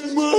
[0.00, 0.31] Mondays.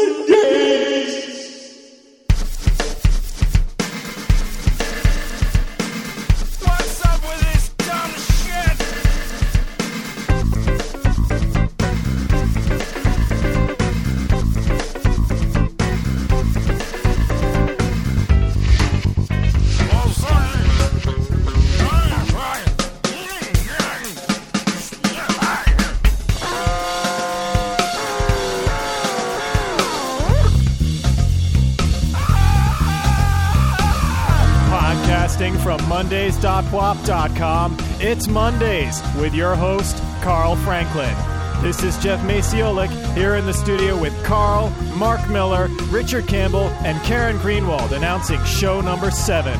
[36.43, 41.15] Mondays.pwop.com, it's Mondays with your host, Carl Franklin.
[41.61, 47.01] This is Jeff Maciolik here in the studio with Carl, Mark Miller, Richard Campbell, and
[47.03, 49.57] Karen Greenwald announcing show number seven.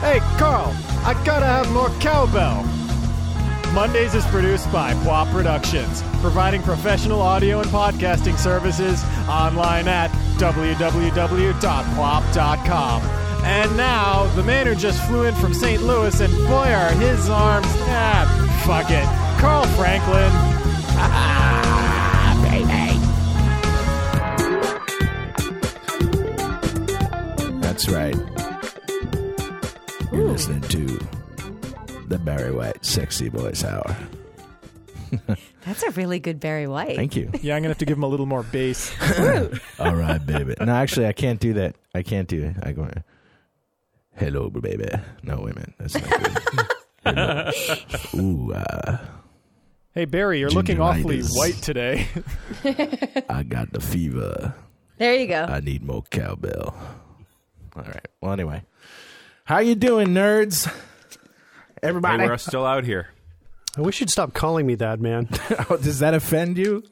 [0.00, 2.62] Hey, Carl, I gotta have more cowbell.
[3.72, 11.18] Mondays is produced by PWOP Productions, providing professional audio and podcasting services online at www.pwop.com.
[13.44, 15.82] And now, the man who just flew in from St.
[15.82, 17.66] Louis, and boy, are his arms.
[17.70, 19.06] Ah, fuck it.
[19.40, 20.32] Carl Franklin.
[27.78, 28.16] That's right.
[30.10, 30.98] You're listening to
[32.08, 33.96] the Barry White Sexy Voice Hour.
[35.64, 36.96] That's a really good Barry White.
[36.96, 37.30] Thank you.
[37.40, 38.92] Yeah, I'm gonna have to give him a little more bass.
[39.78, 40.56] All right, baby.
[40.60, 41.76] No, actually, I can't do that.
[41.94, 42.56] I can't do it.
[42.64, 42.90] I go,
[44.18, 44.88] hello, baby.
[45.22, 45.74] No, wait a minute.
[45.78, 47.54] That's not
[48.14, 48.14] good.
[48.20, 48.98] Ooh, uh,
[49.94, 51.36] Hey, Barry, you're looking awfully Gingeritis.
[51.36, 52.06] white today.
[53.28, 54.54] I got the fever.
[54.98, 55.42] There you go.
[55.44, 56.74] I need more cowbell.
[57.74, 58.06] All right.
[58.20, 58.62] Well, anyway,
[59.44, 60.66] how you doing, nerds?
[60.66, 62.24] Hey, Everybody.
[62.26, 63.08] we're still out here.
[63.78, 65.28] I wish you'd stop calling me that, man.
[65.70, 66.82] Oh, does that offend you?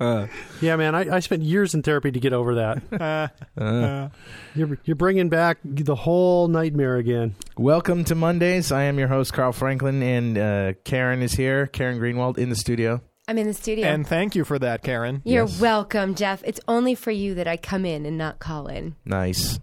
[0.61, 0.95] yeah, man.
[0.95, 3.33] I, I spent years in therapy to get over that.
[3.59, 4.09] Uh.
[4.55, 7.35] you're, you're bringing back the whole nightmare again.
[7.57, 8.71] Welcome to Mondays.
[8.71, 11.67] I am your host, Carl Franklin, and uh, Karen is here.
[11.67, 13.01] Karen Greenwald in the studio.
[13.27, 13.87] I'm in the studio.
[13.89, 15.23] and thank you for that, Karen.
[15.25, 15.61] You're Yes.
[15.61, 16.43] welcome, Jeff.
[16.45, 18.95] It's only for you that I come in and not call in.
[19.05, 19.59] Nice.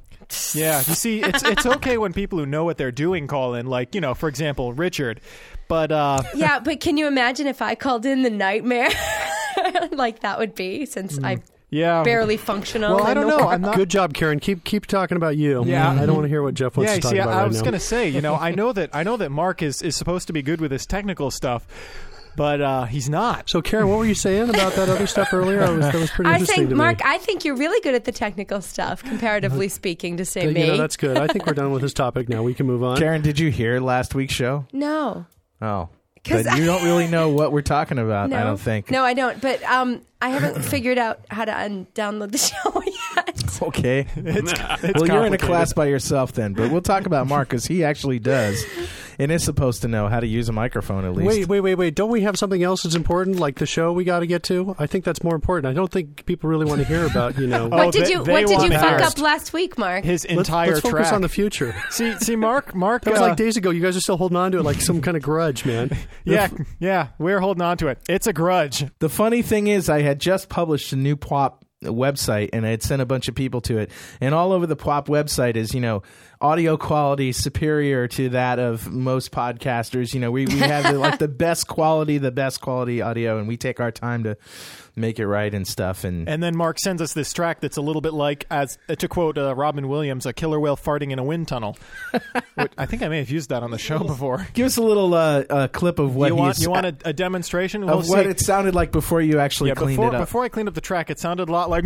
[0.55, 3.67] Yeah, you see, it's it's okay when people who know what they're doing call in,
[3.67, 5.21] like you know, for example, Richard.
[5.73, 8.89] But uh, Yeah, but can you imagine if I called in the nightmare?
[9.91, 11.41] like that would be since I'm
[11.71, 12.97] yeah, barely functional.
[12.97, 13.49] Well, I don't know.
[13.49, 13.75] I'm not.
[13.75, 14.39] Good job, Karen.
[14.39, 15.65] Keep keep talking about you.
[15.65, 15.89] Yeah.
[15.89, 17.37] I don't want to hear what Jeff wants Yeah, to you talk see, about I,
[17.37, 17.63] I right was now.
[17.65, 20.33] gonna say, you know, I know that I know that Mark is is supposed to
[20.33, 21.65] be good with his technical stuff,
[22.35, 23.49] but uh, he's not.
[23.49, 25.63] So, Karen, what were you saying about that other stuff earlier?
[25.63, 27.03] I was, that was pretty I interesting think, to Mark, me.
[27.05, 30.67] I think you're really good at the technical stuff, comparatively speaking, to say you me.
[30.67, 31.17] know, that's good.
[31.17, 32.43] I think we're done with this topic now.
[32.43, 32.97] We can move on.
[32.97, 34.67] Karen, did you hear last week's show?
[34.71, 35.25] no.
[35.63, 35.89] Oh.
[36.25, 38.89] 'Cause But you don't really know what we're talking about, No, I don't think.
[38.89, 39.41] No, I don't.
[39.41, 43.61] But um, I haven't figured out how to un- download the show yet.
[43.61, 44.07] Okay.
[44.15, 44.53] It's,
[44.83, 47.65] it's well, you're in a class by yourself then, but we'll talk about Mark because
[47.65, 48.63] he actually does
[49.19, 51.27] and is supposed to know how to use a microphone at least.
[51.27, 51.95] Wait, wait, wait, wait.
[51.95, 54.75] Don't we have something else that's important, like the show we got to get to?
[54.79, 55.71] I think that's more important.
[55.71, 57.69] I don't think people really want to hear about, you know.
[57.71, 60.03] Oh, what did they- you they What did you fuck up last week, Mark?
[60.03, 61.13] His let's, entire let's focus track.
[61.13, 61.75] on the future.
[61.89, 63.03] see, see, Mark, Mark.
[63.03, 63.69] That was uh, like days ago.
[63.69, 65.95] You guys are still holding on to it like some kind of grudge, man.
[66.23, 66.49] yeah,
[66.79, 67.99] yeah, we're holding on to it.
[68.09, 68.85] It's a grudge.
[68.99, 71.53] The funny thing is, I had just published a new PWOP
[71.83, 73.91] website and I had sent a bunch of people to it.
[74.21, 76.03] And all over the PWOP website is, you know,
[76.43, 80.13] audio quality superior to that of most podcasters.
[80.13, 83.47] You know, we, we have the, like the best quality, the best quality audio, and
[83.47, 84.35] we take our time to
[84.95, 86.03] make it right and stuff.
[86.03, 88.95] And, And then Mark sends us this track that's a little bit like, as uh,
[88.95, 91.77] to quote uh, Robin Williams, "A killer whale farting in a wind tunnel."
[92.55, 94.47] Which- I think I may have used that on the show before.
[94.53, 97.13] give us a little uh, uh, clip of what you want you want a, a
[97.13, 98.29] demonstration of We'll what see.
[98.29, 100.21] it sounded like before you actually yeah, cleaned before, it up.
[100.21, 101.83] before I cleaned up the track, it sounded a lot like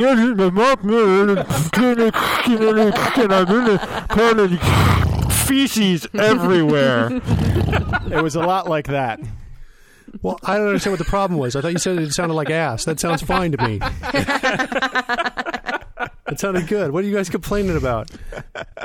[5.45, 7.09] feces everywhere.
[8.11, 9.19] it was a lot like that.
[10.21, 11.55] Well, I don't understand what the problem was.
[11.55, 12.85] I thought you said it sounded like ass.
[12.85, 13.79] That sounds fine to me.
[16.27, 16.91] That sounded good.
[16.91, 18.11] What are you guys complaining about?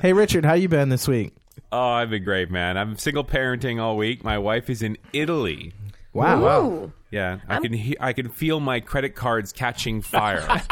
[0.00, 1.34] hey, Richard, how you been this week?
[1.72, 2.78] Oh, I've been great, man.
[2.78, 4.22] I'm single parenting all week.
[4.22, 5.72] My wife is in Italy.
[6.12, 6.62] Wow.
[6.70, 6.92] Ooh.
[7.10, 10.46] Yeah, I can he- I can feel my credit cards catching fire.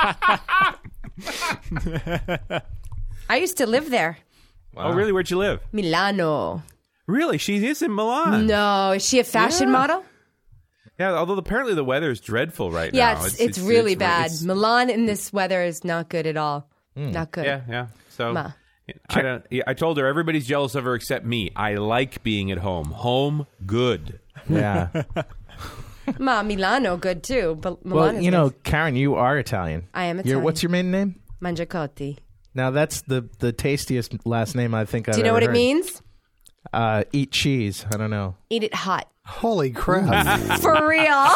[3.29, 4.19] I used to live there,
[4.77, 5.11] Oh, really?
[5.13, 5.61] Where'd you live?
[5.73, 6.63] Milano.
[7.09, 7.39] Really?
[7.39, 8.47] She is in Milan.
[8.47, 9.73] No, is she a fashion Yeah.
[9.73, 10.05] model?
[11.01, 13.25] Yeah, although apparently the weather is dreadful right Yeah, now.
[13.25, 14.27] it's, it's, really bad.
[14.27, 16.69] it's- Milan in this weather is not good at all.
[16.95, 17.11] Hmm.
[17.13, 17.47] Not good.
[17.47, 17.87] yeah, yeah.
[18.11, 18.53] So Ma.
[19.09, 19.45] I don't.
[19.51, 21.51] Yeah, I told her everybody's jealous of her except me.
[21.57, 22.87] I like being at home.
[22.91, 24.21] Home, good.
[24.49, 24.89] Yeah.
[26.19, 27.57] Ma, Milano, good too.
[27.61, 28.55] But Milan well, you know, nice.
[28.65, 29.87] Karen, you are Italian.
[29.95, 30.43] I am Your- Italian.
[30.43, 31.21] what's your maiden name?
[31.41, 32.19] Mangiacotti.
[32.55, 35.51] Now that's the the tastiest last name I think I've Do you know ever what
[35.51, 36.03] it means?
[36.73, 37.87] Uh, eat cheese.
[37.93, 38.37] I don't know.
[38.51, 39.09] Eat it hot.
[39.27, 40.41] Holy crap!
[40.61, 41.27] For real.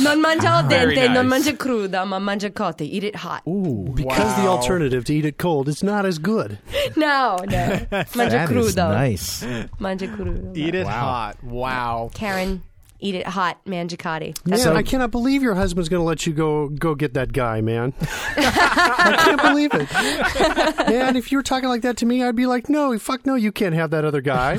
[0.00, 1.44] non mangia al Very dente, non nice.
[1.50, 2.84] mangia cruda, ma mangia cotti.
[2.94, 3.42] Eat it hot.
[3.48, 6.58] Ooh, Because the alternative to eat it cold is not as good.
[6.96, 7.56] No, no.
[7.90, 8.88] Mangia That is crudo.
[8.90, 9.42] nice.
[9.80, 10.56] Mangia crudo.
[10.56, 11.42] Eat it hot.
[11.42, 12.10] Wow.
[12.14, 12.62] Karen,
[13.00, 13.64] eat it hot.
[13.64, 14.36] Mangiacotti.
[14.46, 17.32] Man, So- I cannot believe your husband's going to let you go go get that
[17.32, 17.92] guy, man.
[18.36, 20.86] I can't believe it.
[20.88, 23.34] Man, if you were talking like that to me, I'd be like, no, fuck no,
[23.34, 24.58] you can't have that other guy.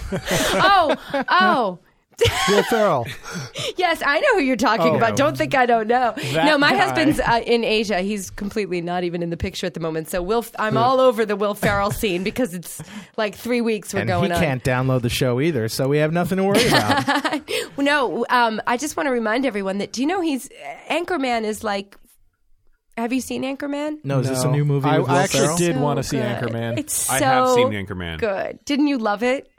[0.54, 0.96] Oh,
[1.30, 1.80] oh.
[2.50, 3.06] Will Ferrell.
[3.78, 4.98] Yes, I know who you're talking Oh.
[4.98, 5.16] about.
[5.18, 6.16] Don't think I don't know.
[6.34, 6.78] No, my guy.
[6.78, 8.00] husband's uh, in Asia.
[8.00, 10.10] He's completely not even in the picture at the moment.
[10.10, 12.82] So Will, I'm all over the Will Ferrell scene because it's
[13.18, 14.42] like three weeks we're And going he on.
[14.42, 17.42] can't download the show either, so we have nothing to worry about.
[17.78, 20.50] No, um, I just want to remind everyone that do you know he's
[20.90, 21.98] Anchorman is like.
[22.98, 24.00] Have you seen Anchorman?
[24.04, 25.58] No, is this a new movie I, with Will I actually Ferrell?
[25.58, 26.26] did So want to see good.
[26.26, 26.80] Anchorman.
[26.80, 28.18] It's so I have seen Anchorman.
[28.18, 28.58] good.
[28.66, 29.52] Didn't you love it?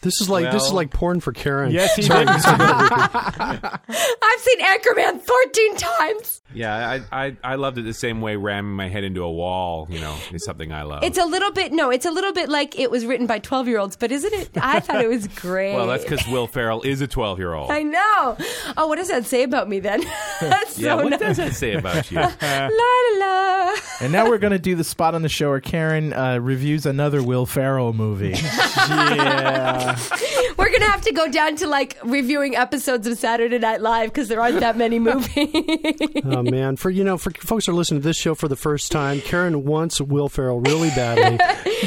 [0.00, 1.72] This is like this is like porn for Karen.
[1.72, 2.28] yes, he Sorry, did.
[2.34, 6.42] I've seen Anchorman 13 times.
[6.54, 9.86] Yeah, I, I I loved it the same way ramming my head into a wall.
[9.90, 11.02] You know, is something I love.
[11.02, 13.68] It's a little bit no, it's a little bit like it was written by 12
[13.68, 14.50] year olds, but isn't it?
[14.56, 15.74] I thought it was great.
[15.74, 17.70] well, that's because Will Ferrell is a twelve year old.
[17.70, 18.36] I know.
[18.76, 20.02] Oh, what does that say about me then?
[20.48, 21.20] that's Yeah, so what nice.
[21.20, 22.16] does that say about you?
[22.20, 23.74] La la la.
[24.00, 26.86] And now we're going to do the spot on the show where Karen uh, reviews
[26.86, 28.34] another Will Ferrell movie.
[28.88, 29.98] yeah.
[30.56, 34.28] We're gonna have to go down to like reviewing episodes of Saturday Night Live because
[34.28, 35.48] there aren't that many movies.
[36.24, 38.56] Oh man, for you know, for folks who are listening to this show for the
[38.56, 41.38] first time, Karen wants Will Ferrell really badly.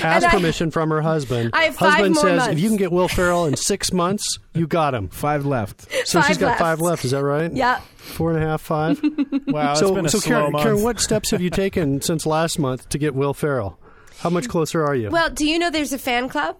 [0.02, 1.52] Asks I- permission from her husband.
[1.54, 2.54] I have five husband more says months.
[2.54, 5.08] if you can get Will Ferrell in six months, you got him.
[5.10, 5.88] Five left.
[6.08, 6.60] So Five she's got left.
[6.60, 7.06] five left.
[7.06, 7.52] Is that right?
[7.52, 7.80] yeah.
[7.96, 9.02] Four and a half, five.
[9.48, 10.64] Wow, it's so, been a so slow Karen, month.
[10.64, 13.80] Karen, what steps have you taken since last month to get Will Ferrell?
[14.20, 14.50] How much mm.
[14.50, 15.10] closer are you?
[15.10, 16.58] Well, do you know there's a fan club?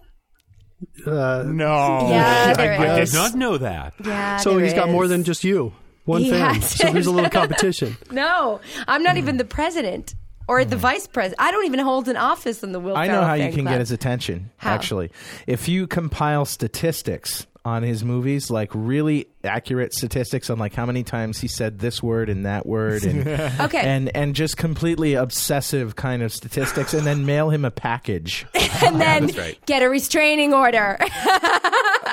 [1.06, 2.08] uh, no.
[2.08, 3.12] Yeah, there I is.
[3.12, 3.94] did not know that.
[4.04, 4.36] Yeah.
[4.38, 5.72] so there he's got more than just you,
[6.04, 6.56] one He fan.
[6.56, 7.96] has So there's a little competition.
[8.10, 9.18] No, I'm not hmm.
[9.18, 10.14] even the president
[10.48, 10.82] or the hmm.
[10.82, 11.40] vice president.
[11.40, 12.96] I don't even hold an office in the Will.
[12.96, 13.74] I know Ferrell how you can club.
[13.74, 14.72] get his attention, How?
[14.74, 15.10] actually.
[15.46, 21.02] If you compile statistics on his movies, like really accurate statistics on like how many
[21.02, 23.26] times he said this word and that word and
[23.60, 23.80] Okay.
[23.80, 28.46] and and just completely obsessive kind of statistics and then mail him a package.
[28.84, 29.58] and then right.
[29.66, 30.98] get a restraining order.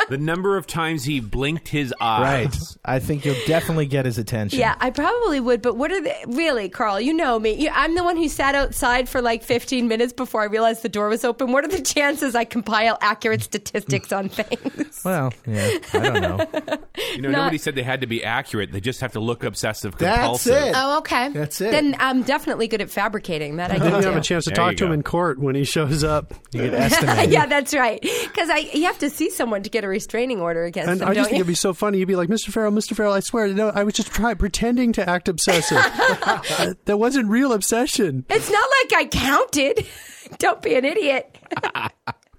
[0.10, 2.46] The number of times he blinked his eyes.
[2.46, 2.58] Right.
[2.86, 4.60] I think you'll definitely get his attention.
[4.60, 7.00] yeah, I probably would, but what are they really, Carl?
[7.00, 7.54] You know me.
[7.54, 10.90] You- I'm the one who sat outside for like 15 minutes before I realized the
[10.90, 11.52] door was open.
[11.52, 15.02] What are the chances I compile accurate statistics on things?
[15.06, 16.48] Well, yeah, I don't know.
[17.16, 18.72] You know, Not- nobody said they had to be accurate.
[18.72, 20.54] They just have to look obsessive compulsive.
[20.54, 20.74] That's it.
[20.76, 21.30] Oh, okay.
[21.30, 21.72] That's it.
[21.72, 23.72] Then I'm definitely good at fabricating that.
[23.72, 25.40] I Then do you have a chance to There talk you to him in court
[25.40, 26.34] when he shows up.
[26.52, 27.30] You could estimate.
[27.30, 28.02] yeah, that's right.
[28.02, 31.08] Because I you have to see someone to get a restraining order against And them,
[31.10, 31.42] I just think you?
[31.42, 31.98] it'd be so funny.
[32.00, 32.52] You'd be like, Mr.
[32.52, 32.96] Ferrell, Mr.
[32.96, 35.78] Ferrell, I swear, no, I was just trying, pretending to act obsessive.
[36.86, 38.26] That wasn't real obsession.
[38.30, 39.86] It's not like I counted.
[40.40, 41.38] Don't be an idiot.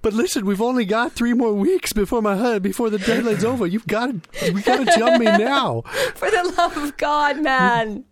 [0.02, 3.66] But listen, we've only got three more weeks before my husband, before the deadline's over.
[3.66, 5.82] You've got to, we got to jump me now.
[6.14, 8.04] For the love of God, man.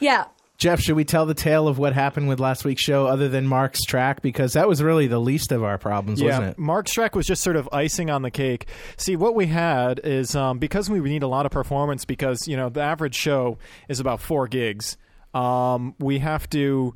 [0.00, 0.24] Yeah.
[0.64, 3.46] Jeff, should we tell the tale of what happened with last week's show other than
[3.46, 4.22] Mark's track?
[4.22, 6.58] Because that was really the least of our problems, wasn't it?
[6.58, 8.66] Mark's track was just sort of icing on the cake.
[8.96, 12.56] See, what we had is um, because we need a lot of performance, because you
[12.56, 13.58] know the average show
[13.90, 14.96] is about four gigs.
[15.34, 16.94] Um, we have to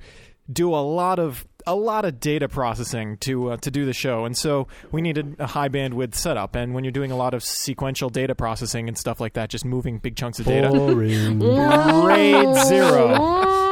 [0.51, 4.25] do a lot of a lot of data processing to uh, to do the show,
[4.25, 6.55] and so we needed a high bandwidth setup.
[6.57, 9.65] And when you're doing a lot of sequential data processing and stuff like that, just
[9.65, 10.69] moving big chunks of data.
[10.71, 11.39] Boring.
[12.05, 13.45] RAID zero.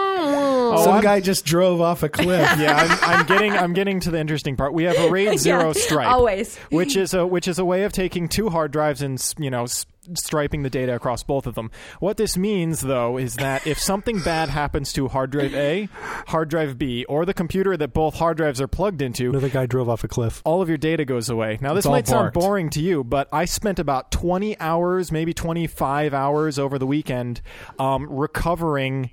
[0.68, 2.40] Oh, Some I'm- guy just drove off a cliff.
[2.58, 4.72] yeah, I'm, I'm getting I'm getting to the interesting part.
[4.74, 6.56] We have a RAID zero Yeah, stripe, always.
[6.70, 9.62] which is a which is a way of taking two hard drives and you know
[9.62, 11.70] s- striping the data across both of them.
[12.00, 15.88] What this means though is that if something bad happens to hard drive A,
[16.28, 19.66] hard drive B, or the computer that both hard drives are plugged into, Another guy
[19.66, 20.42] drove off a cliff.
[20.44, 21.58] all of your data goes away.
[21.60, 25.32] Now, this all might sound boring to you, but I spent about 20 hours, maybe
[25.34, 27.40] 25 hours over the weekend
[27.78, 29.10] um, recovering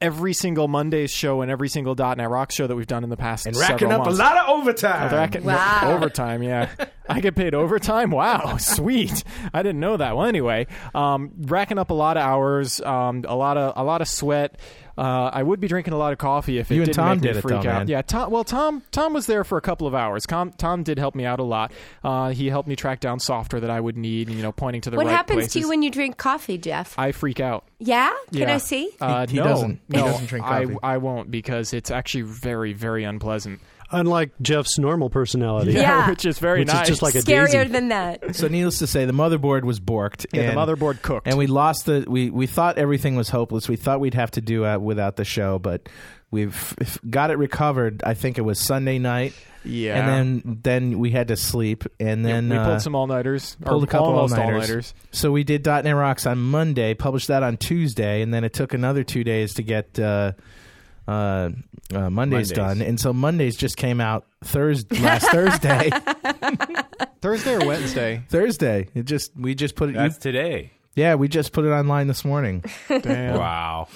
[0.00, 3.18] every single Monday's show and every single .NET Rock show that we've done in the
[3.18, 5.12] past and several racking up a lot of overtime.
[5.14, 5.92] Racket- Wow.
[5.94, 6.70] Overtime, yeah.
[7.10, 8.10] I get paid overtime.
[8.10, 9.24] Wow, sweet.
[9.52, 10.16] I didn't know that.
[10.16, 14.00] Well, anyway, um, racking up a lot of hours, um, a lot of a lot
[14.00, 14.58] of sweat.
[14.98, 17.22] Uh, I would be drinking a lot of coffee if it You didn't Tom make
[17.22, 17.78] me did it, freak though, out.
[17.78, 17.88] man.
[17.88, 18.30] Yeah, Tom.
[18.30, 18.82] Well, Tom.
[18.90, 20.26] Tom was there for a couple of hours.
[20.26, 20.52] Tom.
[20.58, 21.72] Tom did help me out a lot.
[22.04, 24.28] Uh, he helped me track down software that I would need.
[24.28, 25.52] You know, pointing to the What right happens places.
[25.54, 26.94] to you when you drink coffee, Jeff?
[26.98, 27.64] I freak out.
[27.78, 28.12] yeah?
[28.30, 28.54] Can Yeah.
[28.54, 28.90] I see?
[29.00, 29.80] Uh, He- he no, doesn't.
[29.90, 30.66] He No, doesn't drink I.
[30.82, 33.60] I won't because it's actually very, very unpleasant.
[33.92, 35.72] Unlike Jeff's normal personality.
[35.72, 36.08] Yeah.
[36.10, 37.68] which is very Which is just like a Scarier daisy.
[37.72, 38.36] than that.
[38.36, 40.26] So needless to say, the motherboard was borked.
[40.32, 41.26] yeah, and, the motherboard cooked.
[41.26, 42.04] and we lost the.
[42.06, 43.68] We we thought everything was hopeless.
[43.68, 45.88] We thought we'd have to do uh, without the show, but
[46.30, 46.76] we've
[47.08, 48.02] got it recovered.
[48.04, 49.32] I think it was Sunday night.
[49.64, 50.08] yeah, And
[50.44, 53.56] then then we had to sleep, and Yeah, then we uh, pulled some all nighters.
[53.62, 54.38] pulled a couple all-nighters.
[54.38, 54.94] all-nighters.
[55.10, 58.72] So we did .NET Rocks on Monday, published that on Tuesday, and then it took
[58.72, 60.32] another two days to get uh,
[61.10, 61.50] uh,
[61.92, 62.52] uh, Mondays, Mondays.
[62.52, 62.82] done.
[62.82, 65.90] And so Mondays just came out Thursday, last Thursday.
[67.20, 68.22] Thursday or Wednesday?
[68.28, 68.88] Thursday.
[68.94, 69.94] It just we just put it.
[69.94, 70.72] That's today.
[70.94, 72.64] yeah, we just put it online this morning.
[72.88, 73.36] Damn.
[73.38, 73.88] Wow.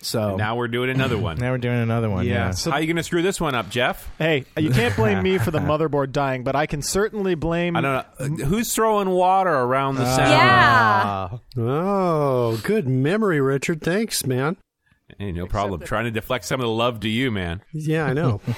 [0.00, 1.38] So Now we're doing another one.
[1.38, 2.24] now we're doing another one.
[2.24, 2.32] Yeah.
[2.32, 2.50] Yeah.
[2.52, 4.08] So, How are you going to screw this one up, Jeff?
[4.18, 7.74] hey, you can't blame me for the motherboard dying, but I can certainly blame.
[7.76, 8.42] I don't know.
[8.44, 10.30] Uh, Who's throwing water around the sound?
[10.30, 11.38] Yeah.
[11.64, 13.82] Oh, good memory, Richard.
[13.82, 14.56] Thanks, man.
[15.18, 15.80] Hey, no problem.
[15.80, 17.60] Trying to deflect some of the love to you, man.
[17.72, 18.40] Yeah, I know.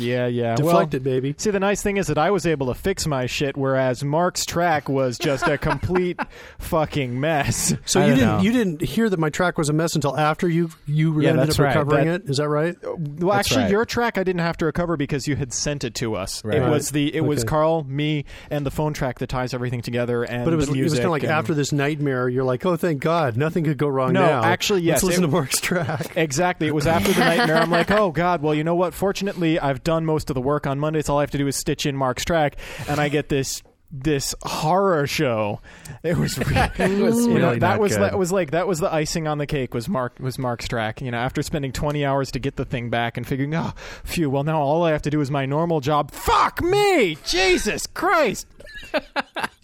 [0.00, 0.54] Yeah, yeah.
[0.54, 1.34] Deflect well, it, baby.
[1.38, 4.44] See, the nice thing is that I was able to fix my shit, whereas Mark's
[4.46, 6.20] track was just a complete
[6.60, 7.74] fucking mess.
[7.84, 8.40] So I you didn't know.
[8.40, 11.48] you didn't hear that my track was a mess until after you you Yeah, ended
[11.48, 11.68] that's up right.
[11.76, 12.30] recovering That- it.
[12.30, 12.76] Is that right?
[12.80, 12.96] Well,
[13.34, 13.70] That's actually, right.
[13.72, 16.44] your track I didn't have to recover because you had sent it to us.
[16.44, 16.58] Right.
[16.58, 20.22] It was the it was Carl, me, and the phone track that ties everything together.
[20.22, 22.44] And But it was the it was kind of like and- after this nightmare, you're
[22.44, 24.44] like, oh, thank God, nothing could go wrong No, now.
[24.44, 25.97] actually, yes, Let's listen it- to Mark's track.
[26.16, 26.66] Exactly.
[26.66, 27.56] It was after the nightmare.
[27.56, 28.42] I'm like, oh god.
[28.42, 28.94] Well, you know what?
[28.94, 31.08] Fortunately, I've done most of the work on Mondays.
[31.08, 32.56] All I have to do is stitch in Mark's track,
[32.88, 35.60] and I get this this horror show.
[36.02, 38.02] It was really, It was you know, really that was good.
[38.02, 41.00] that was like that was the icing on the cake was Mark was Mark's track.
[41.00, 43.72] You know, after spending 20 hours to get the thing back and figuring, oh,
[44.04, 44.28] phew.
[44.30, 46.10] Well, now all I have to do is my normal job.
[46.10, 48.46] Fuck me, Jesus Christ.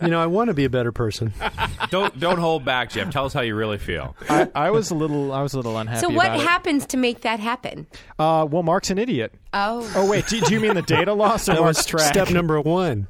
[0.03, 1.33] You know, I want to be a better person.
[1.89, 3.11] Don't don't hold back, Jeff.
[3.11, 4.15] Tell us how you really feel.
[4.29, 6.01] I, I was a little I was a little unhappy.
[6.01, 6.47] So what about it.
[6.47, 7.87] happens to make that happen?
[8.19, 9.33] Uh, well, Mark's an idiot.
[9.55, 9.91] Oh.
[9.95, 12.13] Oh wait, do, do you mean the data loss or That Mark's was track?
[12.13, 13.07] step number one.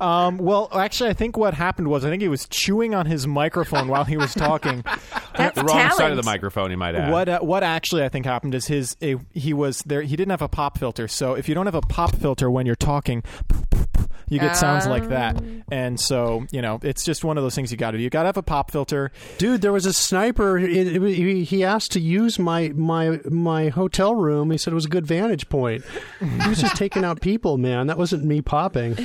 [0.00, 3.26] Um, well, actually, I think what happened was I think he was chewing on his
[3.26, 4.82] microphone while he was talking.
[5.36, 7.10] That's The wrong side of the microphone, you might add.
[7.12, 10.02] What uh, what actually I think happened is his uh, he was there.
[10.02, 12.66] He didn't have a pop filter, so if you don't have a pop filter when
[12.66, 13.22] you're talking,
[14.28, 15.40] you get sounds like that.
[15.70, 18.02] And so you know, it's just one of those things you got to do.
[18.04, 19.12] You got to have a pop filter.
[19.38, 20.58] Dude, there was a sniper.
[20.58, 24.50] It, it, he- he asked to use my my my hotel room.
[24.50, 25.84] He said it was a good vantage point.
[26.20, 27.86] He was just taking out people, man.
[27.86, 28.96] That wasn't me popping.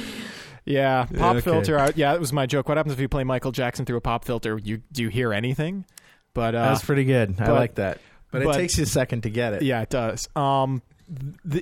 [0.66, 1.42] Yeah, pop okay.
[1.42, 1.80] filter.
[1.80, 2.68] I, yeah, that was my joke.
[2.68, 4.60] What happens if you play Michael Jackson through a pop filter?
[4.64, 5.86] You do you hear anything?
[6.34, 7.36] But uh, That was pretty good.
[7.40, 8.00] I like that.
[8.32, 9.64] But, but- it takes you a second to get it.
[9.64, 10.30] Yeah, it does.
[10.36, 10.82] Um,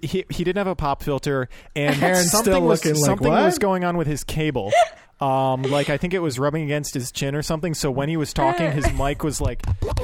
[0.03, 3.57] he he didn't have a pop filter, and something still was looking like, something was
[3.57, 4.71] going on with his cable.
[5.21, 7.73] Um, like I think it was rubbing against his chin or something.
[7.73, 9.61] So when he was talking, his mic was like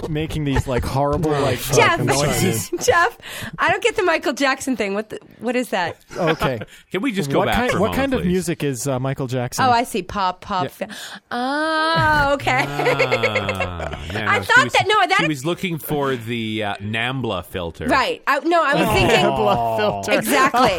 [0.10, 2.70] making these like horrible like Jeff, noises.
[2.86, 3.18] Jeff,
[3.58, 4.94] I don't get the Michael Jackson thing.
[4.94, 5.98] What the, what is that?
[6.18, 6.60] Okay,
[6.92, 9.00] Can we just go what back kind for what moment, kind of music is uh,
[9.00, 9.64] Michael Jackson?
[9.66, 10.04] Oh, I see.
[10.04, 10.70] Pop, pop.
[10.70, 10.90] fi-
[11.32, 12.66] Oh, okay.
[12.68, 16.64] Ah, yeah, I no, she thought was- that- no, that- she was looking for the
[16.64, 17.86] uh, Nambla filter.
[17.88, 18.22] right.
[18.28, 20.12] I, no, I was thinking Blood filter.
[20.20, 20.72] exactly.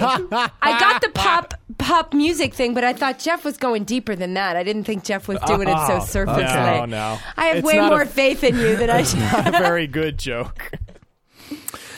[0.63, 4.26] I got the pop pop music thing, but I thought Jeff was going deeper than
[4.35, 4.57] that.
[4.57, 7.19] I didn't think Jeff was doing it so surface No, no.
[7.37, 9.21] I have It's way not more a- faith in you than I should.
[9.21, 10.71] Not a very good joke.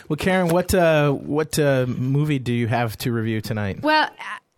[0.08, 3.82] Well, Karen, what uh, what uh, movie do you have to review tonight?
[3.82, 4.08] Well, uh,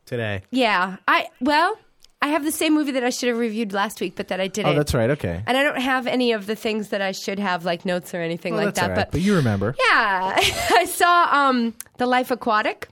[0.07, 0.43] Today?
[0.51, 0.97] yeah.
[1.09, 1.77] I well,
[2.23, 4.47] I have the same movie that I should have reviewed last week, but that I
[4.47, 4.71] didn't.
[4.73, 5.11] Oh, that's right.
[5.11, 5.43] Okay.
[5.47, 8.19] And I don't have any of the things that I should have, like notes or
[8.21, 8.91] anything Well, like that's that.
[8.93, 9.11] all right.
[9.11, 9.75] But you remember?
[9.91, 10.35] yeah,
[10.71, 12.89] I saw um, The Life Aquatic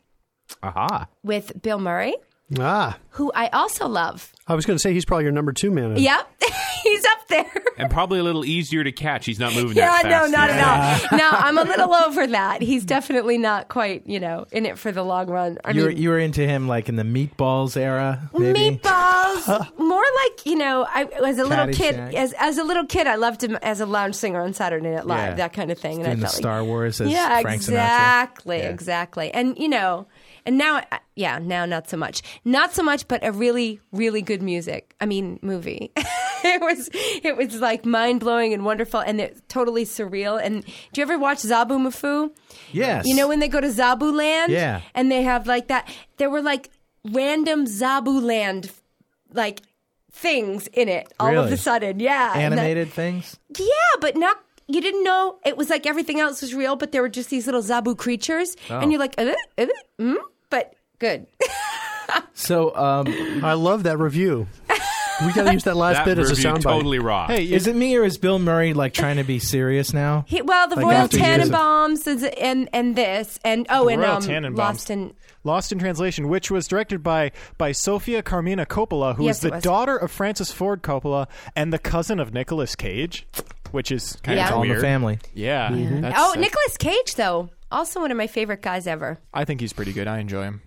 [0.62, 1.06] Aha.
[1.23, 2.14] with Bill Murray,
[2.58, 4.32] Ah, who I also love.
[4.49, 5.97] I was going to say he's probably your number two man.
[5.99, 6.43] Yep,
[6.83, 7.50] he's up there.
[7.76, 9.26] And probably a little easier to catch.
[9.26, 10.59] He's not moving Yeah, that no, not yet.
[10.59, 11.19] at all.
[11.19, 12.62] No, I'm a little over that.
[12.62, 15.59] He's definitely not quite, you know, in it for the long run.
[15.64, 18.78] I You were, you were into him like in the Meatballs era, maybe.
[18.78, 19.78] meatballs.
[19.78, 22.14] more like you know, I as a little kid, Caddyshack.
[22.14, 25.07] as as a little kid, I loved him as a lounge singer on Saturday Night
[25.07, 25.35] Live, Yeah.
[25.35, 25.97] that kind of thing.
[25.97, 27.69] And Doing I the felt like, Star Wars as yeah, Frank Sinatra.
[27.69, 28.69] exactly, Yeah.
[28.71, 29.31] exactly.
[29.33, 30.07] And you know,
[30.47, 30.83] and now,
[31.16, 34.95] yeah, now not so much, not so much, but a really, really good music.
[35.00, 35.92] I mean, movie.
[35.97, 40.40] it was, it was like mind blowing and wonderful, and it's totally surreal.
[40.42, 42.30] And do you ever watch Zoboomafoo?
[42.73, 43.07] Yes.
[43.07, 44.52] You know when they go to Zoboo Land?
[44.52, 44.80] Yeah.
[44.95, 45.88] And they have like that.
[46.16, 46.71] There were like
[47.04, 48.71] random Zabu Land
[49.33, 49.61] like
[50.11, 52.00] things in it all of a sudden.
[52.00, 53.37] Yeah, And that- Animated things.
[53.59, 53.66] yeah,
[54.00, 54.38] but not.
[54.69, 57.47] You didn't know it was like everything else was real, but there were just these
[57.47, 58.79] little Zoboo creatures, Oh.
[58.79, 59.67] and you're like, uh, uh,
[59.99, 60.17] mm?
[60.51, 61.27] but good.
[62.33, 63.07] So, um,
[63.45, 64.47] I love that review.
[65.27, 66.63] We got to use that last That bit as a review soundbite.
[66.63, 67.33] totally rocked.
[67.33, 70.25] Hey, is it me or is Bill Murray like trying to be serious now?
[70.29, 73.87] He, well, the Like Royal after years of- Tenenbaums is, and and this and oh,
[73.87, 74.57] The and Royal um, Tenenbaums.
[74.57, 79.37] Lost in Lost in Translation, which was directed by by Sofia Carmina Coppola, who Yes,
[79.39, 79.63] is the was.
[79.65, 83.27] daughter of Francis Ford Coppola and the cousin of Nicolas Cage,
[83.73, 84.49] which is kind Yeah.
[84.49, 84.79] of All in weird.
[84.81, 85.19] the family.
[85.35, 85.69] Yeah.
[85.71, 86.01] Mm-hmm.
[86.03, 89.19] that's- oh, that's- Nicolas Cage though, also one of my favorite guys ever.
[89.33, 90.07] I think he's pretty good.
[90.09, 90.63] I enjoy him.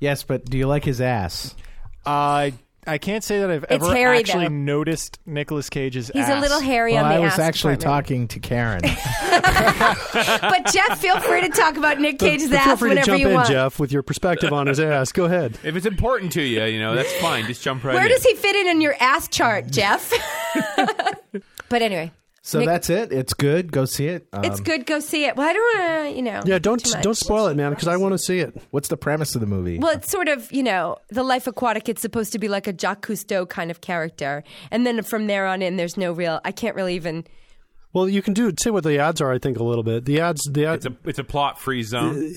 [0.00, 1.54] Yes, but do you like his ass?
[2.04, 2.52] I
[2.86, 4.50] I can't say that I've ever hairy, actually though.
[4.52, 6.14] noticed noticed Nicolas Cage's ass.
[6.14, 6.36] He's ass.
[6.36, 8.06] a little hairy Well, on the I was ass actually department.
[8.06, 8.80] talking to Karen.
[10.14, 13.06] But Jeff, feel free to talk about Nick Cage's But feel ass free to whenever
[13.06, 13.48] jump you in, want.
[13.48, 15.12] Jeff, with your perspective on his ass.
[15.12, 15.58] Go ahead.
[15.64, 17.46] If it's important to you, you know, that's fine.
[17.46, 18.10] Just jump right Where in.
[18.10, 20.12] does he fit in in your ass chart, Jeff?
[21.74, 22.12] but anyway,
[22.42, 23.10] So Nick- that's it.
[23.12, 23.72] It's good.
[23.72, 24.28] Go see it.
[24.32, 24.86] Um, it's good.
[24.86, 25.34] Go see it.
[25.34, 26.42] Well, I don't want to, you know.
[26.44, 28.54] Yeah, don't don't spoil it, man, because I want to see it.
[28.70, 29.80] What's the premise of the movie?
[29.80, 31.88] Well, it's sort of, you know, the life aquatic.
[31.88, 35.46] It's supposed to be like a Jacques Cousteau kind of character, and then from there
[35.46, 36.40] on in, there's no real.
[36.44, 37.24] I can't really even.
[37.94, 39.32] Well, you can do say what the ads are.
[39.32, 40.04] I think a little bit.
[40.04, 40.84] The ads, the ads.
[40.84, 42.34] It's a it's a plot free zone.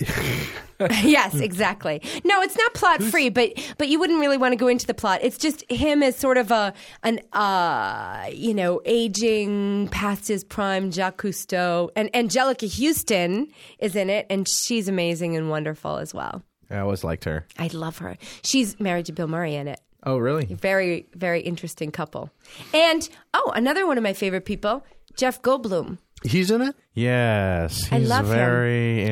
[0.79, 1.99] yes, exactly.
[2.23, 4.93] No, it's not plot free, but but you wouldn't really want to go into the
[4.93, 5.21] plot.
[5.23, 10.91] It's just him as sort of a an uh you know aging past his prime
[10.91, 13.47] Jacques Cousteau, and Anjelica Huston
[13.79, 16.43] is in it, and she's amazing and wonderful as well.
[16.69, 17.47] I always liked her.
[17.57, 18.15] I love her.
[18.43, 19.79] She's married to Bill Murray in it.
[20.03, 20.45] Oh, really?
[20.45, 22.29] Very very interesting couple.
[22.75, 24.85] And oh, another one of my favorite people,
[25.17, 25.97] Jeff Goldblum.
[26.23, 26.75] He's in it.
[26.93, 28.31] Yes, I he's love him.
[28.35, 29.03] very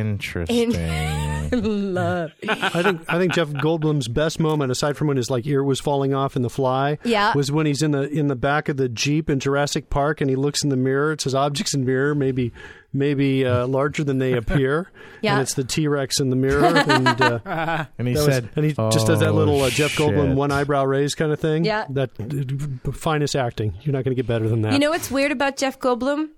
[1.52, 1.94] interesting.
[1.94, 2.32] love.
[2.50, 5.80] I think I think Jeff Goldblum's best moment, aside from when his like ear was
[5.80, 7.34] falling off in The Fly, Yeah.
[7.36, 10.30] was when he's in the in the back of the jeep in Jurassic Park and
[10.30, 11.12] he looks in the mirror.
[11.12, 12.52] It says objects in mirror, maybe
[12.94, 14.92] maybe uh, larger than they appear.
[15.22, 15.34] Yeah.
[15.34, 16.66] and it's the T Rex in the mirror.
[16.88, 19.70] And, uh, and he that was- said, and he just does that "Oh, little uh,
[19.72, 21.66] Jeff Goldblum one eyebrow raise kind of thing.
[21.66, 21.86] Yeah.
[21.90, 22.12] that
[22.86, 23.74] uh, finest acting.
[23.82, 24.74] You're not going to get better than that.
[24.74, 26.30] You know what's weird about Jeff Goldblum?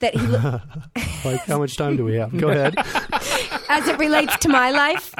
[0.00, 0.60] That he, lo-
[1.24, 2.36] like how much time do we have?
[2.36, 2.74] Go ahead.
[3.68, 5.14] as it relates to my life,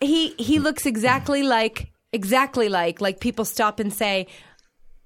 [0.00, 4.26] he he looks exactly like exactly like like people stop and say,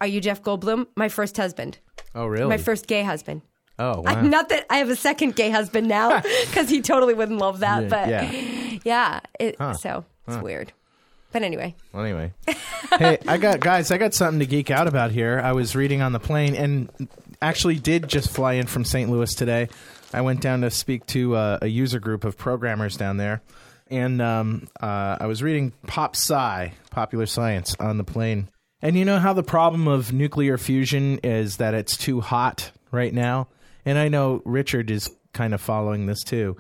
[0.00, 1.78] "Are you Jeff Goldblum?" My first husband,
[2.14, 2.48] Oh, really?
[2.48, 3.42] my first gay husband.
[3.80, 4.10] Oh, wow.
[4.10, 7.60] I, not that I have a second gay husband now, because he totally wouldn't love
[7.60, 7.84] that.
[7.84, 8.78] Yeah, but yeah.
[8.84, 10.72] yeah, it, so it's weird.
[11.30, 12.32] But anyway, Well, anyway,
[12.98, 13.92] hey, I got guys.
[13.92, 15.40] I got something to geek out about here.
[15.44, 16.90] I was reading on the plane, and
[17.40, 19.10] actually did just fly in from St.
[19.10, 19.68] Louis today.
[20.12, 23.42] I went down to speak to uh, a user group of programmers down there,
[23.88, 28.48] and um, uh, I was reading Pop Sci, Popular Science, on the plane.
[28.80, 33.12] And you know how the problem of nuclear fusion is that it's too hot right
[33.12, 33.48] now,
[33.84, 36.56] and I know Richard is kind of following this too.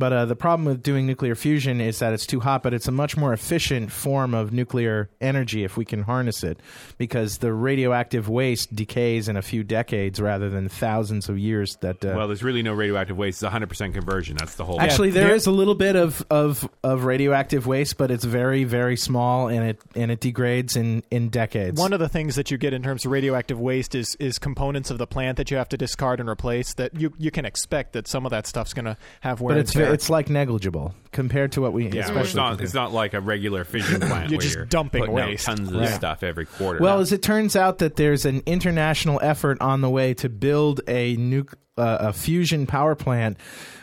[0.00, 2.88] But uh, the problem with doing nuclear fusion is that it's too hot, but it's
[2.88, 6.58] a much more efficient form of nuclear energy if we can harness it,
[6.96, 11.76] because the radioactive waste decays in a few decades rather than thousands of years.
[11.82, 13.36] That uh, well, there's really no radioactive waste.
[13.36, 14.38] It's 100 percent conversion.
[14.38, 14.80] That's the whole.
[14.80, 18.64] actually there there- is a little bit of, of, of radioactive waste, but it's very
[18.64, 21.78] very small and it and it degrades in, in decades.
[21.78, 24.90] One of the things that you get in terms of radioactive waste is is components
[24.90, 26.72] of the plant that you have to discard and replace.
[26.72, 29.58] That you you can expect that some of that stuff's going to have wear but
[29.58, 29.94] and it's tear.
[29.94, 32.48] it's like negligible compared to what we Yeah, especially it's not.
[32.50, 34.30] compared- It's not like a regular fission plant.
[34.30, 35.46] You're where just you're dumping putting out waste.
[35.46, 35.88] tons of Right.
[35.88, 36.80] stuff every quarter.
[36.80, 37.02] Well, No.
[37.02, 41.16] as it turns out, that there's an international effort on the way to build a
[41.16, 43.36] nuc- uh, a fusion power plant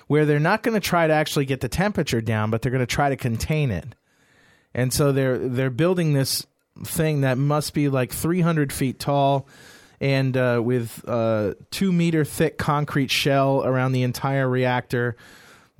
[0.08, 2.80] where they're not going to try to actually get the temperature down, but they're going
[2.80, 3.96] to try to contain it.
[4.74, 6.46] And so they're they're building this
[6.84, 9.48] thing that must be like 300 feet tall
[10.00, 15.18] and uh, with uh, two meter thick concrete shell around the entire reactor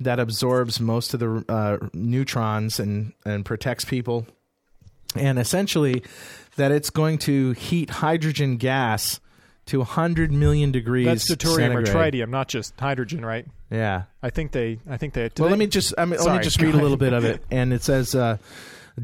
[0.00, 4.26] that absorbs most of the uh, neutrons and, and protects people
[5.16, 6.02] and essentially
[6.56, 9.20] that it's going to heat hydrogen gas
[9.66, 13.46] to 100 million degrees That's deuterium or tritium, not just hydrogen, right?
[13.70, 14.04] Yeah.
[14.22, 14.80] I think they.
[14.88, 15.22] I think they.
[15.38, 17.24] Well, they- let me just I mean, let me just read a little bit of
[17.24, 18.14] it, and it says.
[18.14, 18.38] Uh,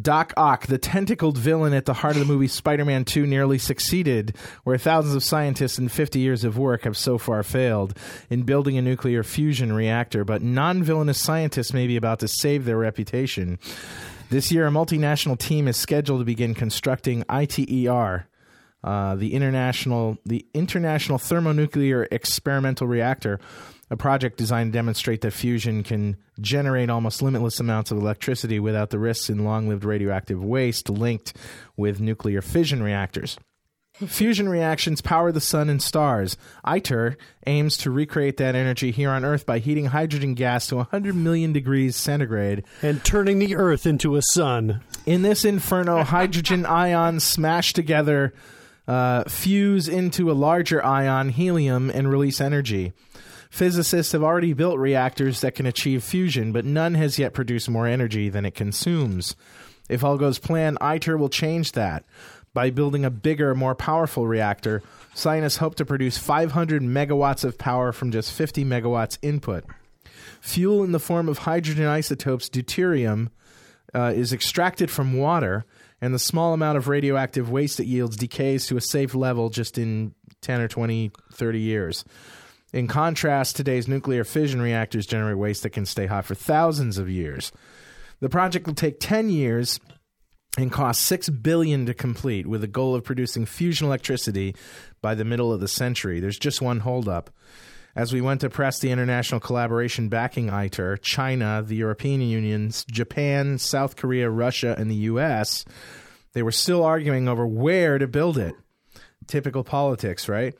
[0.02, 3.58] Doc Ock, the tentacled villain at the heart of the movie Spider Man 2, nearly
[3.58, 7.96] succeeded, where thousands of scientists and 50 years of work have so far failed
[8.30, 10.24] in building a nuclear fusion reactor.
[10.24, 13.58] But non villainous scientists may be about to save their reputation.
[14.30, 18.26] This year, a multinational team is scheduled to begin constructing ITER,
[18.82, 23.40] uh, the international the International Thermonuclear Experimental Reactor,
[23.90, 28.90] a project designed to demonstrate that fusion can generate almost limitless amounts of electricity without
[28.90, 31.34] the risks in long lived radioactive waste linked
[31.76, 33.38] with nuclear fission reactors.
[33.94, 36.36] Fusion reactions power the sun and stars.
[36.64, 37.16] ITER
[37.46, 41.52] aims to recreate that energy here on Earth by heating hydrogen gas to 100 million
[41.52, 42.64] degrees centigrade.
[42.82, 44.80] And turning the Earth into a sun.
[45.06, 48.34] In this inferno, hydrogen ions smash together,
[48.88, 52.94] uh, fuse into a larger ion, helium, and release energy.
[53.54, 57.86] Physicists have already built reactors that can achieve fusion, but none has yet produced more
[57.86, 59.36] energy than it consumes.
[59.88, 62.04] If all goes plan, ITER will change that.
[62.52, 64.82] By building a bigger, more powerful reactor,
[65.14, 69.62] scientists hope to produce 500 megawatts of power from just 50 megawatts input.
[70.40, 73.28] Fuel in the form of hydrogen isotopes deuterium
[73.94, 75.64] uh, is extracted from water,
[76.00, 79.78] and the small amount of radioactive waste it yields decays to a safe level just
[79.78, 82.04] in 10 or 20, 30 years.
[82.74, 87.08] In contrast, today's nuclear fission reactors generate waste that can stay hot for thousands of
[87.08, 87.52] years.
[88.18, 89.78] The project will take 10 years
[90.58, 94.56] and cost 6 billion to complete with a goal of producing fusion electricity
[95.00, 96.18] by the middle of the century.
[96.18, 97.30] There's just one holdup.
[97.94, 103.56] As we went to press the international collaboration backing ITER, China, the European Union, Japan,
[103.58, 105.64] South Korea, Russia, and the US,
[106.32, 108.56] they were still arguing over where to build it.
[109.28, 110.56] Typical politics, right?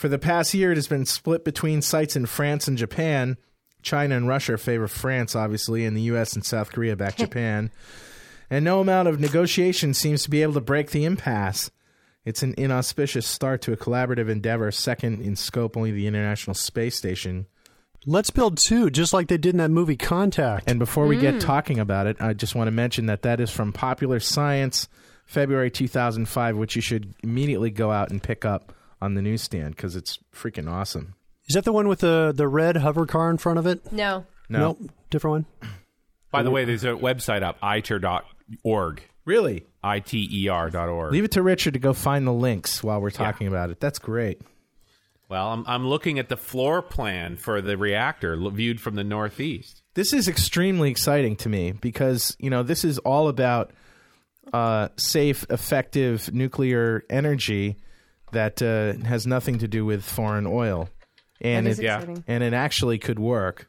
[0.00, 3.36] For the past year, it has been split between sites in France and Japan.
[3.82, 7.70] China and Russia favor France, obviously, and the US and South Korea back Japan.
[8.48, 11.70] And no amount of negotiation seems to be able to break the impasse.
[12.24, 16.96] It's an inauspicious start to a collaborative endeavor, second in scope only the International Space
[16.96, 17.46] Station.
[18.06, 20.64] Let's build two, just like they did in that movie Contact.
[20.66, 21.40] And before we get mm.
[21.40, 24.88] talking about it, I just want to mention that that is from Popular Science,
[25.26, 29.96] February 2005, which you should immediately go out and pick up on the newsstand because
[29.96, 31.14] it's freaking awesome.
[31.48, 33.92] Is that the one with the the red hover car in front of it?
[33.92, 34.26] No.
[34.48, 34.58] No.
[34.58, 35.70] Nope, different one.
[36.30, 39.02] By the way, there's a website up, iter.org.
[39.24, 39.66] Really?
[39.82, 41.12] I-T-E-R dot org.
[41.12, 43.80] Leave it to Richard to go find the links while we're talking about it.
[43.80, 44.40] That's great.
[45.28, 49.04] Well, I'm, I'm looking at the floor plan for the reactor lo- viewed from the
[49.04, 49.82] northeast.
[49.94, 53.70] This is extremely exciting to me because, you know, this is all about
[54.52, 57.76] uh, safe, effective nuclear energy
[58.32, 60.88] that uh, has nothing to do with foreign oil.
[61.40, 62.04] And That is it, Yeah.
[62.28, 63.66] and it actually could work.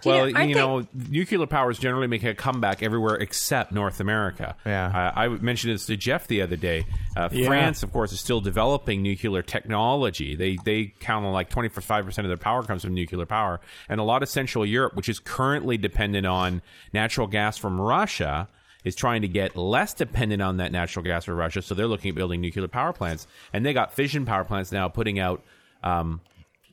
[0.00, 3.16] Do you well, know, you aren't know, nuclear power is generally making a comeback everywhere
[3.16, 4.54] except North America.
[4.64, 4.86] Yeah.
[4.86, 6.84] Uh, I mentioned this to Jeff the other day.
[7.16, 7.48] Uh, Yeah.
[7.48, 10.36] France, of course, is still developing nuclear technology.
[10.36, 13.58] They they count on like twenty five percent of their power comes from nuclear power,
[13.88, 16.62] and a lot of Central Europe, which is currently dependent on
[16.92, 18.46] natural gas from Russia.
[18.88, 22.08] Is trying to get less dependent on that natural gas from Russia, so they're looking
[22.08, 25.42] at building nuclear power plants, and they got fission power plants now, putting out
[25.84, 26.20] um,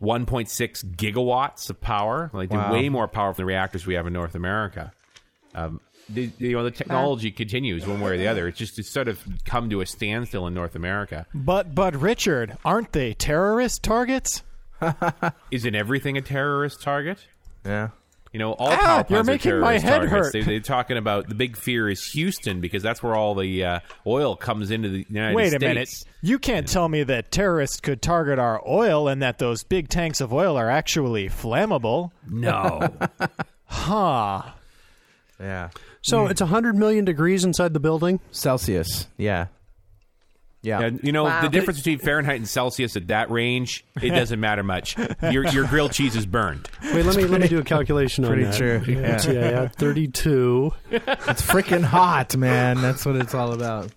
[0.02, 2.72] 1.6 gigawatts of power, like Wow.
[2.72, 4.92] way more power than the reactors we have in North America.
[5.54, 8.48] Um, the, the- you know, the technology continues one way or the other.
[8.48, 11.26] It's just it's sort of come to a standstill in North America.
[11.34, 14.44] But but Richard, aren't they terrorist targets?
[15.52, 17.18] Isn't everything a terrorist target?
[17.66, 17.90] Yeah.
[18.36, 20.12] You know, all Ow, power you're plants are making my head targets.
[20.12, 20.34] hurt.
[20.34, 23.80] They, they're talking about the big fear is Houston because that's where all the uh,
[24.06, 25.64] oil comes into the United Wait States.
[25.64, 25.90] Wait a minute.
[26.22, 30.20] You can't tell me that terrorists could target our oil and that those big tanks
[30.20, 32.12] of oil are actually flammable.
[32.30, 32.90] No,
[33.68, 34.42] Huh.
[35.40, 35.70] Yeah.
[36.02, 38.20] So it's 100 million degrees inside the building.
[38.32, 39.08] Celsius.
[39.16, 39.46] Yeah.
[40.66, 40.82] Yeah.
[40.82, 41.42] And, you know Wow.
[41.42, 43.86] the difference between Fahrenheit and Celsius at that range.
[44.02, 44.98] It doesn't matter much.
[45.32, 46.68] Your your grilled cheese is burned.
[46.84, 48.56] Wait, let me let me do a calculation on pretty that.
[48.58, 49.22] true, yeah.
[49.32, 50.72] yeah, yeah, 32.
[50.92, 52.82] It's freaking hot, man.
[52.82, 53.92] That's what it's all about.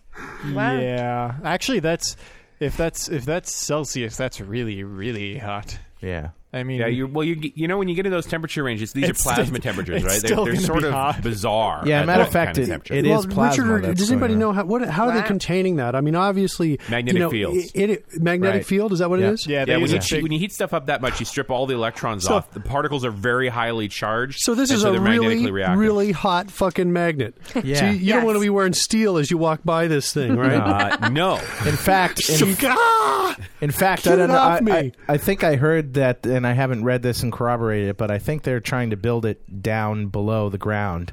[0.52, 0.78] Wow.
[0.78, 1.35] Yeah.
[1.44, 2.16] Actually, that's
[2.61, 5.78] if that's if that's Celsius, that's really really hot.
[6.00, 6.31] Yeah.
[6.50, 8.92] I mean, Yeah, you well, you you know when you get in those temperature ranges,
[8.94, 10.22] these It's are plasma still- temperatures, it's right?
[10.22, 11.22] They're, they're gonna sort be of hot.
[11.22, 11.82] bizarre.
[11.87, 12.94] Yeah, at matter of fact, kind it- temperature.
[12.94, 15.26] it well, is plasma Richard, that's does anybody going know how what how are they
[15.26, 15.94] containing that?
[15.94, 17.70] I mean, obviously, Magnetic you know, fields.
[17.74, 18.66] It, it- magnetic Right.
[18.66, 19.26] field is that what Yeah.
[19.28, 19.46] it is?
[19.46, 21.02] yeah, they yeah, when use you, a heat- big- when you heat stuff up that
[21.02, 22.50] much, you strip all the electrons So- off.
[22.52, 24.40] The particles are very highly charged.
[24.40, 25.78] So this and is so a they're really, magnetically reactive.
[25.78, 27.34] really hot fucking magnet.
[27.62, 27.76] Yeah.
[27.80, 28.16] So you, you Yes.
[28.16, 30.54] don't want to be wearing steel as you walk by this thing, right?
[31.02, 31.34] Uh, no,
[31.66, 33.37] In fact, in, Ah!
[33.61, 34.38] in fact, I Get don't know.
[34.38, 34.72] off I, me.
[34.72, 38.11] I, I think I heard that, and I haven't read this and corroborated it, but
[38.11, 41.12] I think they're trying to build it down below the ground,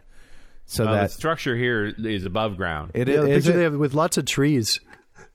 [0.65, 2.91] so Uh, the that structure here is above ground.
[2.93, 3.43] it Yeah, is.
[3.45, 4.79] picture it- they have with lots of trees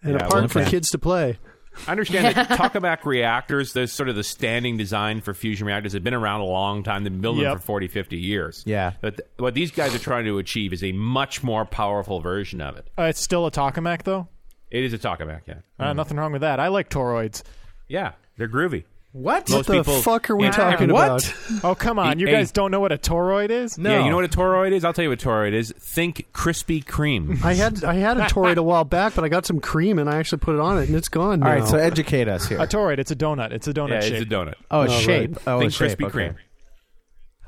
[0.03, 1.39] and Yeah, a park well, for kids to play.
[1.87, 6.03] I understand that tokamak reactors, those sort of the standing design for fusion reactors, have
[6.03, 7.05] been around a long time.
[7.05, 7.51] They've been building Yep.
[7.53, 8.63] them for 40, 50 years.
[8.67, 8.93] Yeah.
[9.01, 12.61] But th- what these guys are trying to achieve is a much more powerful version
[12.61, 12.89] of it.
[12.99, 14.27] uh, it's still a tokamak though.
[14.71, 15.55] It is a tokamak, yeah.
[15.79, 16.59] Uh, nothing wrong with that.
[16.61, 17.43] I like toroids.
[17.89, 18.85] Yeah, they're groovy.
[19.13, 19.51] What?
[19.51, 20.51] Most the people- fuck are we Yeah.
[20.53, 21.07] talking What?
[21.07, 21.65] about?
[21.65, 22.21] Oh come on!
[22.21, 22.33] You Hey.
[22.35, 23.77] guys don't know what a toroid is?
[23.77, 23.91] No.
[23.91, 24.85] Yeah, you know what a toroid is?
[24.85, 25.75] I'll tell you what a toroid is.
[25.81, 27.43] Think Krispy Kreme.
[27.45, 30.09] I had I had a Toroid a while back, but I got some cream and
[30.09, 31.47] I actually put it on it, and it's gone now.
[31.49, 32.59] All right, so educate us here.
[32.61, 32.99] A toroid.
[32.99, 33.51] It's a donut.
[33.51, 34.13] It's a donut yeah, shape.
[34.23, 34.55] it's a donut.
[34.71, 35.31] oh, a Oh, shape.
[35.31, 35.43] right.
[35.49, 35.99] Oh, a shape.
[35.99, 36.33] Krispy okay.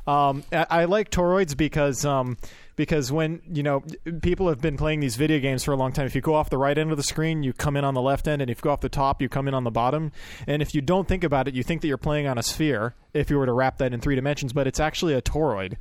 [0.07, 0.13] Kreme.
[0.13, 2.37] Um, I, I like toroids because um,
[2.77, 3.83] because when you know
[4.23, 6.07] people have been playing these video games for a long time.
[6.07, 8.03] If you go off the right end of the screen, you come in on the
[8.03, 10.13] left end, and if you go off the top, you come in on the bottom.
[10.47, 12.95] And if you don't think about it, you think that you're playing on a sphere.
[13.15, 15.77] If you were to wrap that in three dimensions, but it's actually a toroid.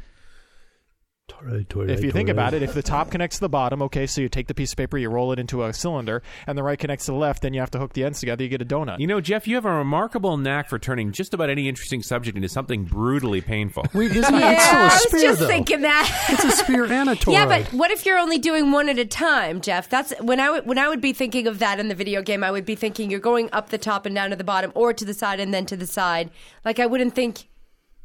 [1.32, 2.34] Toroid, toroid, If you think toroid.
[2.34, 4.72] about it, if the top connects to the bottom, okay, so you take the piece
[4.72, 7.42] of paper, you roll it into a cylinder, and the right connects to the left,
[7.42, 9.00] then you have to hook the ends together, you get a donut.
[9.00, 12.36] You know, Jeff, you have a remarkable knack for turning just about any interesting subject
[12.36, 13.86] into something brutally painful.
[13.94, 14.40] Wait, isn't it?
[14.40, 15.48] Yeah, it's still a I was spear, just though.
[15.48, 16.28] thinking that.
[16.30, 17.34] It's a spear and a toroid.
[17.34, 19.90] Yeah, but what if you're only doing one at a time, Jeff?
[19.90, 22.44] That's when I when I would be thinking of that in the video game.
[22.44, 24.94] I would be thinking you're going up the top and down to the bottom, or
[24.94, 26.30] to the side and then to the side.
[26.66, 27.48] Like I wouldn't think.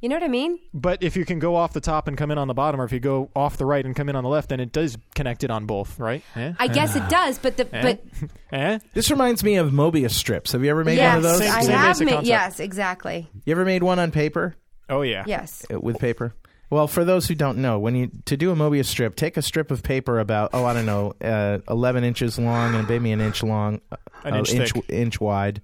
[0.01, 0.59] You know what I mean?
[0.75, 2.85] But if you can go off the top and come in on the bottom, or
[2.85, 4.99] if you go off the right and come in on the left, then it does
[5.15, 6.23] connect it on both, right?
[6.35, 6.53] Eh?
[6.59, 8.05] I guess it does, but the but
[8.53, 8.79] Eh?
[8.93, 10.53] This reminds me of Mobius strips.
[10.53, 11.39] Have you ever made yes, one of those?
[11.39, 12.13] Same- I same have basic made.
[12.13, 12.29] concept.
[12.29, 13.29] Yes, exactly.
[13.47, 14.55] You ever made one on paper?
[14.91, 15.25] Oh yeah.
[15.27, 15.65] Yes.
[15.73, 16.35] Uh, with paper.
[16.69, 19.43] Well, for those who don't know, when you to do a Mobius strip, take a
[19.43, 23.21] strip of paper about oh I don't know, uh, eleven inches long and maybe an
[23.21, 23.81] inch long,
[24.25, 24.85] An uh, inch inch, thick.
[24.91, 25.63] inch wide,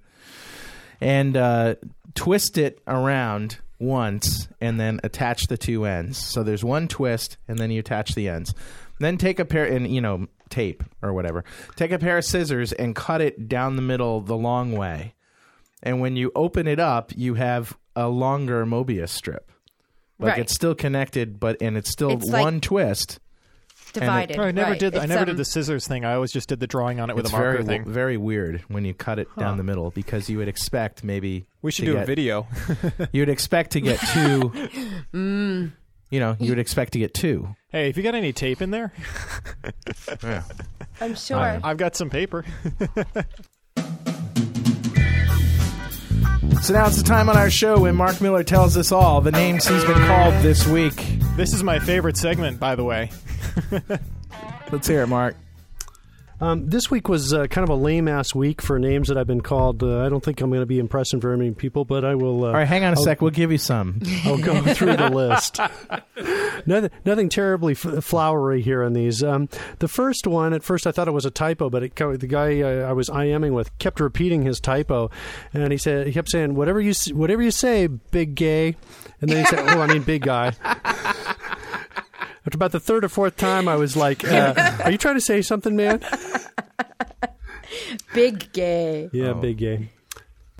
[1.01, 1.75] and uh,
[2.15, 6.17] twist it around once, and then attach the two ends.
[6.17, 8.53] So there's one twist, and then you attach the ends.
[8.99, 11.43] Then take a pair and you know tape or whatever.
[11.75, 15.13] Take a pair of scissors and cut it down the middle the long way.
[15.81, 19.51] And when you open it up, you have a longer Mobius strip.
[20.19, 20.39] Like Right.
[20.41, 23.19] it's still connected, but and it's still It's like- one twist.
[23.93, 24.39] Divided.
[24.39, 24.79] Oh, I never right.
[24.79, 24.95] did.
[24.95, 26.03] I never um, did the scissors thing.
[26.03, 27.85] I always just did the drawing on it with a marker very thing.
[27.85, 29.41] very weird when you cut it Huh.
[29.41, 32.47] down the middle because you would expect maybe we should to do a video.
[33.11, 34.51] You would expect to get two.
[35.13, 35.71] Mm.
[36.09, 37.55] You know, you would expect to get two.
[37.69, 38.93] hey, if you got any tape in there,
[41.01, 41.37] I'm sure.
[41.37, 42.45] Uh, I've got some paper.
[46.61, 49.31] So now it's the time on our show when Mark Miller tells us all the
[49.31, 50.93] names he's been called this week.
[51.35, 53.09] this is my favorite segment, by the way.
[54.71, 55.35] Let's hear it, Mark.
[56.41, 59.27] Um, this week was uh, kind of a lame ass week for names that I've
[59.27, 59.81] been called.
[59.81, 62.43] Uh, I don't think I'm going to be impressing very many people, but I will.
[62.43, 63.21] Uh, All right, hang on a I'll- sec.
[63.21, 64.01] We'll give you some.
[64.25, 65.59] I'll go through the list.
[66.65, 69.23] nothing, nothing terribly f- flowery here on these.
[69.23, 69.47] Um,
[69.79, 72.59] the first one, at first I thought it was a typo, but it, the guy
[72.61, 75.11] uh, I was IMing with kept repeating his typo,
[75.53, 78.75] and he said he kept saying whatever you whatever you say, big gay,
[79.21, 80.51] and then he said, oh, I mean big guy.
[82.45, 84.53] After about the third or fourth time, I was like, uh,
[84.83, 86.01] "Are you trying to say something, man?"
[88.13, 89.09] Big gay.
[89.11, 89.89] Yeah, big gay.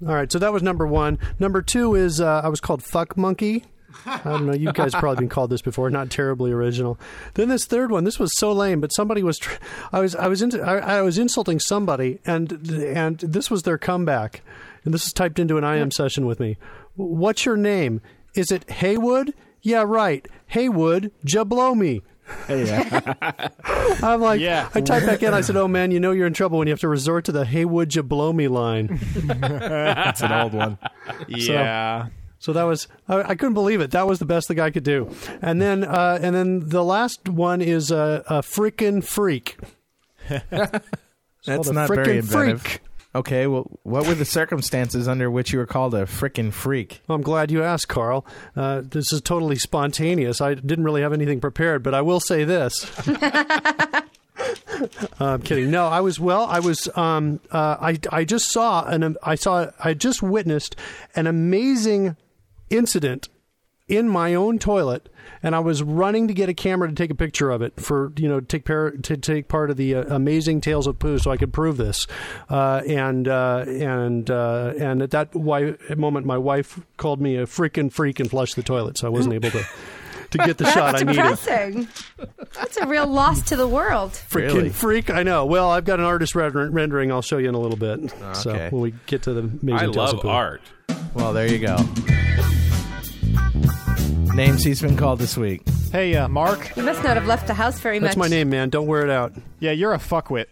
[0.05, 1.19] All right, so that was number one.
[1.39, 3.65] Number two is uh, I was called Fuck Monkey.
[4.05, 4.53] I don't know.
[4.53, 5.89] You guys probably been called this before.
[5.89, 6.99] Not terribly original.
[7.35, 8.03] Then this third one.
[8.03, 9.37] This was so lame, but somebody was.
[9.37, 9.59] Tr-
[9.91, 10.15] I was.
[10.15, 10.41] I was.
[10.41, 14.41] Into, I, I was insulting somebody, and and this was their comeback.
[14.83, 16.57] And this is typed into an IM session with me.
[16.95, 18.01] What's your name?
[18.35, 19.33] Is it Haywood?
[19.63, 20.27] Yeah, right.
[20.47, 22.03] Haywood, jablow me.
[24.03, 24.69] I'm like, Yeah.
[24.73, 25.33] I typed back in.
[25.33, 27.31] I said, "Oh man, you know you're in trouble when you have to resort to
[27.31, 30.77] the Haywood, you blow me line." That's an old one.
[31.27, 32.07] Yeah.
[32.39, 33.91] So that was I, I couldn't believe it.
[33.91, 35.09] That was the best the guy could do.
[35.41, 39.57] And then uh, and then the last one is a, a freaking freak.
[40.29, 42.61] That's not very inventive.
[42.61, 42.81] freak.
[43.15, 47.01] Okay, well, what were the circumstances under which you were called a frickin' freak?
[47.07, 48.25] Well, I'm glad you asked, Carl.
[48.55, 50.41] Uh, this is totally spontaneous.
[50.41, 52.91] I didn't really have anything prepared, but I will say this.
[55.19, 55.71] Uh, I'm kidding.
[55.71, 56.45] No, I was well.
[56.45, 56.89] I was.
[56.97, 59.15] Um, uh, I I just saw an.
[59.23, 59.67] I saw.
[59.79, 60.75] I just witnessed
[61.15, 62.17] an amazing
[62.69, 63.29] incident
[63.87, 65.07] in my own toilet,
[65.41, 68.11] and I was running to get a camera to take a picture of it for
[68.17, 71.31] you know take par- to take part of the uh, amazing tales of poo, so
[71.31, 72.07] I could prove this.
[72.49, 77.45] Uh, and uh, and uh, and at that wi- moment, my wife called me a
[77.45, 79.63] freaking freak and flushed the toilet, so I wasn't able to
[80.31, 81.21] to get the shot That's I needed.
[81.21, 81.87] depressing.
[82.55, 84.11] That's a real loss to the world.
[84.11, 84.69] Freaking Really?
[84.69, 85.09] freak!
[85.09, 85.45] I know.
[85.45, 87.11] Well, I've got an artist render- rendering.
[87.11, 88.11] I'll show you in a little bit.
[88.33, 90.29] So when we get to the amazing I tales of love poo.
[90.29, 90.61] art.
[91.13, 91.77] Well, there you go.
[94.35, 95.61] Names he's been called this week.
[95.91, 96.75] Hey, uh, Mark.
[96.75, 98.29] You must not have left the house very That's much.
[98.31, 98.69] my name, man.
[98.71, 99.31] Don't wear it out.
[99.59, 100.45] Yeah, you're a fuckwit.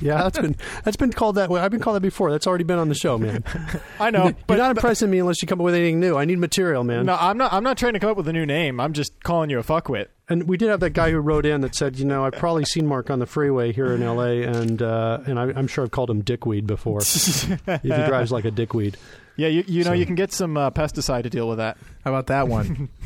[0.00, 1.60] Yeah, that's been that's been called that way.
[1.60, 2.30] I've been called that before.
[2.30, 3.44] That's already been on the show, man.
[4.00, 6.16] I know, You're but not impressing me unless you come up with anything new.
[6.16, 7.06] I need material, man.
[7.06, 7.52] no, I'm not.
[7.52, 8.80] I'm not trying to come up with a new name.
[8.80, 10.06] I'm just calling you a fuckwit.
[10.28, 12.64] And we did have that guy who wrote in that said, you know, I've probably
[12.64, 14.44] seen Mark on the freeway here in L.A.
[14.44, 17.00] and uh, and I, I'm sure I've called him dickweed before.
[17.00, 17.50] if
[17.82, 18.96] he drives like a dickweed.
[19.36, 21.78] Yeah, you, you know So- you can get some uh, pesticide to deal with that.
[22.04, 22.88] How about that one?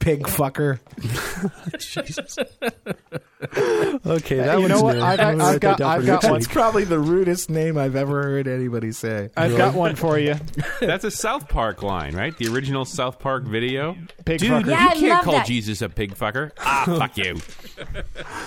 [0.00, 0.80] Pig fucker.
[4.06, 4.96] Okay, that you one's know what?
[4.96, 5.02] new.
[5.02, 6.32] I've- I'm gonna I've got- I've got one.
[6.34, 9.30] That's probably the rudest name I've ever heard anybody say.
[9.36, 10.34] I've got one for you.
[10.80, 12.36] That's a South Park line, right?
[12.36, 13.96] The original South Park video.
[14.26, 14.66] Pig Dude, fucker.
[14.70, 15.46] Yeah, I you can't call that.
[15.46, 16.50] Jesus a pig fucker.
[16.58, 17.36] Ah, fuck you.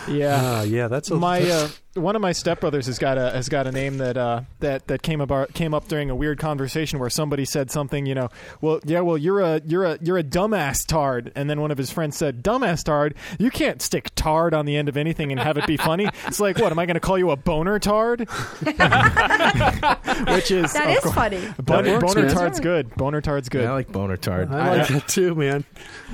[0.08, 0.40] Yeah.
[0.42, 3.68] Ah, yeah, that's a, my uh, one of my stepbrothers has got a has got
[3.68, 7.10] a name that uh, that that came about came up during a weird conversation where
[7.10, 8.30] somebody said something you know
[8.62, 11.78] well yeah well you're a you're a you're a dumbass tard and then one of
[11.78, 15.40] his friends said dumbass tard you can't stick tard on the end of anything and
[15.40, 17.78] have it be funny it's like what am I going to call you a boner
[17.78, 18.22] tard
[18.62, 21.40] which is that is course- funny.
[21.62, 22.36] Boner, That works, boner man.
[22.36, 24.52] tard's good boner tard's good I like boner tard.
[24.52, 25.64] I like that too, man.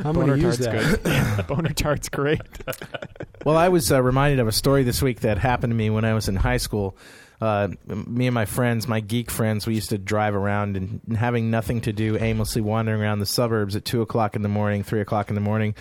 [0.04, 1.04] I'm boner going to use tard's that.
[1.04, 2.42] good Yeah, boner tard's great
[3.46, 6.06] Well, I was uh, reminded of a story this week that happened to me when
[6.06, 6.98] I was in high school.
[7.42, 11.16] Uh, me and my friends, my geek friends, we used to drive around and, and
[11.16, 14.84] having nothing to do, aimlessly wandering around the suburbs at two o'clock in the morning,
[14.84, 15.74] three o'clock in the morning,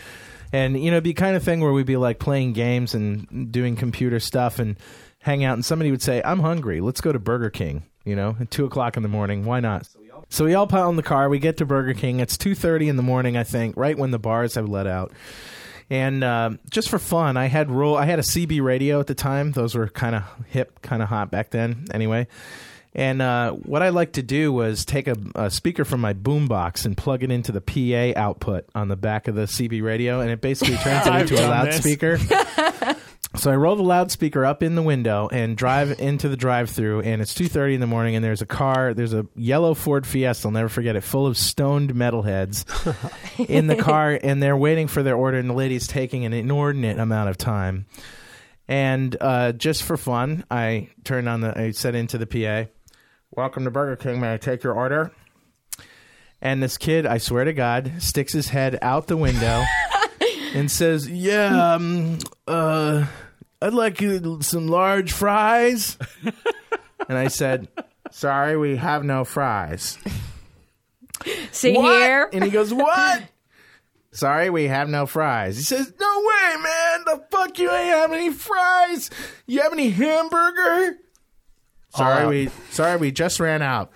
[0.52, 3.50] and you know, it'd be kind of thing where we'd be like playing games and
[3.52, 4.76] doing computer stuff and
[5.18, 6.80] hang out, and somebody would say, "I'm hungry.
[6.80, 9.44] Let's go to Burger King." You know, at two o'clock in the morning.
[9.44, 9.88] Why not?
[10.30, 11.28] So we all pile in the car.
[11.28, 12.20] We get to Burger King.
[12.20, 15.12] It's two thirty in the morning, I think, right when the bars have let out.
[15.90, 17.96] And uh, just for fun, I had roll.
[17.96, 19.52] I had a CB radio at the time.
[19.52, 21.86] Those were kind of hip, kind of hot back then.
[21.94, 22.26] Anyway,
[22.94, 26.84] and uh, what I like to do was take a, a speaker from my boombox
[26.84, 30.30] and plug it into the PA output on the back of the CB radio, and
[30.30, 32.18] it basically turns it into a loudspeaker.
[33.36, 37.20] So I roll the loudspeaker up in the window and drive into the drive-through, and
[37.20, 40.48] it's two thirty in the morning, and there's a car, there's a yellow Ford Fiesta,
[40.48, 42.64] I'll never forget it, full of stoned metalheads
[43.48, 46.98] in the car, and they're waiting for their order, and the lady's taking an inordinate
[46.98, 47.86] amount of time.
[48.66, 52.70] And uh, just for fun, I turned on the, I said into the PA,
[53.30, 54.20] "Welcome to Burger King.
[54.20, 55.12] May I take your order?"
[56.40, 59.64] And this kid, I swear to God, sticks his head out the window
[60.54, 63.06] and says, "Yeah, um, uh,
[63.60, 65.96] I'd like you some large fries."
[67.08, 67.68] and I said,
[68.10, 69.98] "Sorry, we have no fries."
[71.52, 71.84] See What?
[72.02, 72.30] here.
[72.32, 73.22] And he goes, "What?"
[74.10, 75.56] Sorry, we have no fries.
[75.56, 77.04] He says, "No way, man!
[77.06, 79.10] The fuck you ain't have any fries?
[79.46, 80.98] You have any hamburger?"
[81.94, 82.28] Sorry, out.
[82.28, 83.92] we sorry we just ran out.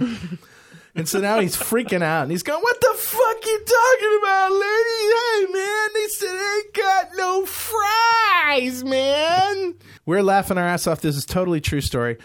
[0.95, 4.53] And so now he's freaking out and he's going, "What the fuck you talking about,
[4.53, 5.47] lady?
[5.47, 9.75] Hey, man, they said they ain't got no fries, man."
[10.05, 11.01] We're laughing our ass off.
[11.01, 12.19] This is totally true story.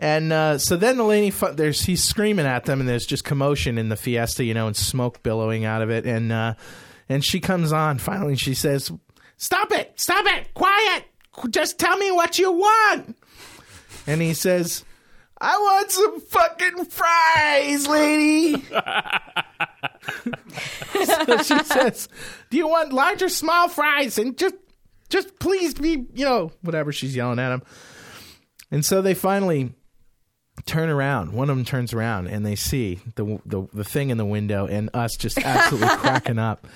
[0.00, 3.24] And uh, so then the lady, fu- there's he's screaming at them, and there's just
[3.24, 6.06] commotion in the Fiesta, you know, and smoke billowing out of it.
[6.06, 6.54] And uh,
[7.08, 8.32] and she comes on finally.
[8.32, 8.92] and She says,
[9.36, 9.92] "Stop it!
[9.96, 10.54] Stop it!
[10.54, 11.04] Quiet!
[11.50, 13.16] Just tell me what you want."
[14.06, 14.84] And he says,
[15.40, 18.62] "I want some fucking fries, lady."
[21.04, 22.08] so she says,
[22.50, 24.56] "Do you want large or small fries?" And just,
[25.08, 27.62] just please be, you know, whatever she's yelling at him.
[28.70, 29.72] And so they finally
[30.68, 31.32] turn around.
[31.32, 34.66] One of them turns around and they see the the, the thing in the window
[34.66, 36.66] and us just absolutely cracking up.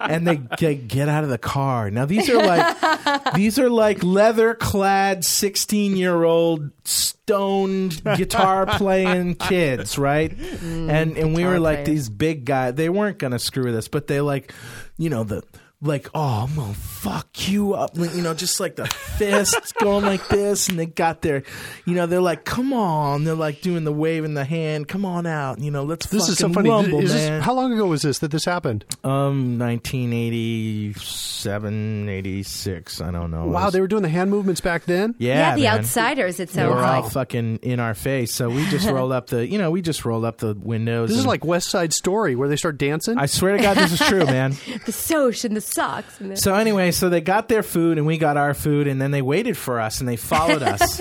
[0.00, 1.90] And they get, get out of the car.
[1.90, 9.34] Now these are like these are like leather clad 16 year old stoned guitar playing
[9.36, 10.36] kids, right?
[10.36, 11.88] Mm, and and we were like players.
[11.88, 12.74] these big guys.
[12.74, 14.52] They weren't gonna screw with us, but they like,
[14.96, 15.42] you know the.
[15.84, 20.26] Like oh I'm gonna fuck you up you know just like the fists going like
[20.28, 21.42] this and they got their
[21.84, 25.04] you know they're like come on they're like doing the wave in the hand come
[25.04, 26.70] on out you know let's This is so funny.
[26.70, 27.42] rumble, Is this- man.
[27.42, 28.86] how long ago was this that this happened?
[29.04, 34.84] um 1987 86 I don't know Wow, was- they were doing the hand movements back
[34.86, 35.14] then.
[35.18, 35.78] yeah Yeah, the man.
[35.80, 36.40] outsiders.
[36.40, 39.46] It they sounds were all fucking in our face so we just rolled up the
[39.46, 42.48] you know we just rolled up the windows This is like West Side Story where
[42.48, 43.18] they start dancing.
[43.18, 44.52] I swear to God this is true man
[44.86, 46.20] the soch and the socks.
[46.20, 49.00] And the- So anyway, so they got their food and we got our food, and
[49.00, 51.00] then they waited for us and they followed us.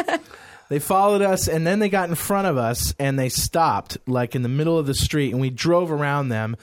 [0.70, 4.36] they followed us, and then they got in front of us and they stopped, like
[4.36, 6.56] in the middle of the street, and we drove around them.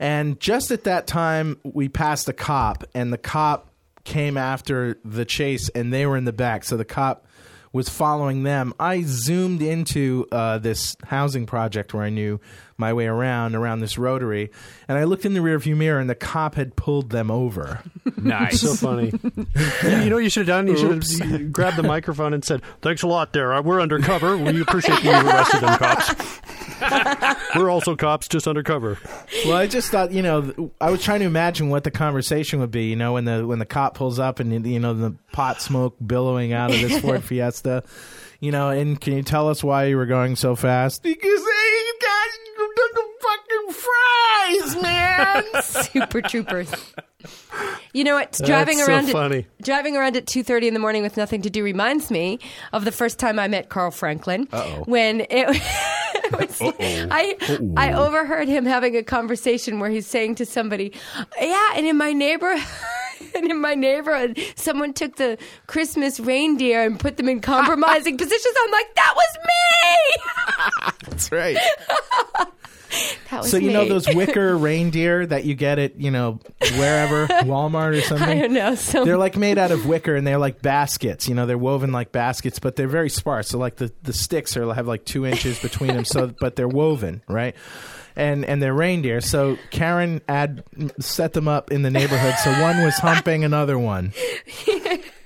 [0.00, 3.68] And just at that time, we passed a cop, and the cop
[4.04, 6.64] came after the chase, and they were in the back.
[6.64, 7.24] So the cop
[7.72, 8.74] was following them.
[8.80, 12.40] I zoomed into uh, this housing project where I knew
[12.82, 14.50] my way around around this rotary,
[14.88, 17.80] and I looked in the rearview mirror, and the cop had pulled them over.
[18.22, 18.60] Nice.
[18.60, 19.06] So funny.
[19.82, 20.68] you know what you should have done?
[20.68, 23.52] You should have grabbed the microphone and said, "Thanks a lot, there.
[23.52, 24.36] Uh, We're undercover.
[24.36, 26.40] We appreciate you arrested them cops.
[27.56, 28.98] We're also cops, just undercover."
[29.44, 32.70] Well, I just thought, you know, I was trying to imagine what the conversation would
[32.70, 32.84] be.
[32.84, 35.96] You know, when the when the cop pulls up and you know the pot smoke
[36.04, 37.82] billowing out of this Ford Fiesta.
[38.38, 41.04] You know, and can you tell us why you were going so fast?
[41.04, 41.61] Because they
[42.02, 45.44] got the fucking fries, man.
[45.62, 46.72] Super troopers.
[47.92, 48.32] You know what?
[48.44, 49.38] Driving That's so around funny.
[49.38, 52.40] At, driving around at two thirty in the morning with nothing to do reminds me
[52.72, 54.48] of the first time I met Carl Franklin.
[54.52, 54.84] Uh-oh.
[54.86, 57.36] When it, it was, I
[57.76, 60.92] I overheard him having a conversation where he's saying to somebody,
[61.40, 62.56] "Yeah, and in my neighbor."
[63.34, 68.54] And in my neighborhood, someone took the Christmas reindeer and put them in compromising positions.
[68.62, 70.92] I'm like, that was me.
[71.10, 71.56] That's right.
[73.30, 73.72] That was So you me.
[73.72, 76.40] know those wicker reindeer that you get at you know
[76.76, 78.28] wherever Walmart or something.
[78.28, 78.74] I don't know.
[78.74, 81.26] So They're like made out of wicker and they're like baskets.
[81.26, 83.48] You know, they're woven like baskets, but they're very sparse.
[83.48, 86.04] So like the, the sticks are have like two inches between them.
[86.04, 87.56] So but they're woven, right?
[88.16, 89.20] And and they're reindeer.
[89.20, 90.62] So Karen ad
[91.00, 92.34] set them up in the neighborhood.
[92.44, 94.12] So one was humping another one.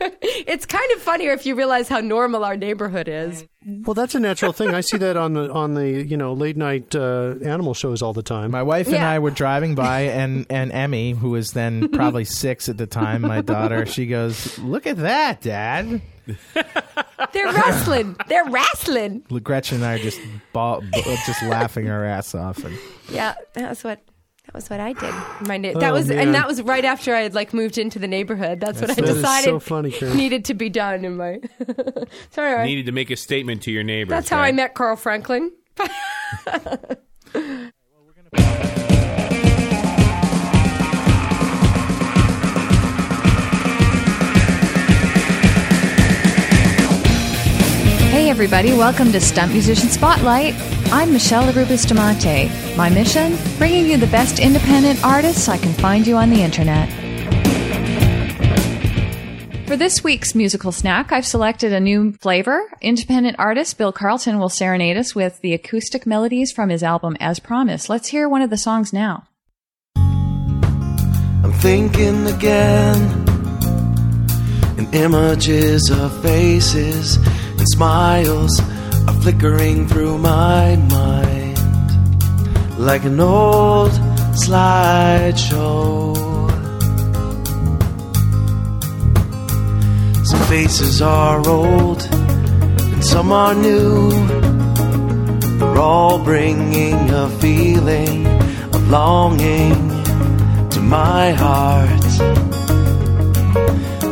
[0.01, 3.45] it's kind of funnier if you realize how normal our neighborhood is.
[3.66, 4.74] Well, that's a natural thing.
[4.74, 8.12] I see that on the on the you know late night uh, animal shows all
[8.12, 8.53] the time.
[8.53, 9.11] My wife and Yeah.
[9.11, 13.22] I were driving by, and and Emmy, who was then probably six at the time,
[13.22, 16.01] my daughter, she goes, "Look at that, Dad."
[17.33, 18.16] They're wrestling.
[18.29, 19.20] They're wrestling.
[19.43, 20.20] Gretchen and I are just
[20.53, 20.83] ball,
[21.27, 22.64] just laughing our ass off.
[22.64, 22.77] And
[23.11, 24.01] Yeah, that was what
[24.47, 25.12] that was what I did.
[25.49, 26.18] My na- that Oh, was man.
[26.18, 28.61] and that was right after I had like moved into the neighborhood.
[28.61, 30.16] That's, what I That is decided so funny, Karen.
[30.16, 31.41] needed to be done in my.
[32.31, 34.11] Sorry, Needed to make a statement to your neighbors.
[34.11, 35.51] that's how I met Carl Franklin.
[48.17, 50.55] Hey everybody, welcome to Stunt Musician Spotlight.
[50.91, 52.49] I'm Michelle Leroux Bustamante.
[52.75, 53.37] My mission?
[53.59, 56.89] Bringing you the best independent artists I can find you on the internet.
[59.69, 62.62] For this week's musical snack, I've selected a new flavor.
[62.81, 67.39] Independent artist Bill Carlton will serenade us with the acoustic melodies from his album As
[67.39, 67.91] Promised.
[67.91, 69.25] Let's hear one of the songs now.
[69.95, 73.27] I'm thinking again
[74.79, 77.19] in images of faces
[77.67, 78.61] and smiles
[79.09, 81.59] are flickering through my mind
[82.79, 83.91] like an old
[84.45, 86.14] slideshow.
[90.25, 94.11] Some faces are old and some are new.
[95.59, 98.27] They're all bringing a feeling
[98.75, 99.75] of longing
[100.71, 102.07] to my heart.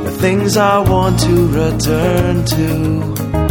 [0.06, 3.43] The things I want to return to.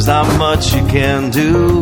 [0.00, 1.80] There's not much you can do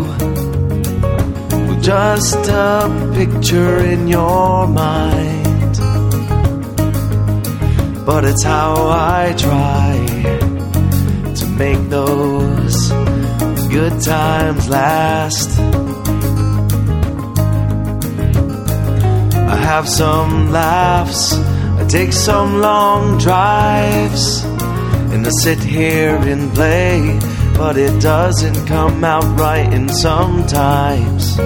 [1.69, 5.77] with just a picture in your mind.
[8.05, 9.95] But it's how I try
[11.33, 12.91] to make those
[13.71, 15.61] good times last.
[19.55, 24.43] I have some laughs, I take some long drives,
[25.13, 31.37] and I sit here and play, but it doesn't come out right, and sometimes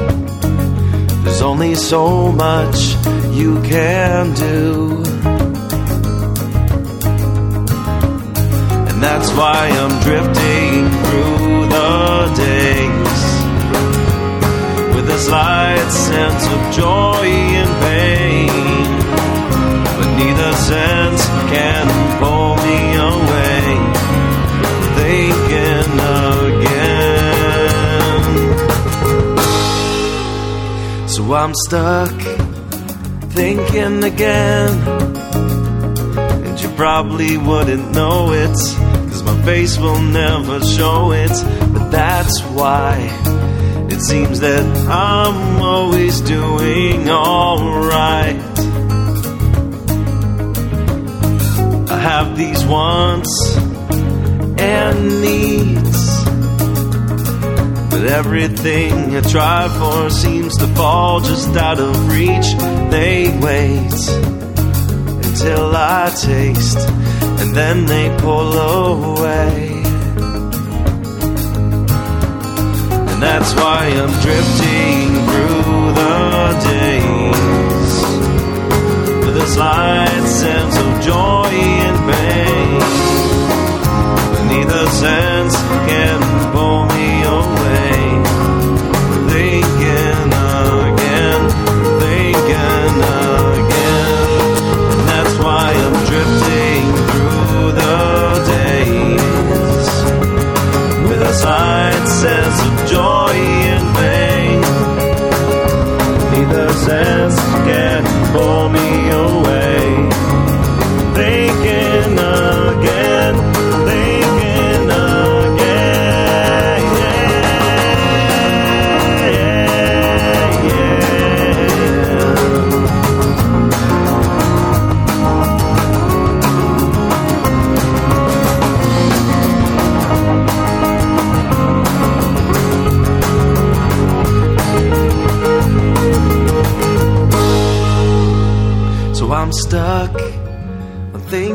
[1.25, 2.95] there's only so much
[3.33, 4.97] you can do.
[8.89, 13.23] And that's why I'm drifting through the days
[14.95, 17.27] with a slight sense of joy
[17.63, 18.49] and pain.
[19.97, 21.92] But neither sense can
[31.35, 32.11] I'm stuck
[33.33, 34.71] thinking again.
[36.45, 38.55] And you probably wouldn't know it,
[39.11, 41.33] cause my face will never show it.
[41.73, 42.97] But that's why
[43.91, 48.37] it seems that I'm always doing alright.
[51.91, 53.57] I have these wants
[54.59, 55.92] and needs.
[58.03, 62.49] But everything I try for seems to fall just out of reach.
[62.91, 64.01] They wait
[65.25, 66.81] until I taste,
[67.41, 69.85] and then they pull away.
[73.07, 77.93] And that's why I'm drifting through the days
[79.25, 81.55] with a slight sense of joy
[81.87, 82.81] and pain.
[84.33, 85.55] But neither sense
[85.87, 86.22] can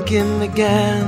[0.08, 1.06] on thinking again.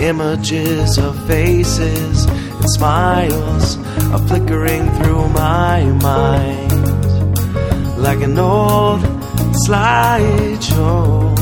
[0.00, 3.78] Images of faces and smiles
[4.12, 6.72] are flickering through my mind
[7.98, 9.00] like an old
[9.66, 11.34] slideshow.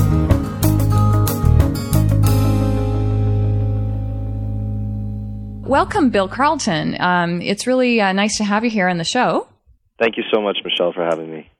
[5.66, 6.96] Welcome, Bill Carlton.
[7.00, 9.48] Um, it's really uh, nice to have you here on the show.
[9.98, 11.50] Thank you so much, Michelle, for having me.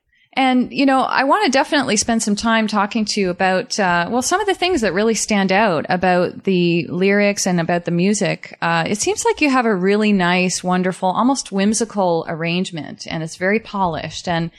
[0.45, 4.07] And, you know, I want to definitely spend some time talking to you about, uh,
[4.11, 7.91] well, some of the things that really stand out about the lyrics and about the
[7.91, 8.55] music.
[8.61, 13.37] Uh, it seems like you have a really nice, wonderful, almost whimsical arrangement, and it's
[13.37, 14.27] very polished.
[14.27, 14.51] And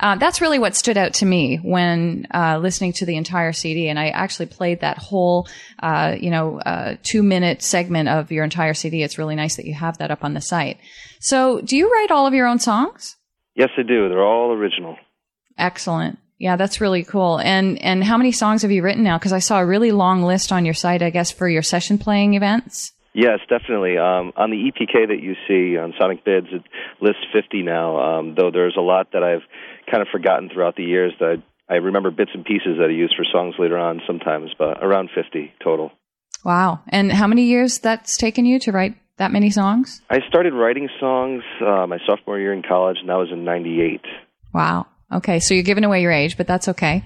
[0.00, 3.88] uh, that's really what stood out to me when uh, listening to the entire CD.
[3.88, 5.46] And I actually played that whole,
[5.80, 9.04] uh, you know, uh, two minute segment of your entire CD.
[9.04, 10.78] It's really nice that you have that up on the site.
[11.20, 13.14] So, do you write all of your own songs?
[13.54, 14.08] Yes, I do.
[14.08, 14.96] They're all original.
[15.58, 16.18] Excellent.
[16.38, 17.38] Yeah, that's really cool.
[17.38, 19.18] And and how many songs have you written now?
[19.18, 21.98] Because I saw a really long list on your site, I guess, for your session
[21.98, 22.92] playing events.
[23.12, 23.98] Yes, definitely.
[23.98, 26.62] Um, on the EPK that you see on Sonicbids, it
[27.00, 29.42] lists 50 now, um, though there's a lot that I've
[29.90, 33.12] kind of forgotten throughout the years that I remember bits and pieces that I use
[33.16, 35.90] for songs later on sometimes, but around 50 total.
[36.44, 36.80] Wow.
[36.88, 40.00] And how many years that's taken you to write that many songs?
[40.08, 44.00] I started writing songs uh, my sophomore year in college, and that was in 98.
[44.54, 44.86] Wow.
[45.10, 47.02] Okay, so you're giving away your age, but that's okay.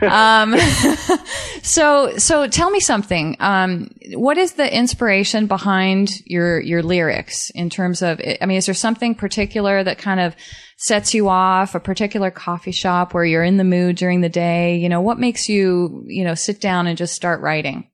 [0.02, 0.54] um,
[1.62, 3.34] so, so tell me something.
[3.40, 8.20] Um, what is the inspiration behind your your lyrics in terms of?
[8.42, 10.36] I mean, is there something particular that kind of
[10.76, 11.74] sets you off?
[11.74, 14.76] A particular coffee shop where you're in the mood during the day?
[14.76, 17.88] You know, what makes you you know sit down and just start writing?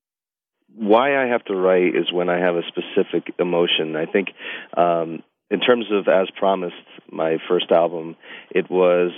[0.75, 3.95] Why I have to write is when I have a specific emotion.
[3.95, 4.31] I think,
[4.77, 6.75] um, in terms of As Promised,
[7.13, 8.17] my first album,
[8.51, 9.13] it was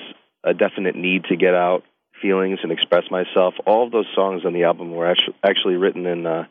[0.45, 1.83] a definite need to get out
[2.21, 3.55] feelings and express myself.
[3.67, 6.45] All of those songs on the album were actually, actually written in uh,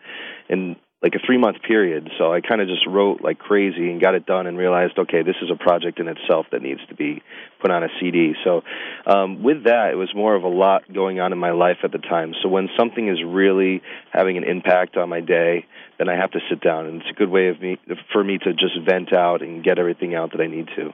[0.49, 2.09] in like a three month period.
[2.17, 5.21] So I kind of just wrote like crazy and got it done and realized, okay,
[5.21, 7.21] this is a project in itself that needs to be
[7.61, 8.33] put on a CD.
[8.45, 8.63] So
[9.05, 11.91] um, with that, it was more of a lot going on in my life at
[11.91, 12.33] the time.
[12.41, 13.81] So when something is really
[14.11, 15.65] having an impact on my day,
[15.99, 17.77] then I have to sit down, and it's a good way of me
[18.11, 20.93] for me to just vent out and get everything out that I need to.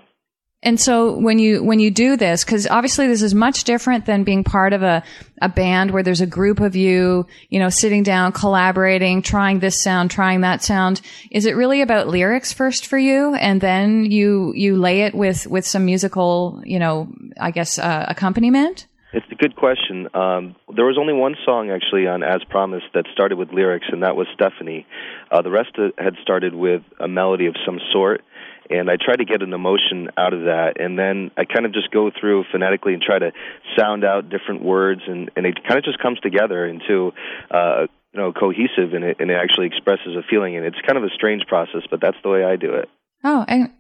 [0.62, 4.26] And so when you when you do this, because obviously this is much different than
[4.26, 5.03] being part of a
[5.41, 9.82] a band where there's a group of you, you know, sitting down, collaborating, trying this
[9.82, 10.99] sound, trying that sound.
[11.32, 15.47] Is it really about lyrics first for you, and then you you lay it with
[15.47, 17.07] with some musical, you know,
[17.39, 18.88] I guess uh, accompaniment?
[19.12, 20.07] It's a good question.
[20.14, 24.03] Um, there was only one song actually on As Promised that started with lyrics, and
[24.03, 24.86] that was Stephanie.
[25.32, 28.22] Uh, the rest of, had started with a melody of some sort,
[28.70, 31.74] and I try to get an emotion out of that, and then I kind of
[31.74, 33.32] just go through phonetically and try to
[33.78, 37.11] sound out different words, and, and it kind of just comes together into
[37.51, 40.97] uh, you know cohesive, and it, and it actually expresses a feeling, and it's kind
[40.97, 42.89] of a strange process, but that's the way I do it.
[43.24, 43.72] Oh, and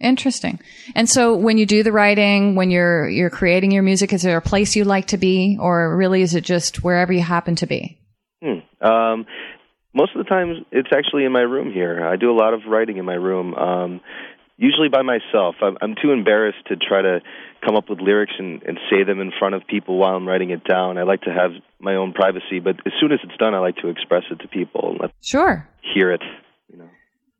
[0.00, 0.58] interesting.
[0.94, 4.38] And so when you do the writing, when you're you're creating your music, is there
[4.38, 7.66] a place you like to be, or really is it just wherever you happen to
[7.66, 7.98] be?
[8.42, 8.86] Hmm.
[8.86, 9.26] Um,
[9.92, 12.06] most of the time, it's actually in my room here.
[12.06, 14.00] I do a lot of writing in my room, um,
[14.60, 15.56] usually by myself.
[15.62, 17.20] I'm, I'm too embarrassed to try to
[17.66, 20.50] come up with lyrics and, and say them in front of people while I'm writing
[20.50, 20.98] it down.
[20.98, 21.50] I like to have
[21.80, 24.48] my own privacy, but as soon as it's done, I like to express it to
[24.48, 25.66] people and let Sure.
[25.94, 26.22] hear it.
[26.70, 26.90] You know.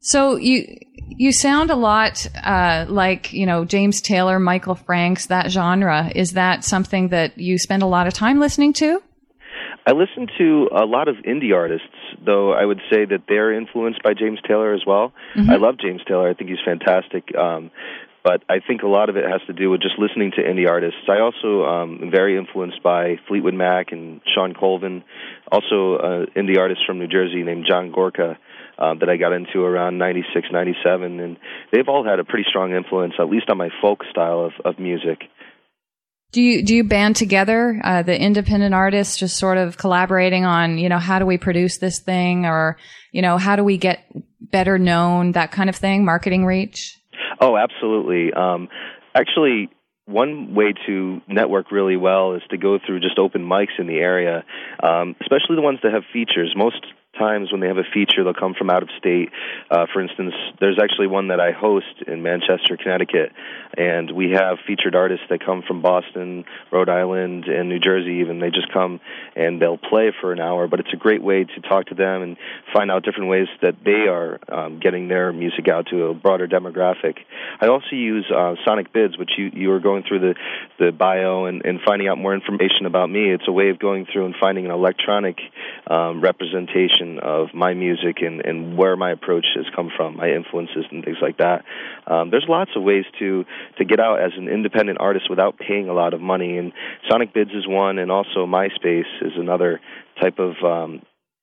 [0.01, 5.51] So you you sound a lot uh, like you know James Taylor, Michael Franks, that
[5.51, 6.11] genre.
[6.15, 9.03] Is that something that you spend a lot of time listening to?
[9.87, 11.89] I listen to a lot of indie artists,
[12.25, 15.13] though I would say that they're influenced by James Taylor as well.
[15.51, 16.29] I love James Taylor.
[16.29, 17.35] I think he's fantastic.
[17.37, 17.71] Um,
[18.23, 20.69] but I think a lot of it has to do with just listening to indie
[20.69, 21.01] artists.
[21.09, 25.03] I also um, am very influenced by Fleetwood Mac and Shawn Colvin,
[25.51, 28.39] also uh, indie artist from New Jersey named John Gorka.
[28.79, 31.37] Uh, that I got into around '96, '97, and
[31.71, 34.79] they've all had a pretty strong influence, at least on my folk style of, of
[34.79, 35.25] music.
[36.33, 40.79] Do you do you band together uh, the independent artists, just sort of collaborating on
[40.79, 42.77] you know how do we produce this thing, or
[43.13, 44.05] you know how do we get
[44.41, 46.99] better known, that kind of thing, marketing reach?
[47.41, 48.33] Oh, absolutely.
[48.33, 48.69] Um,
[49.15, 49.71] actually,
[50.07, 53.99] one way to network really well is to go through just open mics in the
[53.99, 54.45] area,
[54.83, 56.53] um, especially the ones that have features.
[56.57, 56.85] Most
[57.21, 59.29] times when they have a feature, they'll come from out of state.
[59.71, 63.33] Uh, for instance, there's actually one that I host in Manchester, Connecticut,
[63.77, 68.21] and we have featured artists that come from Boston, Rhode Island, and New Jersey.
[68.21, 69.01] Even they just come
[69.37, 70.67] and they'll play for an hour.
[70.67, 72.37] But it's a great way to talk to them and
[72.73, 76.49] find out different ways that they are um, getting their music out to a broader
[76.49, 77.19] demographic.
[77.61, 80.35] I also use uh, Sonicbids, which you you were going through the
[80.79, 83.31] the bio and, and finding out more information about me.
[83.33, 85.39] It's a way of going through and finding an electronic
[85.87, 90.85] um, representation of my music and, and where my approach has come from, my influences
[90.91, 91.65] and things like that.
[92.07, 93.45] Um, there's lots of ways to
[93.79, 96.73] to get out as an independent artist without paying a lot of money, and
[97.11, 99.81] Sonicbids is one, and also MySpace is another
[100.21, 101.03] type of um,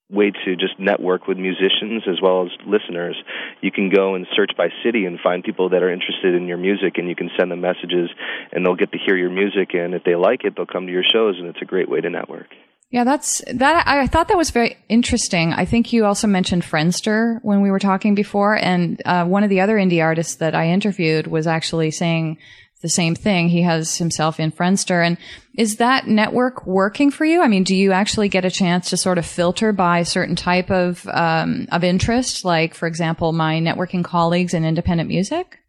[0.09, 3.17] way to just network with musicians as well as listeners.
[3.61, 6.57] You can go and search by city and find people that are interested in your
[6.57, 8.09] music, and you can send them messages,
[8.51, 9.73] and they'll get to hear your music.
[9.73, 11.99] And if they like it, they'll come to your shows, and it's a great way
[11.99, 12.47] to network.
[12.89, 13.85] Yeah, that's that.
[13.85, 15.51] I thought that was very interesting.
[15.51, 19.49] I think you also mentioned Friendster when we were talking before, and uh, one of
[19.49, 22.37] the other indie artists that I interviewed was actually saying
[22.81, 23.49] the same thing.
[23.49, 25.17] He has himself in Friendster, and
[25.57, 27.41] is that network working for you?
[27.41, 30.71] I mean, do you actually get a chance to sort of filter by certain type
[30.71, 35.59] of um, of interest, like, for example, my networking colleagues in independent music?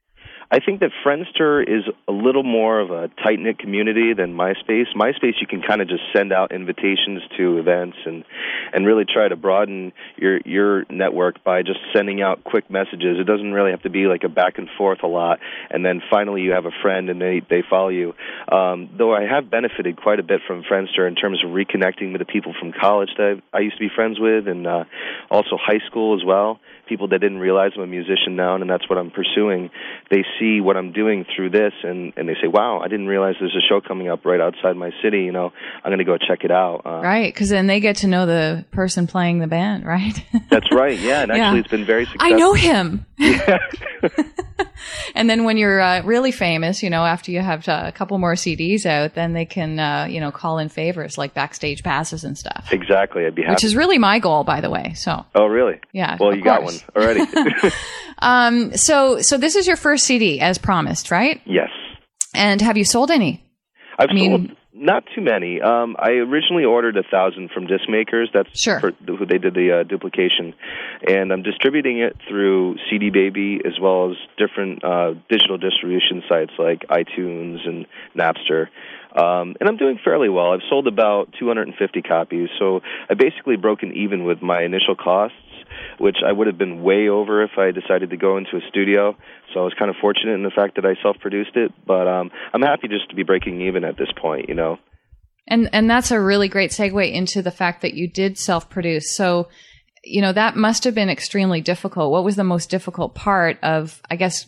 [0.50, 4.86] I think that Friendster is a little more of a tight knit community than MySpace.
[4.96, 8.24] MySpace, you can kind of just send out invitations to events and
[8.72, 13.18] and really try to broaden your your network by just sending out quick messages.
[13.20, 15.38] It doesn't really have to be like a back and forth a lot,
[15.70, 18.14] and then finally you have a friend and they they follow you.
[18.50, 22.20] Um, though I have benefited quite a bit from Friendster in terms of reconnecting with
[22.20, 24.84] the people from college that I I used to be friends with, and uh,
[25.30, 26.58] also high school as well
[26.88, 29.70] people that didn't realize I'm a musician now and that's what I'm pursuing,
[30.10, 33.34] they see what I'm doing through this and and they say, "Wow, I didn't realize
[33.40, 35.22] there's a show coming up right outside my city.
[35.22, 35.52] You know,
[35.84, 38.26] I'm going to go check it out." Uh, Right, because then they get to know
[38.26, 40.24] the person playing the band, right?
[40.50, 40.98] That's right.
[40.98, 41.44] Yeah, and Yeah.
[41.46, 42.34] actually, it's been very successful.
[42.34, 43.04] I know him.
[45.14, 48.18] and then when you're uh, really famous, you know, after you have uh, a couple
[48.18, 52.24] more CDs out, then they can, uh, you know, call in favors like backstage passes
[52.24, 53.26] and stuff, Exactly.
[53.26, 53.52] I'd be happy.
[53.54, 54.94] which is really my goal, by the way.
[54.94, 55.80] So, oh, really?
[55.92, 57.04] Yeah, Well, you got one course.
[57.04, 57.74] already.
[58.18, 61.40] um, so, so this is your first CD, as promised, right?
[61.44, 61.70] yes.
[62.34, 63.42] And have you sold any?
[63.98, 65.60] I've I mean- sold not too many.
[65.60, 68.30] Um, I originally ordered a thousand from disc makers.
[68.32, 68.78] That's Sure.
[68.78, 70.54] for, who they did the uh, duplication,
[71.06, 76.52] and I'm distributing it through CD Baby as well as different uh, digital distribution sites
[76.58, 78.68] like iTunes and Napster.
[79.16, 80.52] Um, and I'm doing fairly well.
[80.52, 85.36] I've sold about 250 copies, so I basically broken even with my initial costs,
[85.98, 89.16] which I would have been way over if I decided to go into a studio.
[89.52, 92.30] So I was kind of fortunate in the fact that I self-produced it, but um,
[92.52, 94.48] I'm happy just to be breaking even at this point.
[94.48, 94.78] You know.
[95.46, 99.16] And and that's a really great segue into the fact that you did self-produce.
[99.16, 99.48] So,
[100.04, 102.12] you know, that must have been extremely difficult.
[102.12, 104.44] What was the most difficult part of, I guess,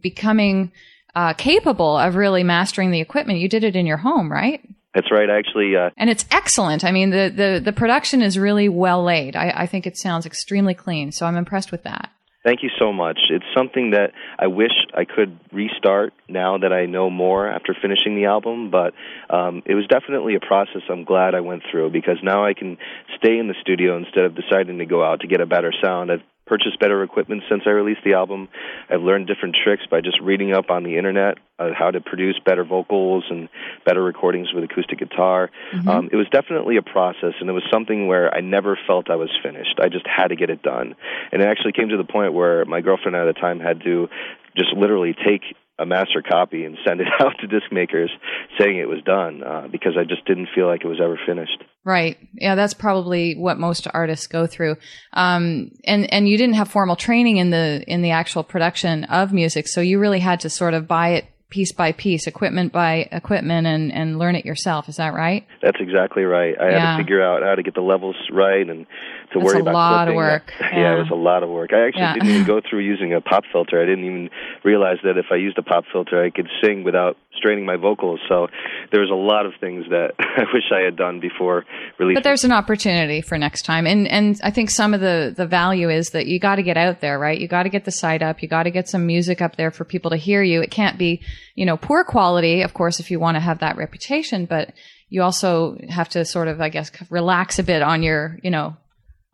[0.00, 0.72] becoming
[1.14, 3.40] uh, capable of really mastering the equipment?
[3.40, 4.60] You did it in your home, right?
[4.94, 5.28] That's right.
[5.28, 6.84] I actually, uh, And it's excellent.
[6.84, 9.34] I mean, the the, the production is really well laid.
[9.36, 11.12] I, I think it sounds extremely clean.
[11.12, 12.10] So I'm impressed with that.
[12.44, 13.18] thank you so much.
[13.30, 18.16] It's something that I wish I could restart now that I know more after finishing
[18.16, 18.92] the album, but
[19.30, 22.76] um, it was definitely a process I'm glad I went through because now I can
[23.16, 26.12] stay in the studio instead of deciding to go out to get a better sound.
[26.12, 28.48] I've purchased better equipment since I released the album.
[28.90, 32.38] I've learned different tricks by just reading up on the internet uh, how to produce
[32.44, 33.48] better vocals and
[33.86, 35.50] better recordings with acoustic guitar.
[35.88, 39.16] Um, it was definitely a process, and it was something where I never felt I
[39.16, 39.78] was finished.
[39.80, 40.94] I just had to get it done,
[41.32, 44.08] and it actually came to the point where my girlfriend at the time had to
[44.56, 45.42] just literally take
[45.78, 48.10] a master copy and send it out to disc makers
[48.58, 51.62] saying it was done uh, because I just didn't feel like it was ever finished.
[51.84, 52.16] Right.
[52.34, 54.76] Yeah, that's probably what most artists go through.
[55.12, 59.32] Um, and and you didn't have formal training in the in the actual production of
[59.32, 63.08] music, so you really had to sort of buy it piece by piece, equipment by
[63.12, 64.88] equipment, and and learn it yourself.
[64.88, 65.46] Is that right?
[65.62, 66.54] That's exactly right.
[66.58, 68.86] I had to figure out how to get the levels right and
[69.34, 70.52] to That's worry a lot of work.
[70.58, 70.70] Yeah.
[70.84, 70.94] Yeah.
[70.96, 71.70] it was a lot of work.
[71.72, 72.14] I actually Yeah.
[72.14, 73.80] didn't even go through using a pop filter.
[73.80, 74.30] I didn't even
[74.64, 78.20] realize that if I used a pop filter, I could sing without straining my vocals.
[78.28, 78.48] So
[78.90, 81.64] there was a lot of things that I wish I had done before
[81.98, 82.14] releasing.
[82.14, 85.46] But there's an opportunity for next time, and and I think some of the the
[85.46, 87.38] value is that you got to get out there, right?
[87.38, 89.70] You got to get the site up, you got to get some music up there
[89.70, 90.62] for people to hear you.
[90.62, 91.20] It can't be,
[91.54, 94.72] you know, poor quality, of course, if you want to have that reputation, but
[95.08, 98.76] you also have to sort of, I guess, relax a bit on your, you know,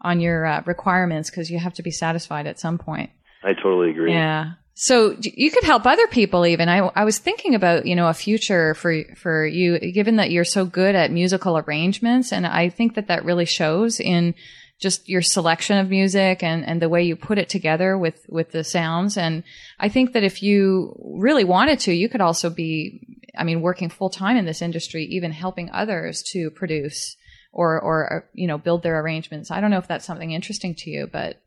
[0.01, 3.11] on your uh, requirements because you have to be satisfied at some point.
[3.43, 4.13] I totally agree.
[4.13, 4.53] Yeah.
[4.75, 6.69] So you could help other people even.
[6.71, 10.45] I, I was thinking about, you know, a future for, for you, given that you're
[10.45, 12.33] so good at musical arrangements.
[12.33, 14.35] And I think that that really shows in
[14.79, 18.53] just your selection of music and, and the way you put it together with, with
[18.53, 19.19] the sounds.
[19.19, 19.43] And
[19.79, 23.91] I think that if you really wanted to, you could also be, I mean, working
[23.91, 27.17] full time in this industry, even helping others to produce
[27.53, 29.51] or, or, uh, you know, build their arrangements.
[29.51, 31.41] I don't know if that's something interesting to you, but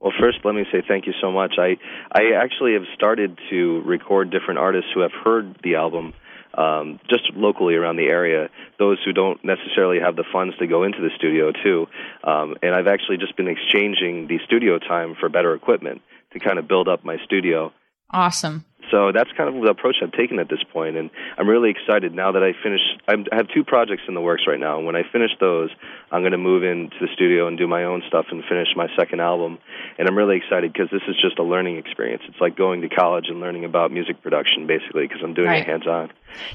[0.00, 1.54] Well, first, let me say thank you so much.
[1.58, 1.76] I
[2.12, 6.14] I actually have started to record different artists who have heard the album
[6.54, 8.48] um, just locally around the area.
[8.78, 11.86] Those who don't necessarily have the funds to go into the studio too,
[12.24, 16.02] um, and I've actually just been exchanging the studio time for better equipment
[16.32, 17.72] to kind of build up my studio.
[18.10, 18.64] awesome.
[18.90, 22.14] So that's kind of the approach I've taken at this point, and I'm really excited
[22.14, 22.80] now that I finish.
[23.06, 25.70] I'm, I have two projects in the works right now, and when I finish those,
[26.10, 28.88] I'm going to move into the studio and do my own stuff and finish my
[28.96, 29.58] second album.
[29.98, 32.22] And I'm really excited because this is just a learning experience.
[32.28, 35.62] It's like going to college and learning about music production, basically, because I'm doing Right.
[35.62, 36.10] it hands-on.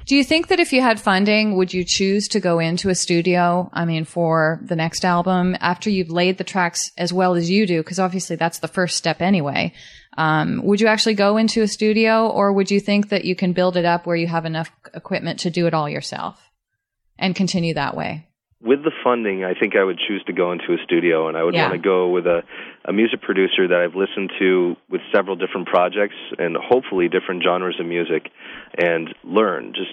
[0.06, 2.96] Do you think that if you had funding, would you choose to go into a
[2.96, 3.70] studio?
[3.74, 7.66] I mean, for the next album after you've laid the tracks as well as you
[7.66, 9.74] do, because obviously that's the first step anyway.
[10.18, 13.54] Um, would you actually go into a studio or would you think that you can
[13.54, 16.50] build it up where you have enough equipment to do it all yourself
[17.18, 18.28] and continue that way?
[18.66, 21.44] with the funding, I think I would choose to go into a studio, and I
[21.44, 21.64] would Yeah.
[21.70, 22.44] want to go with a,
[22.86, 27.78] a music producer that I've listened to with several different projects and hopefully different genres
[27.78, 28.30] of music,
[28.78, 29.74] and learn.
[29.76, 29.92] Just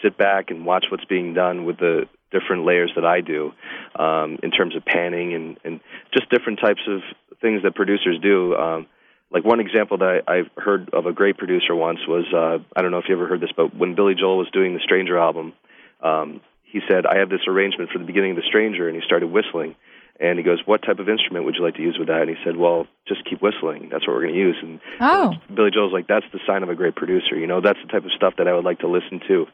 [0.00, 3.52] sit back and watch what's being done with the different layers that I do,
[3.96, 5.80] um, in terms of panning and and
[6.16, 7.00] just different types of
[7.40, 8.54] things that producers do.
[8.54, 8.86] Um,
[9.34, 12.82] like one example that I, I've heard of a great producer once was uh, I
[12.82, 15.18] don't know if you ever heard this, but when Billy Joel was doing the Stranger
[15.18, 15.52] album,
[16.00, 19.02] um, he said, "I have this arrangement for the beginning of the Stranger," and he
[19.04, 19.74] started whistling.
[20.20, 22.30] And he goes, "What type of instrument would you like to use with that?" And
[22.30, 23.88] he said, "Well, just keep whistling.
[23.90, 26.68] That's what we're going to use." And Oh, Billy Joel's like, "That's the sign of
[26.68, 27.36] a great producer.
[27.36, 29.48] You know, that's the type of stuff that I would like to listen to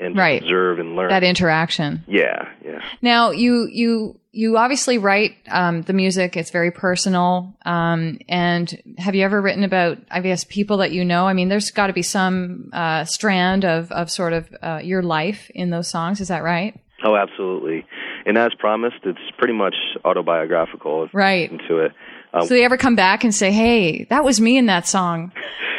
[0.00, 0.42] and Right.
[0.42, 2.02] observe and learn." that interaction.
[2.08, 2.80] yeah, yeah.
[3.02, 6.36] Now you you you obviously write um, the music.
[6.36, 7.52] It's very personal.
[7.66, 11.26] Um, and have you ever written about I guess people that you know?
[11.26, 15.02] I mean, there's got to be some uh, strand of of sort of uh, your
[15.02, 16.20] life in those songs.
[16.20, 16.78] Is that right?
[17.02, 17.84] Oh, absolutely.
[18.26, 19.74] And as promised, it's pretty much
[20.04, 21.08] autobiographical.
[21.12, 21.50] Right.
[21.50, 21.92] into it.
[22.32, 25.32] Um, So they ever come back and say, "Hey, that was me in that song.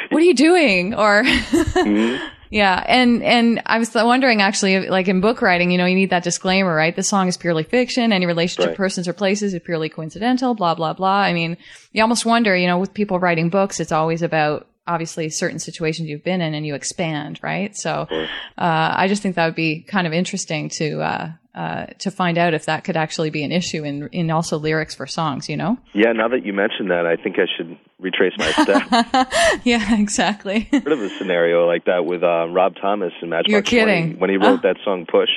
[0.09, 2.25] What are you doing?" Or Mm-hmm.
[2.51, 6.09] Yeah, and and I was wondering actually, like in book writing, you know, you need
[6.09, 6.93] that disclaimer, right?
[6.93, 8.11] The song is purely fiction.
[8.11, 8.77] Any relationship Right.
[8.77, 10.53] persons or places is purely coincidental.
[10.53, 11.21] Blah blah blah.
[11.21, 11.55] I mean,
[11.93, 16.09] you almost wonder, you know, with people writing books, it's always about obviously certain situations
[16.09, 17.73] you've been in, and you expand, right?
[17.77, 18.25] So, uh,
[18.57, 22.53] I just think that would be kind of interesting to uh, uh, to find out
[22.53, 25.47] if that could actually be an issue in in also lyrics for songs.
[25.47, 25.77] You know?
[25.93, 29.61] yeah, now that you mentioned that, I think I should retrace my steps.
[29.63, 30.67] yeah, exactly.
[30.71, 34.17] heard of a scenario like that with uh, Rob Thomas and Matchbox You're kidding.
[34.17, 34.73] 20 when he wrote Uh.
[34.73, 35.29] that song "Push."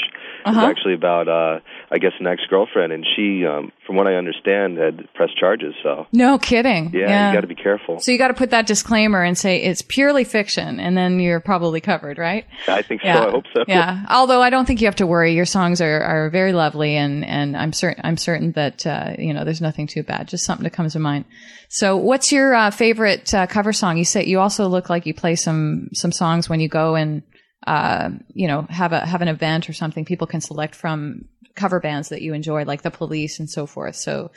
[0.45, 0.61] Uh-huh.
[0.67, 5.09] actually about, uh, I guess, an ex-girlfriend, and she, um, from what I understand, had
[5.15, 5.75] pressed charges.
[5.83, 6.93] So no kidding.
[6.93, 8.01] yeah, you got to be careful.
[8.01, 11.41] So you got to put that disclaimer and say it's purely fiction, and then you're
[11.41, 12.47] probably covered, right?
[12.69, 13.09] I think so.
[13.09, 13.65] I hope so.
[13.67, 14.05] Yeah.
[14.11, 15.35] Although I don't think you have to worry.
[15.35, 19.33] Your songs are, are very lovely, and, and I'm certain I'm certain that uh, you
[19.33, 20.29] know there's nothing too bad.
[20.29, 21.25] Just something that comes to mind.
[21.69, 23.99] So, what's your uh, favorite uh, cover song?
[23.99, 27.23] You say you also look like you play some some songs when you go and
[27.67, 30.05] uh, you know have a have an event or something.
[30.05, 33.97] People can select from cover bands that you enjoy, like the Police and so forth.
[33.97, 34.31] So,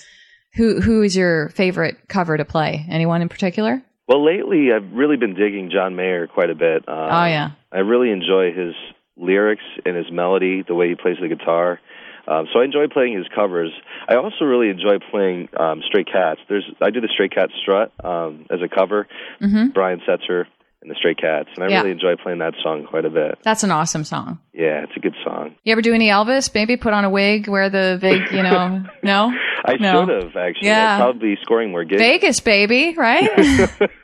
[0.55, 2.85] who who is your favorite cover to play?
[2.89, 3.81] Anyone in particular?
[4.07, 6.87] Well, lately I've really been digging John Mayer quite a bit.
[6.87, 7.51] Um, Oh, yeah.
[7.73, 8.73] I really enjoy his
[9.17, 11.79] lyrics and his melody, the way he plays the guitar.
[12.25, 13.71] Um, so I enjoy playing his covers.
[14.07, 16.39] I also really enjoy playing um, Stray Cats.
[16.49, 19.07] There's I do the Stray Cat Strut um, as a cover.
[19.41, 19.69] Mm-hmm.
[19.69, 20.45] Brian Setzer
[20.81, 21.79] and the Stray Cats, and I Yeah.
[21.79, 23.39] really enjoy playing that song quite a bit.
[23.43, 24.39] That's an awesome song.
[24.53, 25.55] Yeah, it's a good song.
[25.63, 26.53] You ever do any Elvis?
[26.53, 29.33] Maybe put on a wig, wear the big, you know, no?
[29.65, 30.05] I No.
[30.05, 30.67] should have actually.
[30.69, 30.95] Yeah.
[30.95, 31.99] I'd probably be scoring more gigs.
[32.01, 33.29] Vegas, baby, right?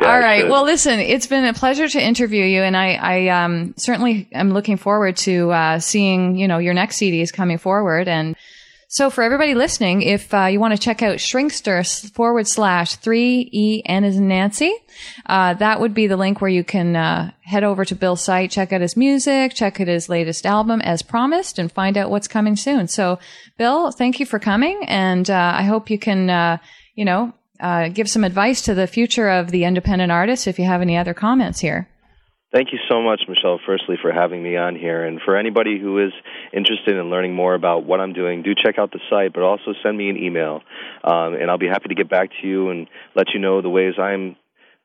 [0.00, 0.48] Yeah, All right.
[0.48, 4.52] Well, listen, it's been a pleasure to interview you, and I, I um, certainly am
[4.52, 8.06] looking forward to uh, seeing you know your next CDs coming forward.
[8.06, 8.36] And
[8.88, 13.48] so, for everybody listening, if uh, you want to check out Shrinkster forward slash three
[13.52, 14.74] E N is Nancy,
[15.26, 18.50] uh, that would be the link where you can uh, head over to Bill's site,
[18.50, 22.28] check out his music, check out his latest album as promised, and find out what's
[22.28, 22.88] coming soon.
[22.88, 23.18] So,
[23.58, 26.58] Bill, thank you for coming, and uh, I hope you can, uh,
[26.94, 30.64] you know, uh, give some advice to the future of the independent artist if you
[30.64, 31.88] have any other comments here.
[32.50, 35.04] Thank you so much, Michelle, firstly, for having me on here.
[35.04, 36.12] And for anybody who is
[36.50, 39.74] interested in learning more about what I'm doing, do check out the site, but also
[39.82, 40.62] send me an email.
[41.04, 43.68] Um, and I'll be happy to get back to you and let you know the
[43.68, 44.36] ways I'm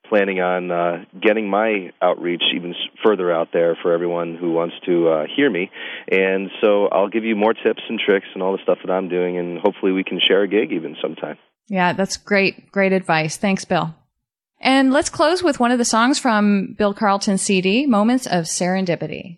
[0.10, 5.08] planning on uh, getting my outreach even further out there for everyone who wants to
[5.08, 5.72] uh, hear me.
[6.12, 9.08] And so I'll give you more tips and tricks and all the stuff that I'm
[9.08, 11.38] doing, and hopefully we can share a gig even sometime.
[11.70, 13.38] Yeah, that's great, great advice.
[13.38, 13.96] Thanks, Bill.
[14.64, 19.38] And let's close with one of the songs from Bill Carlton's CD, Moments of Serendipity.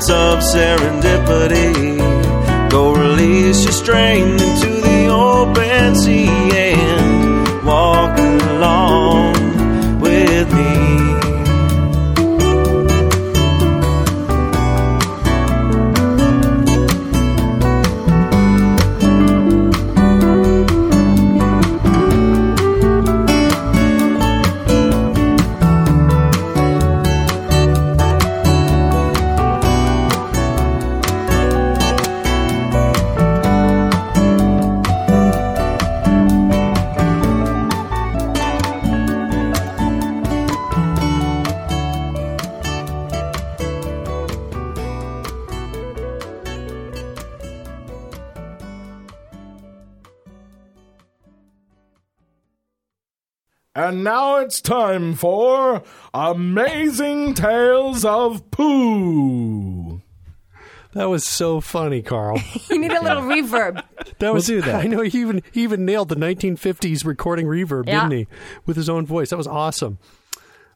[0.00, 1.98] Moments of serendipity.
[2.70, 10.89] Go release your strain into the open sea and walk along with me.
[54.60, 55.82] It's time for
[56.12, 60.02] Amazing Tales of Pooh.
[60.92, 62.38] That was so funny, Carl.
[62.70, 63.82] You need a little reverb.
[64.18, 64.74] That was do that.
[64.84, 68.00] I know he even he even nailed the 1950s recording reverb, Yeah.
[68.06, 68.26] didn't he?
[68.66, 69.30] With his own voice.
[69.30, 69.98] That was awesome.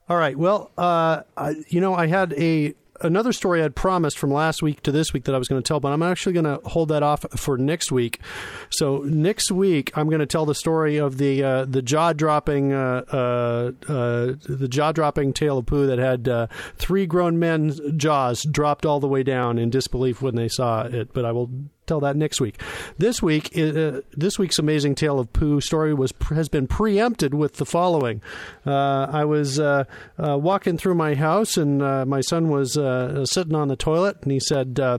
[0.09, 0.37] All right.
[0.37, 2.75] Well, uh, I, you know, I had a
[3.05, 5.67] another story I'd promised from last week to this week that I was going to
[5.67, 8.21] tell, but I'm actually going to hold that off for next week.
[8.71, 12.73] So next week, I'm going to tell the story of the uh, the jaw dropping
[12.73, 16.47] uh, uh, uh, the jaw dropping tale of poo that had uh,
[16.77, 21.13] three grown men's jaws dropped all the way down in disbelief when they saw it.
[21.13, 21.51] But I will
[21.87, 22.61] tell that next week.
[22.99, 27.55] This week, uh, this week's amazing tale of poo story was has been preempted with
[27.55, 28.23] the following.
[28.67, 29.85] Uh, I was uh,
[30.19, 34.19] uh, walking through my house, and uh, my son was uh, sitting on the toilet,
[34.23, 34.81] and he said.
[34.81, 34.99] Uh,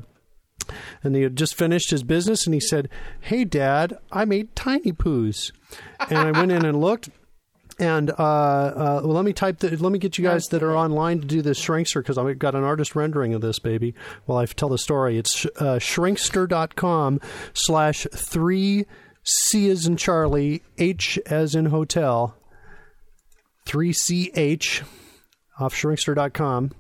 [1.04, 4.94] and he had just finished his business, and he said, "Hey, Dad, I made tiny
[4.94, 5.52] poos."
[6.10, 7.10] And I went in and looked,
[7.80, 10.76] and uh, uh, well, let me type the, let me get you guys that are
[10.76, 13.94] online to do this shrinkster because I've got an artist rendering of this baby
[14.26, 15.18] while I tell the story.
[15.18, 17.20] It's uh, shrinkster.com
[17.54, 18.86] slash three
[19.24, 22.36] C as in Charlie, H as in hotel,
[23.66, 24.84] three C H
[25.60, 26.72] off shrinkster.com.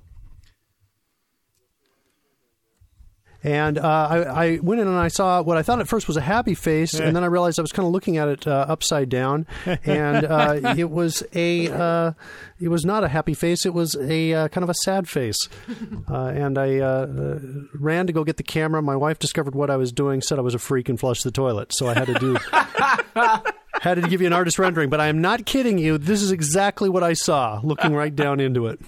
[3.46, 6.18] And uh, I, I went in and I saw what I thought at first was
[6.18, 8.66] a happy face, and then I realized I was kind of looking at it uh,
[8.68, 9.46] upside down,
[9.86, 12.14] and uh, it was a uh,
[12.60, 15.48] it was not a happy face; it was a uh, kind of a sad face.
[16.08, 17.40] Uh, and I uh, uh,
[17.74, 18.82] ran to go get the camera.
[18.82, 21.32] My wife discovered what I was doing, said I was a freak, and flushed the
[21.32, 21.74] toilet.
[21.74, 22.38] So I had to do
[23.82, 24.90] had to give you an artist rendering.
[24.90, 25.98] But I am not kidding you.
[25.98, 28.80] This is exactly what I saw, looking right down into it.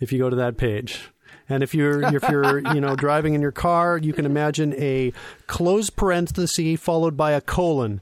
[0.00, 1.10] If you go to that page.
[1.48, 5.12] And if you're if you're you know driving in your car, you can imagine a
[5.46, 8.00] closed parenthesis followed by a colon,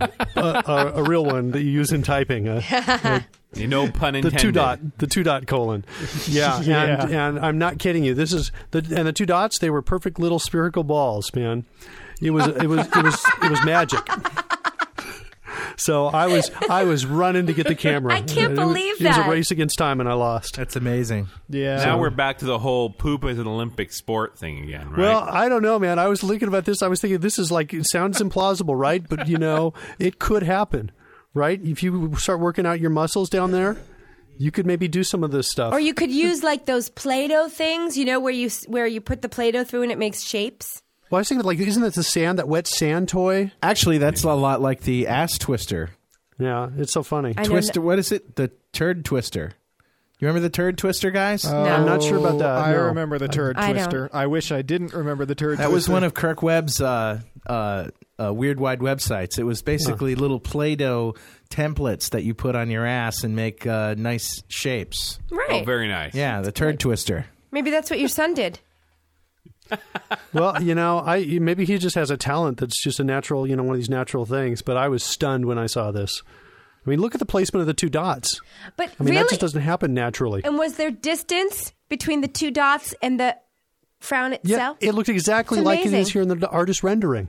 [0.00, 2.48] a, a, a real one that you use in typing.
[2.48, 3.20] Uh,
[3.56, 4.34] No pun intended.
[4.34, 5.82] the two dot the two dot colon.
[6.26, 7.02] Yeah, Yeah.
[7.04, 8.12] And, and I'm not kidding you.
[8.12, 9.58] This is the and the two dots.
[9.58, 11.64] They were perfect little spherical balls, man.
[12.20, 14.00] It was it was it was it was magic.
[15.78, 18.12] So I was I was running to get the camera.
[18.16, 19.26] I can't It was- believe It was that.
[19.26, 20.56] a race against time, and I lost.
[20.56, 21.28] That's amazing.
[21.48, 21.76] Yeah.
[21.84, 24.98] Now we're back to the whole poop as an Olympic sport thing again, right?
[24.98, 25.98] Well, I don't know, man.
[25.98, 26.82] I was thinking about this.
[26.82, 29.06] I was thinking this is like it sounds implausible, right?
[29.08, 30.90] But you know, it could happen,
[31.32, 31.60] right?
[31.62, 33.76] If you start working out your muscles down there,
[34.36, 35.72] you could maybe do some of this stuff.
[35.72, 39.22] Or you could use like those Play-Doh things, you know, where you where you put
[39.22, 40.82] the Play-Doh through and it makes shapes.
[41.10, 43.52] Well, I was thinking like, isn't that the sand, that wet sand toy?
[43.62, 45.90] Actually, that's a lot like the ass twister.
[46.38, 47.34] Yeah, it's so funny.
[47.36, 48.36] I know Twister, what is it?
[48.36, 49.52] The turd twister.
[50.20, 51.44] You remember the turd twister, guys?
[51.44, 52.86] I'm not sure about that, I no.
[52.86, 53.76] remember the turd I don't.
[53.76, 54.10] twister.
[54.12, 55.68] I wish I didn't remember the turd twister.
[55.68, 57.88] That was one of Kirk Webb's uh, uh,
[58.20, 59.38] uh, weird wide websites.
[59.38, 61.14] It was basically little Play-Doh
[61.50, 65.20] templates that you put on your ass and make uh, nice shapes.
[65.30, 65.62] Right.
[65.62, 66.14] oh, very nice.
[66.14, 67.26] Yeah, the turd twister.
[67.52, 68.58] Maybe that's what your son did.
[70.32, 73.56] well, you know, I maybe he just has a talent that's just a natural, you
[73.56, 74.62] know, one of these natural things.
[74.62, 76.22] But I was stunned when I saw this.
[76.86, 78.40] I mean, look at the placement of the two dots.
[78.76, 80.42] But I mean, really, that just doesn't happen naturally.
[80.44, 83.36] and was there distance between the two dots and the
[84.00, 84.78] frown itself?
[84.80, 87.28] Yeah, it looked exactly like it is here in the artist rendering.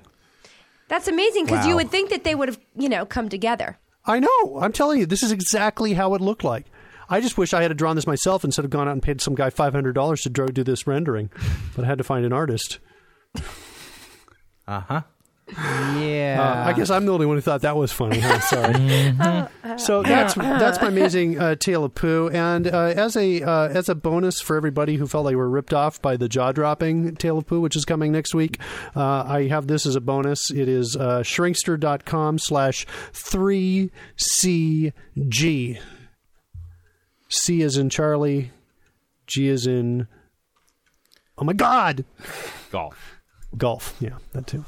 [0.87, 1.69] That's amazing because Wow.
[1.69, 3.77] you would think that they would have, you know, come together.
[4.05, 4.59] I know.
[4.59, 6.65] I'm telling you, this is exactly how it looked like.
[7.09, 9.35] I just wish I had drawn this myself instead of gone out and paid some
[9.35, 11.29] guy five hundred dollars to draw, do this rendering.
[11.75, 12.79] But I had to find an artist.
[14.67, 15.01] Uh huh.
[15.57, 16.37] yeah.
[16.39, 18.19] Uh, I guess I'm the only one who thought that was funny.
[18.19, 18.39] Huh?
[18.39, 19.79] Sorry.
[19.79, 22.29] so that's that's my amazing uh, tale of poo.
[22.29, 25.73] And uh, as a uh, as a bonus for everybody who felt they were ripped
[25.73, 28.59] off by the jaw dropping tale of poo, which is coming next week,
[28.95, 30.51] uh, I have this as a bonus.
[30.51, 34.93] It is uh, shrinkster.com slash three C
[35.29, 35.79] G.
[37.29, 38.51] C is in Charlie,
[39.27, 40.07] G is in.
[41.37, 42.03] Oh my God!
[42.71, 43.21] Golf.
[43.57, 43.95] Golf.
[43.99, 44.65] Yeah, that too.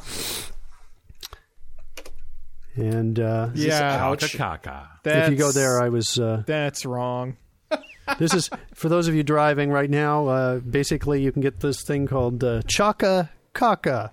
[2.76, 4.16] And uh, yeah.
[4.18, 4.89] Kaka.
[5.03, 6.18] if you go there, I was.
[6.18, 7.38] Uh, That's wrong.
[8.20, 10.28] this is for those of you driving right now.
[10.28, 14.12] Uh, basically, you can get this thing called uh, Chaka Kaka.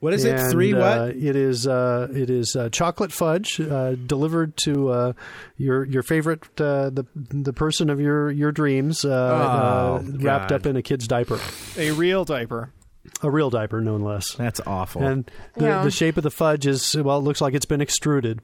[0.00, 0.38] What is it?
[0.38, 0.82] And, Three what?
[0.98, 5.12] Uh, it is uh, it is uh, chocolate fudge uh, delivered to uh,
[5.56, 10.66] your your favorite uh, the the person of your your dreams uh, uh, wrapped up
[10.66, 11.40] in a kid's diaper,
[11.76, 12.72] A real diaper.
[13.22, 14.34] a real diaper, no less.
[14.34, 15.02] That's awful.
[15.02, 15.82] And the, Yeah.
[15.84, 18.40] the shape of the fudge is well, it looks like it's been extruded.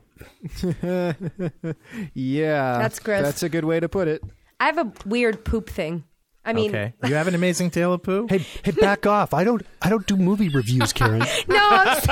[2.14, 2.78] Yeah.
[2.78, 3.22] That's gross.
[3.22, 4.22] That's a good way to put it.
[4.60, 6.04] I have a weird poop thing.
[6.44, 6.92] I mean, okay.
[7.04, 8.26] You have an amazing tale of poo?
[8.28, 9.32] Hey, hey, back off!
[9.32, 11.20] I don't I don't do movie reviews, Karen.
[11.48, 11.98] no, I'm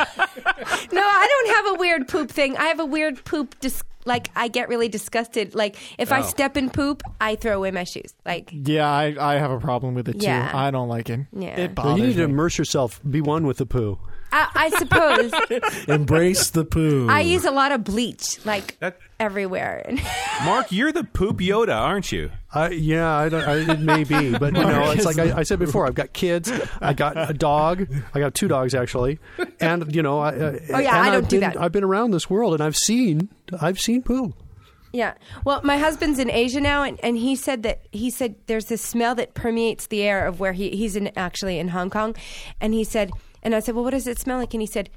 [0.93, 2.57] no, I don't have a weird poop thing.
[2.57, 5.55] I have a weird poop dis- like I get really disgusted.
[5.55, 6.23] Like if I Oh.
[6.23, 8.15] step in poop, I throw away my shoes.
[8.25, 10.27] Like Yeah, I, I have a problem with it too.
[10.27, 10.51] Yeah.
[10.55, 11.21] I don't like it.
[11.33, 11.61] Yeah.
[11.61, 13.99] It bothers you bothers need to immerse yourself, be one with the poo.
[14.33, 17.07] I, I suppose Embrace the poo.
[17.09, 19.85] I use a lot of bleach, like That- everywhere.
[20.45, 22.31] Mark, you're the poop Yoda, aren't you?
[22.53, 25.43] I, yeah, I don't, I, it may be, but you know, it's like I, I
[25.43, 25.87] said before.
[25.87, 26.51] I've got kids.
[26.81, 27.87] I got a dog.
[28.15, 29.19] I got two dogs actually,
[29.61, 31.61] and you know, I, uh, Oh, yeah, and I don't I've do been, that.
[31.61, 33.29] I've been around this world, and I've seen,
[33.61, 34.35] I've seen poo.
[34.93, 35.15] Yeah.
[35.47, 38.83] Well, my husband's in Asia now, and, and he said that he said there's this
[38.83, 42.15] smell that permeates the air of where he he's in actually in Hong Kong,
[42.61, 43.11] and he said,
[43.43, 44.55] and I said, well, what does it smell like?
[44.55, 44.91] And he said,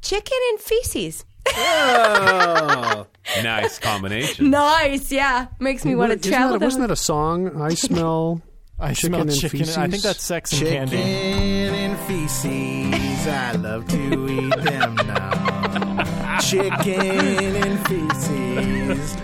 [0.00, 1.24] chicken and feces.
[3.42, 4.50] Nice combination.
[4.50, 5.10] Nice.
[5.12, 6.58] Yeah, makes me want to Isn't travel.
[6.58, 7.60] that, wasn't that a song?
[7.62, 8.42] I smell.
[8.78, 9.58] I chicken smell and chicken.
[9.60, 9.76] feces?
[9.78, 10.96] I think that's sex and Chicken candy.
[10.96, 16.38] Chicken and feces, I love to eat them now.
[16.40, 19.16] Chicken and feces,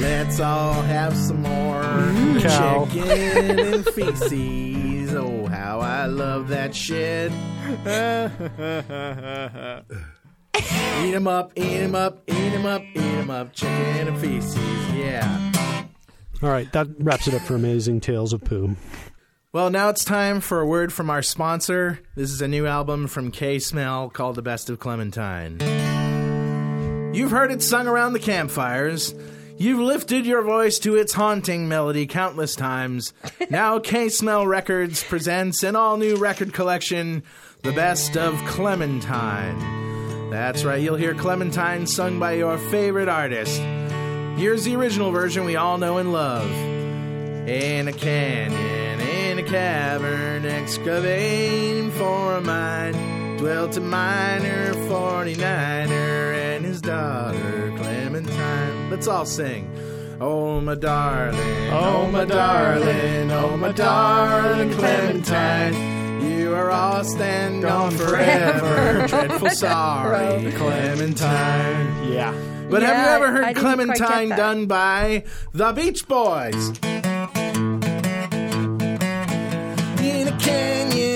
[0.00, 1.82] let's all have some more.
[1.82, 2.38] Mm-hmm.
[2.40, 2.86] Cow.
[2.86, 4.32] Chicken and feces,
[5.14, 7.32] oh how I love that shit.
[11.04, 13.52] eat 'em up, eat 'em up, eat 'em up, eat 'em up.
[13.52, 14.56] Chicken and feces,
[14.94, 15.52] yeah.
[16.42, 18.76] All right, that wraps it up for Amazing Tales of Poo.
[19.52, 22.00] Well, now it's time for a word from our sponsor.
[22.16, 25.58] This is a new album from K Smell called The Best of Clementine.
[27.14, 29.14] You've heard it sung around the campfires.
[29.62, 33.12] You've lifted your voice to its haunting melody countless times.
[33.48, 37.22] Now K Smell Records presents an all new record collection,
[37.62, 40.30] The Best of Clementine.
[40.30, 43.60] That's right, you'll hear Clementine sung by your favorite artist.
[44.36, 46.50] Here's the original version we all know and love.
[46.50, 56.64] In a canyon, in a cavern, excavating for a mine, dwelt a miner, 49er, and
[56.64, 58.88] his daughter, Clementine.
[58.88, 59.68] Let's all sing.
[60.20, 61.40] Oh, my darling,
[61.72, 65.74] oh, oh my darling, oh, my oh, darling Clementine.
[66.22, 69.06] You are lost and gone forever.
[69.08, 72.12] Dreadful sorry, Clementine.
[72.12, 72.32] Yeah.
[72.70, 76.68] But have you ever heard didn't quite get Clementine done by the Beach Boys?
[79.98, 81.11] In a canyon,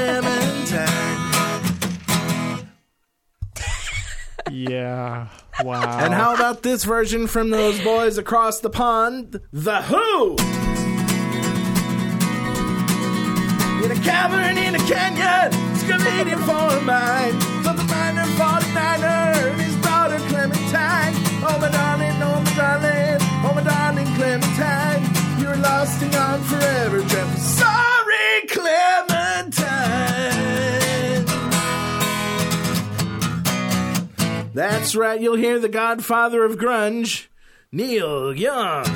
[0.00, 0.88] Clementine.
[4.50, 5.28] Yeah.
[5.62, 5.98] Wow.
[5.98, 9.42] And how about this version from those boys across the pond?
[9.52, 10.36] The Who!
[13.84, 17.38] In a cavern in a canyon, excavating for a mine.
[17.62, 21.12] So the miner 49er and his daughter Clementine.
[21.44, 25.09] Oh my darling, oh my darling, oh my darling Clementine.
[25.62, 27.40] Lost and forever, dreadful.
[27.40, 30.10] Sorry, Clementine.
[34.54, 37.26] That's right, you'll hear the godfather of grunge,
[37.72, 38.86] Neil Young.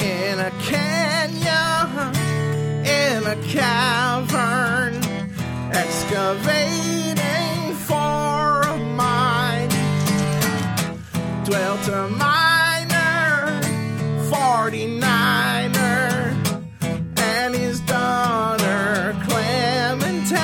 [0.00, 2.14] In a canyon,
[2.86, 4.96] in a cavern,
[5.72, 6.79] excavating
[11.44, 13.60] dwelt a miner,
[14.30, 15.10] 49er,
[17.18, 20.38] and his daughter Clementine.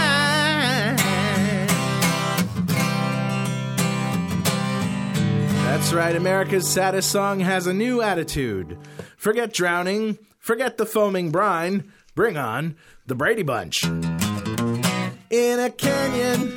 [5.64, 8.78] That's right, America's saddest song has a new attitude.
[9.16, 12.76] Forget drowning, forget the foaming brine, bring on
[13.06, 13.84] the Brady Bunch.
[13.84, 16.52] In a canyon,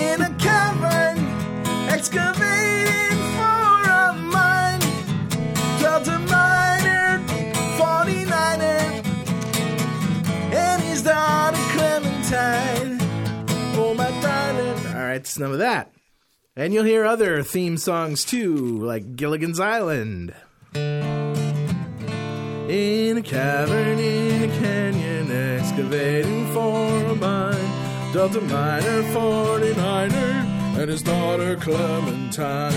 [0.00, 1.18] in a cavern,
[1.90, 2.69] excavating
[15.20, 15.92] it's none of that.
[16.56, 20.34] And you'll hear other theme songs too, like Gilligan's Island.
[20.74, 21.36] In
[23.18, 30.40] a cavern, in a canyon, excavating for a mine, Delta Miner 49er
[30.80, 32.72] and his daughter Clementine.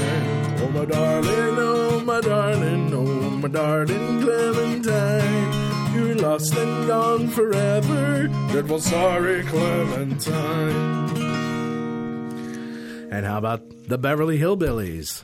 [0.60, 5.96] Oh, my darling, oh, my darling, oh, my darling Clementine.
[5.96, 8.28] You're lost and gone forever.
[8.50, 11.43] Dreadful sorry, Clementine.
[13.14, 15.24] And how about the Beverly Hillbillies?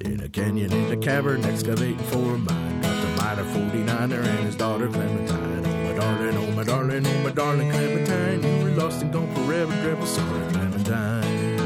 [0.00, 2.80] In a canyon, in a cavern, excavating for a mine.
[2.82, 5.64] Got the miner 49er and his daughter Clementine.
[5.64, 8.42] Oh, my darling, oh, my darling, oh, my darling Clementine.
[8.42, 11.56] You were lost and gone forever, dreadful sorry, Clementine.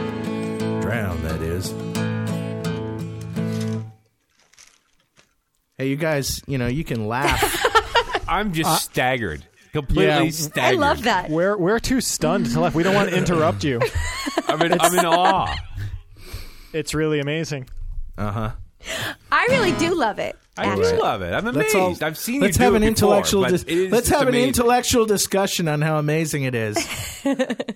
[0.82, 1.70] Drowned, that is.
[5.78, 7.64] Hey, you guys, you know, you can laugh.
[8.28, 9.42] I'm just uh, staggered.
[9.76, 10.18] Completely Yeah.
[10.18, 10.80] I I staggered.
[10.80, 11.28] love that.
[11.30, 12.74] We're we're too stunned to laugh.
[12.74, 13.80] We don't want to interrupt you.
[14.48, 15.54] I'm in, I'm in awe.
[16.72, 17.68] It's really amazing.
[18.18, 18.50] Uh huh.
[19.32, 20.36] I really do love it.
[20.58, 20.90] I actually.
[20.92, 21.32] do love it.
[21.32, 22.02] I'm Let's amazed.
[22.02, 23.42] all, I've seen let's you do have it an before, intellectual.
[23.42, 24.48] but dis- it is let's just have an amazing.
[24.48, 26.76] intellectual discussion on how amazing it is.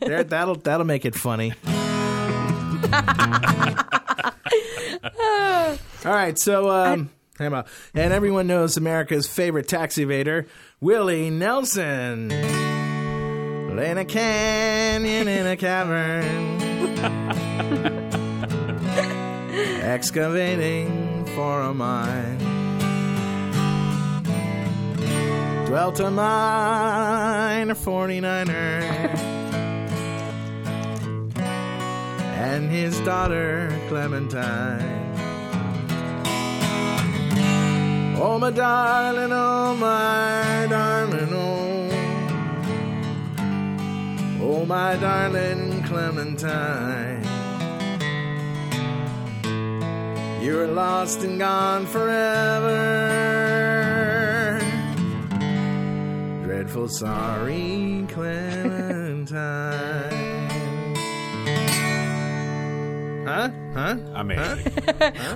[0.01, 1.52] there, that'll that'll make it funny.
[6.02, 7.64] All right, so um, hang on.
[7.94, 10.47] and everyone knows America's favorite tax evader,
[10.82, 12.31] Willie Nelson.
[12.31, 16.59] In a canyon, in a cavern,
[19.82, 22.39] excavating for a mine.
[25.66, 28.82] Dwelt a miner 49er
[32.39, 34.99] and his daughter Clementine.
[38.22, 41.88] Oh, my darling, oh, my darling, oh.
[44.42, 47.24] Oh, my darling Clementine.
[50.42, 52.76] You're lost and gone forever.
[56.44, 59.30] Dreadful sorry, Clementine.
[63.31, 63.51] Huh?
[63.74, 63.97] Huh?
[64.15, 64.73] Amazing.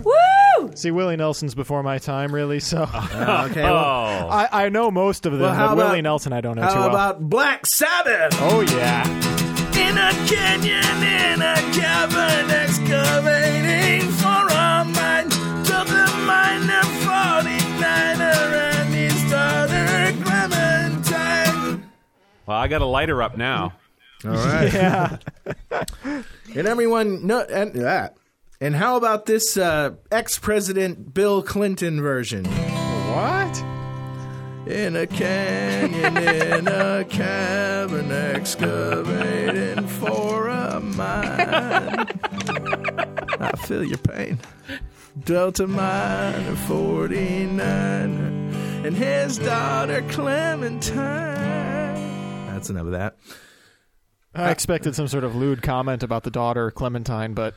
[0.05, 0.71] Woo!
[0.75, 2.61] See, Willie Nelson's before my time, really.
[2.61, 3.63] So Uh, okay.
[3.65, 6.41] Well, Oh, I, I know most of them, Well, how but Willie about- Nelson I
[6.41, 6.89] don't know too how well.
[6.91, 8.37] about Black Sabbath?
[8.41, 9.07] oh yeah,
[9.79, 15.29] In a canyon, in a cavern, excavating for a mine.
[15.65, 21.91] Till the miner 49er and his daughter Clementine.
[22.47, 23.73] well, I got a lighter up now.
[24.25, 24.73] All right.
[24.73, 25.19] yeah.
[26.57, 28.17] And everyone, no, and that.
[28.61, 32.45] And how about this uh, ex-president Bill Clinton version?
[32.45, 33.59] what?
[34.69, 42.07] In a canyon, in a cavern, excavating for a mine.
[43.41, 44.39] I feel your pain.
[45.25, 47.61] Delta Miner 49
[48.85, 50.95] and his daughter Clementine.
[52.47, 53.17] That's enough of that.
[54.35, 57.55] I expected some sort of lewd comment about the daughter Clementine, but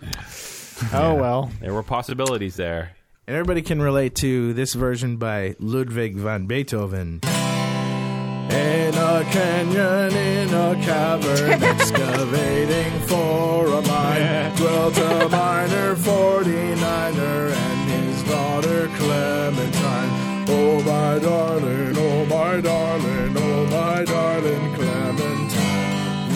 [0.93, 1.51] oh well.
[1.59, 2.91] There were possibilities there.
[3.25, 7.21] And everybody can relate to this version by Ludwig van Beethoven.
[7.23, 17.89] In a canyon, in a cavern, excavating for a mine, dwelt a miner 49er and
[17.91, 20.47] his daughter Clementine.
[20.49, 24.76] Oh, my darling, oh, my darling, oh, my darling Clementine.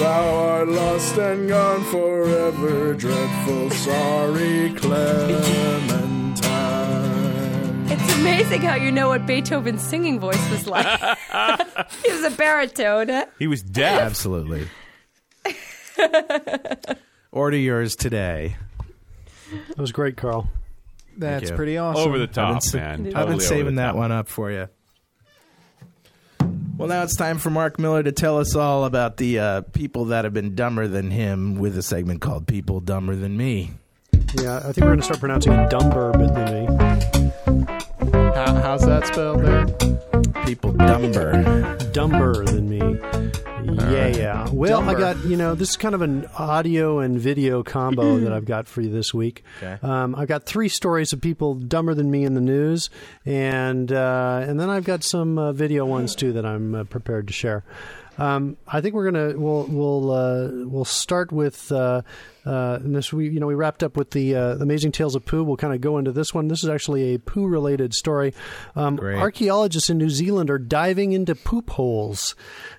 [0.02, 6.42] Thou art lost and gone forever, dreadful, sorry Clementine.
[7.86, 10.88] It's amazing how you know what Beethoven's singing voice was like.
[12.04, 13.26] he was a baritone.
[13.38, 14.02] He was deaf.
[14.02, 14.68] Absolutely.
[17.32, 18.56] Order yours today.
[19.68, 20.50] That was great, Carl.
[21.16, 21.56] That's you.
[21.56, 22.08] pretty awesome.
[22.08, 22.92] Over the I've top, been, man.
[22.92, 23.96] I've been Totally over saving that top.
[23.98, 24.68] one up for you.
[26.78, 30.06] Well, now it's time for Mark Miller to tell us all about the uh, people
[30.06, 33.72] that have been dumber than him with a segment called People Dumber Than Me.
[34.40, 36.81] Yeah, I think we're going to start pronouncing it dumber than me.
[38.42, 39.68] How, how's that spelled there?
[40.46, 41.78] People Dumber.
[41.92, 42.80] Dumber than me.
[43.94, 44.50] Yeah, yeah.
[44.52, 48.34] Well, I got, you know, this is kind of an audio and video combo that
[48.34, 49.44] I've got for you this week.
[49.62, 49.78] Okay.
[49.88, 52.90] Um, I've got three stories of people dumber than me in the news,
[53.28, 57.28] and uh, and then I've got some uh, video ones too that I'm uh, prepared
[57.28, 57.64] to share.
[58.18, 62.02] Um, I think we're gonna we'll we'll uh, we'll start with uh,
[62.46, 65.44] uh, this we you know we wrapped up with the uh, amazing tales of poo.
[65.44, 66.48] We'll kind of go into this one.
[66.48, 68.34] This is actually a poo related story.
[68.76, 72.36] Um, archaeologists in New Zealand are diving into poop holes.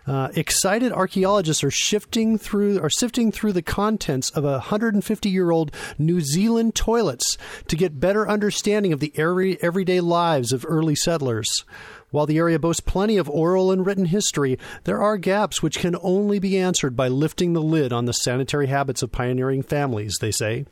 [0.07, 5.51] Uh, excited archaeologists are shifting through are sifting through the contents of a 150 year
[5.51, 7.39] old New Zealand toilets
[7.69, 11.65] to get better understanding of the every, everyday lives of early settlers.
[12.13, 15.97] While the area boasts plenty of oral and written history, there are gaps which can
[16.03, 20.31] only be answered by lifting the lid on the sanitary habits of pioneering families, they
[20.31, 20.67] say.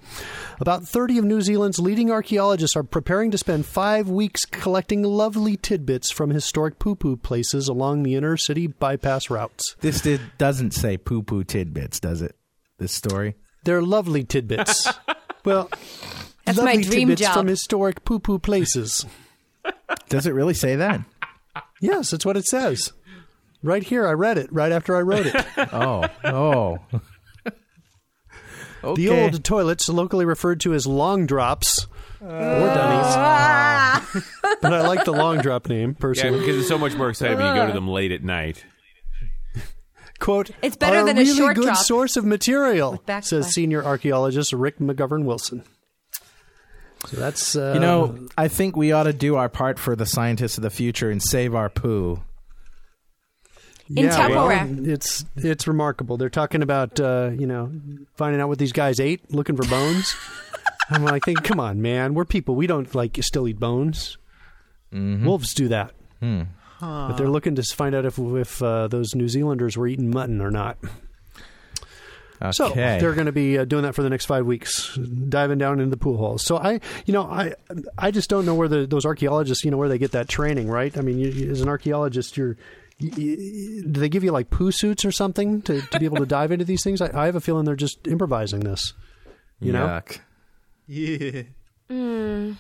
[0.61, 5.57] About 30 of New Zealand's leading archaeologists are preparing to spend five weeks collecting lovely
[5.57, 9.75] tidbits from historic poo poo places along the inner city bypass routes.
[9.81, 12.37] This did, doesn't say poo poo tidbits, does it?
[12.79, 13.35] This story?
[13.65, 14.87] They're lovely tidbits.
[15.45, 15.71] well,
[16.45, 17.35] That's my dream tidbits job.
[17.35, 19.07] from historic poo poo places.
[20.11, 21.01] Does it really say that?
[21.81, 22.93] Yes, that's what it says.
[23.62, 25.47] Right here, I read it right after I wrote it.
[25.73, 26.78] Oh, oh.
[28.94, 31.86] The old toilets, locally referred to as long drops
[32.23, 34.23] or dunnies, Ah!
[34.62, 36.39] but I like the long drop name Yeah, personally.
[36.40, 38.65] because it's so much more exciting when you go to them late at night.
[40.19, 43.85] Quote, It's better are than a really short good drop source of material, says senior
[43.85, 45.62] archaeologist Rick McGovern Wilson.
[47.07, 50.07] So that's uh, You know, I think we ought to do our part for the
[50.07, 52.23] scientists of the future and save our poo.
[53.89, 54.51] In yeah, well,
[54.89, 56.17] it's it's remarkable.
[56.17, 57.73] They're talking about uh, you know
[58.15, 60.15] finding out what these guys ate, looking for bones.
[60.91, 62.55] I'm like, thinking, come on, man, we're people.
[62.55, 64.17] We don't like still eat bones.
[64.93, 65.25] Mm-hmm.
[65.27, 66.43] Wolves do that, Hmm.
[66.81, 70.41] but they're looking to find out if if uh, those New Zealanders were eating mutton
[70.41, 70.79] or not.
[72.43, 72.53] Okay.
[72.61, 75.79] So they're going to be uh, doing that for the next five weeks, diving down
[75.81, 76.45] into the pool holes.
[76.45, 77.55] So I, you know, I,
[77.99, 80.69] I just don't know where the, those archaeologists, you know, where they get that training,
[80.69, 80.97] right?
[80.97, 82.57] I mean, you, you- as an archaeologist, you're,
[82.99, 86.19] you, you, do they give you like poo suits or something to, to be able
[86.19, 87.01] to dive into these things?
[87.01, 88.93] I, I have a feeling they're just improvising this.
[89.61, 90.21] You know, Yuck.
[90.87, 91.43] Yeah.
[91.91, 92.53] Hmm.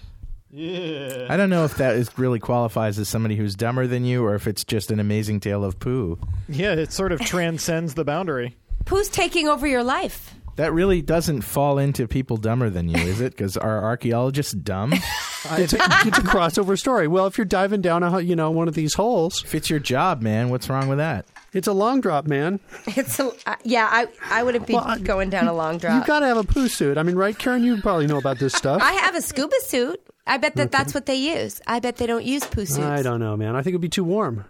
[0.52, 1.26] Yeah.
[1.30, 4.34] I don't know if that is really qualifies as somebody who's dumber than you or
[4.34, 6.18] if it's just an amazing tale of poo.
[6.48, 8.56] Yeah, it sort of transcends the boundary.
[8.88, 10.34] Who's taking over your life?
[10.56, 13.32] That really doesn't fall into people dumber than you, is it?
[13.32, 14.92] Because are archaeologists dumb?
[15.52, 17.06] it's, a, it's a crossover story.
[17.08, 19.78] Well, if you're diving down a, you know, one of these holes, if it's your
[19.78, 21.24] job, man, what's wrong with that?
[21.52, 22.60] it's a long drop, man.
[22.86, 23.88] It's a, uh, yeah.
[23.90, 25.94] I I wouldn't be Well, I- going down a long drop.
[25.94, 26.98] You've got to have a poo suit.
[26.98, 27.64] I mean, right, Karen?
[27.64, 28.82] You probably know about this stuff.
[28.82, 30.00] I have a scuba suit.
[30.26, 31.60] I bet that that's what they use.
[31.66, 32.78] I bet they don't use poo suits.
[32.80, 33.56] I don't know, man.
[33.56, 34.44] I think it'd be too warm.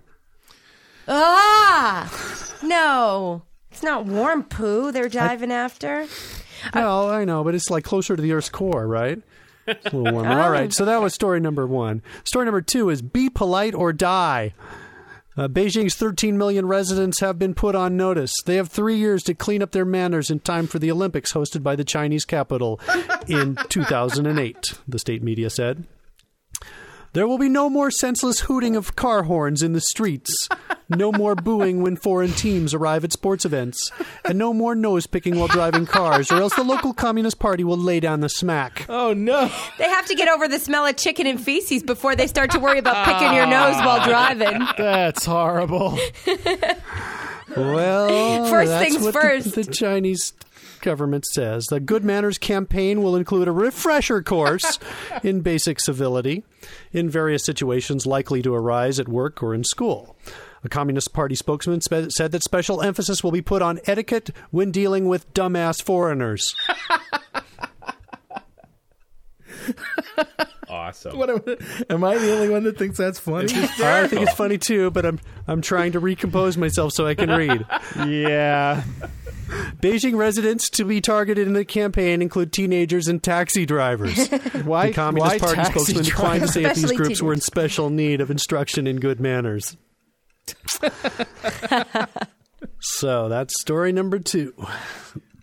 [1.09, 2.11] Ah,
[2.63, 4.93] no, it's not warm poo.
[4.93, 6.07] They're diving after.
[6.75, 9.21] Well, I know, but it's like closer to the Earth's core, right?
[9.67, 10.31] It's a little warmer.
[10.41, 12.03] All right, so that was story number one.
[12.25, 14.53] Story number two is be polite or die.
[15.37, 18.35] Uh, Beijing's 13 million residents have been put on notice.
[18.45, 21.63] They have three years to clean up their manners in time for the Olympics hosted
[21.63, 22.81] by the Chinese capital
[23.29, 25.85] in 2008, the state media said.
[27.13, 30.49] There will be no more senseless hooting of car horns in the streets,
[30.89, 33.91] no more booing when foreign teams arrive at sports events,
[34.25, 37.77] and no more nose picking while driving cars, or else the local Communist Party will
[37.77, 38.87] lay down the smack.
[38.89, 39.51] Oh no!
[39.77, 42.61] They have to get over the smell of chicken and feces before they start to
[42.61, 44.67] worry about picking your nose while ah, driving.
[44.79, 45.99] That's horrible.
[47.57, 49.55] Well, First that's things what the- first.
[49.57, 50.33] The, Chinese
[50.81, 54.79] government says the Good Manners campaign will include a refresher course
[55.23, 56.45] in basic civility
[56.93, 60.17] in various situations likely to arise at work or in school.
[60.63, 64.71] A Communist Party spokesman spe- said that special emphasis will be put on etiquette when
[64.71, 66.55] dealing with dumbass foreigners.
[70.69, 71.19] Awesome.
[71.19, 71.41] What am,
[71.91, 73.53] am I the only one that thinks that's funny?
[73.53, 77.29] I think it's funny too, but I'm I'm trying to recompose myself so I can
[77.29, 77.67] read.
[78.07, 78.85] Yeah.
[79.81, 84.29] Beijing residents to be targeted in the campaign include teenagers and taxi drivers.
[84.65, 84.89] Why?
[84.89, 88.21] the Communist why Party spokesman declined to say if these groups were in special need
[88.21, 89.77] of instruction in good manners.
[92.81, 94.55] so that's story number two.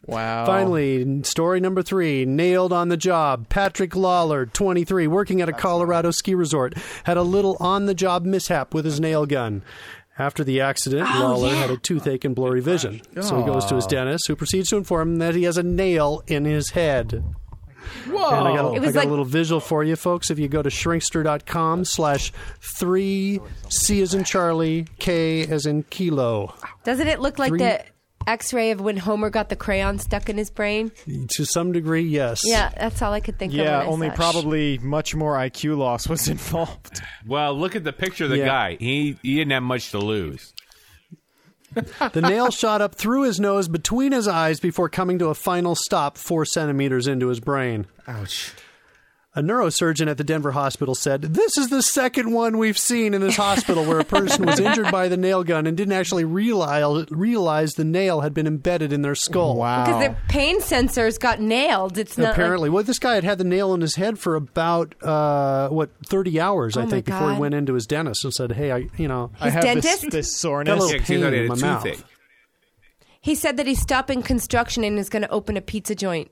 [0.07, 0.45] Wow.
[0.45, 3.49] Finally, story number three nailed on the job.
[3.49, 8.23] Patrick Lawler, 23, working at a Colorado ski resort, had a little on the job
[8.23, 9.63] mishap with his nail gun.
[10.19, 13.01] After the accident, oh, Lawler had a toothache and blurry vision.
[13.15, 15.57] Oh, so he goes to his dentist, who proceeds to inform him that he has
[15.57, 17.23] a nail in his head.
[18.07, 18.29] Whoa!
[18.29, 20.29] And I got, a, It I got like- a little visual for you, folks.
[20.31, 23.39] If you go to shrinkster.com slash 3
[23.69, 26.53] C as in Charlie, K as in Kilo.
[26.83, 27.83] Doesn't it look like Three- the
[28.27, 30.91] X-ray of when Homer got the crayon stuck in his brain?
[31.29, 32.41] To some degree, yes.
[32.43, 33.59] Yeah, that's all I could think of.
[33.59, 37.01] Yeah, only saw probably much more IQ loss was involved.
[37.25, 38.45] Well, look at the picture of the Yeah.
[38.45, 38.77] guy.
[38.79, 40.53] He he didn't have much to lose.
[42.13, 45.75] The nail shot up through his nose between his eyes before coming to a final
[45.75, 47.85] stop four centimeters into his brain.
[48.07, 48.51] Ouch.
[49.37, 53.21] A neurosurgeon at the Denver hospital said, This is the second one we've seen in
[53.21, 57.05] this hospital where a person was injured by the nail gun and didn't actually realize,
[57.11, 59.57] realize the nail had been embedded in their skull.
[59.57, 59.85] Wow.
[59.85, 61.99] because their pain sensors got nailed.
[61.99, 64.95] It's not Apparently, well, this guy had had the nail in his head for about
[65.03, 67.39] uh, what thirty hours, Oh I think, before he God.
[67.39, 70.01] went into his dentist and said, "Hey, I, you know, I have dentist?
[70.01, 70.79] this, this Got a soreness.
[70.79, 72.03] little Yeah, 'cause he he pain had in my mouth.
[73.21, 76.31] He said that he's stopping construction and is going to open a pizza joint.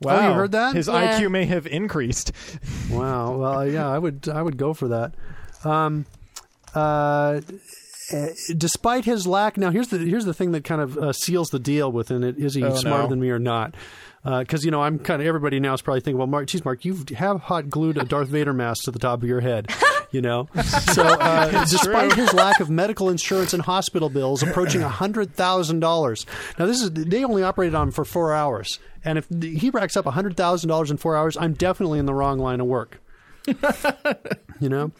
[0.00, 0.16] Wow.
[0.18, 0.74] Oh, you heard that?
[0.74, 1.18] His Yeah.
[1.18, 2.32] IQ may have increased.
[2.90, 3.36] Wow.
[3.36, 5.14] Well, yeah, I would I would go for that.
[5.64, 6.06] Um,
[6.74, 7.40] uh,
[8.12, 11.48] uh, despite his lack, now here's the here's the thing that kind of uh, seals
[11.50, 13.08] the deal within it: is he Oh, smarter no.
[13.08, 13.74] than me or not?
[14.24, 16.84] Because you know, I'm kind of everybody now is probably thinking, well, Mark, geez, Mark,
[16.84, 19.68] you have hot glued a Darth Vader mask to the top of your head,
[20.10, 20.48] you know.
[20.92, 26.26] So, uh, despite his lack of medical insurance and hospital bills approaching hundred thousand dollars,
[26.58, 29.96] now this is they only operated on him for four hours, and if he racks
[29.96, 33.00] up hundred thousand dollars in four hours, I'm definitely in the wrong line of work.
[34.60, 34.92] you know.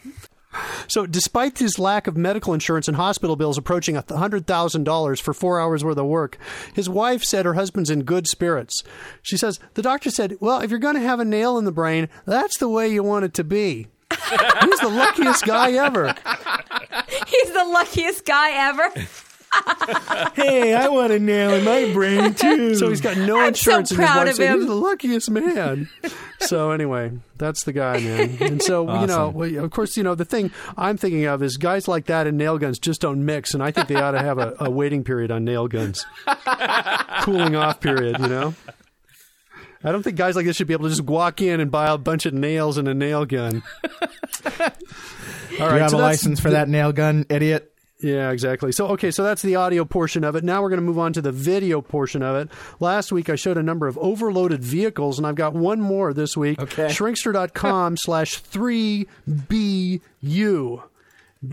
[0.89, 5.85] So, despite his lack of medical insurance and hospital bills approaching $100,000 for four hours
[5.85, 6.39] worth of work,
[6.73, 8.83] his wife said her husband's in good spirits.
[9.23, 11.73] She says, The doctor said, Well, if you're going to have a nail in the
[11.73, 13.89] brain, that's the way you want it to be.
[14.11, 16.07] He's the luckiest guy ever.
[17.27, 18.91] He's the luckiest guy ever.
[20.35, 22.75] hey, I want a nail in my brain too.
[22.75, 24.59] So, he's got no I'm so insurance and his proud wife of said, him.
[24.59, 25.89] He's the luckiest man.
[26.41, 28.37] so, anyway, that's the guy, man.
[28.41, 31.57] And so, you know, well, of course, you know, the thing I'm thinking of is
[31.57, 33.55] guys like that and nail guns just don't mix.
[33.55, 36.05] And I think they ought to have a, a waiting period on nail guns,
[37.23, 38.55] cooling off period, you know?
[39.87, 41.89] I don't think guys like this should be able to just walk in and buy
[41.89, 43.63] a bunch of nails and a nail gun.
[45.59, 47.73] All Do you have so a license for the- that nail gun, idiot?
[48.03, 48.73] yeah, exactly.
[48.73, 50.45] So, okay, so that's the audio portion of it.
[50.45, 52.51] Now we're going to move on to the video portion of it.
[52.79, 56.37] Last week I showed a number of overloaded vehicles, and I've got one more this
[56.37, 56.61] week.
[56.61, 56.89] Okay.
[56.89, 60.83] Shrinkster.com slash 3BU.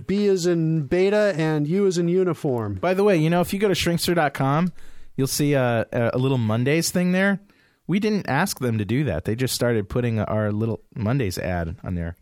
[0.08, 2.76] B is in beta and U is in uniform.
[2.76, 4.72] By the way, you know, if you go to shrinkster.com,
[5.16, 7.40] you'll see a, a, a little Mondays thing there.
[7.88, 9.26] We didn't ask them to do that.
[9.26, 12.16] They just started putting our little Mondays ad on there.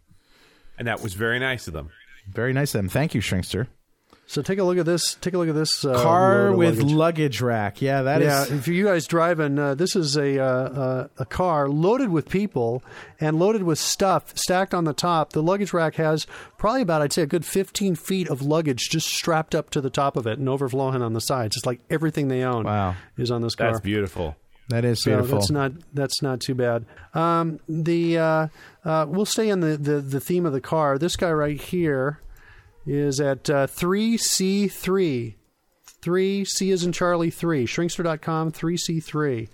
[0.77, 1.89] And that was very nice of them.
[2.27, 2.89] Very nice of them.
[2.89, 3.67] Thank you, Shrinkster.
[4.27, 5.15] So take a look at this.
[5.15, 6.93] Take a look at this uh, Car with luggage.
[6.95, 7.41] luggage.
[7.41, 7.81] rack.
[7.81, 8.27] Yeah, that is.
[8.49, 12.29] yeah, if you guys driving, uh, this is a uh, uh, a car loaded with
[12.29, 12.81] people
[13.19, 15.33] and loaded with stuff stacked on the top.
[15.33, 16.25] The luggage rack has
[16.57, 19.89] probably about, I'd say, a good 15 feet of luggage just strapped up to the
[19.89, 21.57] top of it and overflowing on the sides.
[21.57, 22.95] It's like everything they own Wow.
[23.17, 23.67] is on this car.
[23.71, 24.37] That's beautiful.
[24.69, 25.39] That is So beautiful.
[25.39, 26.85] that's not that's not too bad.
[27.13, 28.47] Um, the uh,
[28.85, 30.97] uh, we'll stay on the, the, the theme of the car.
[30.97, 32.21] This guy right here
[32.85, 35.35] is at uh, three C three.
[35.83, 37.65] Three C is in Charlie three.
[37.65, 39.49] Shrinkster.com three C three.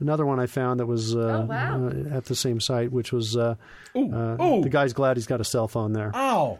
[0.00, 3.54] Another one I found that was uh, uh, at the same site, which was uh,
[3.96, 6.10] uh, the guy's glad he's got a cell phone there.
[6.14, 6.58] Ow.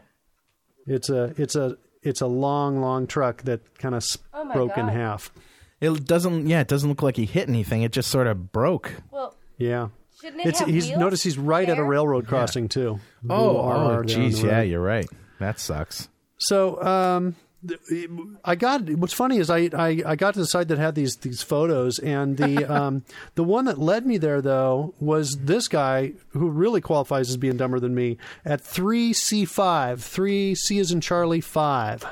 [0.86, 4.88] It's a it's a it's a long long truck that kind of Oh broke in
[4.88, 5.32] half.
[5.80, 6.46] It doesn't.
[6.48, 7.82] Yeah, it doesn't look like he hit anything.
[7.82, 8.92] It just sort of broke.
[9.10, 9.88] Well, Yeah.
[10.20, 11.84] shouldn't it It's, have he's wheels notice he's right at a there?
[11.84, 12.98] railroad crossing too.
[13.30, 14.42] Oh, Little oh, RR there the geez.
[14.42, 15.06] Yeah, you're right.
[15.38, 16.08] That sucks.
[16.38, 17.36] So um,
[17.66, 18.08] th-
[18.44, 21.16] I got what's funny is I, I, I got to the site that had these
[21.16, 23.04] these photos and the um,
[23.36, 27.56] the one that led me there though was this guy who really qualifies as being
[27.56, 32.04] dumber than me at three C five three C is in Charlie five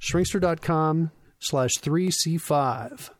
[0.00, 1.10] shrinkster.com
[1.42, 3.10] slash three C five.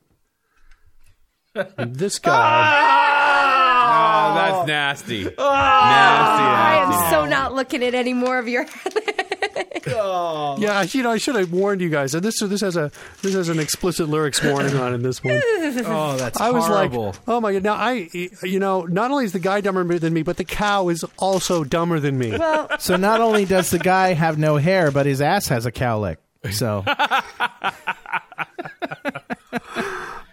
[1.55, 2.33] And this guy.
[2.35, 5.27] Ah, ah, oh, that's nasty.
[5.37, 5.89] Ah.
[5.91, 7.11] nasty, I am nasty.
[7.11, 8.65] so not looking at any more of your.
[9.89, 10.57] oh.
[10.59, 12.15] Yeah, you know, I should have warned you guys.
[12.15, 12.91] And This this has a
[13.21, 15.41] this has an explicit lyrics warning on in this one.
[15.85, 17.07] Oh, that's I was horrible.
[17.07, 17.63] like, oh my god!
[17.65, 18.09] Now I,
[18.43, 21.65] you know, not only is the guy dumber than me, but the cow is also
[21.65, 22.31] dumber than me.
[22.37, 25.73] well, so not only does the guy have no hair, but his ass has a
[25.73, 26.17] cowlick.
[26.51, 26.85] So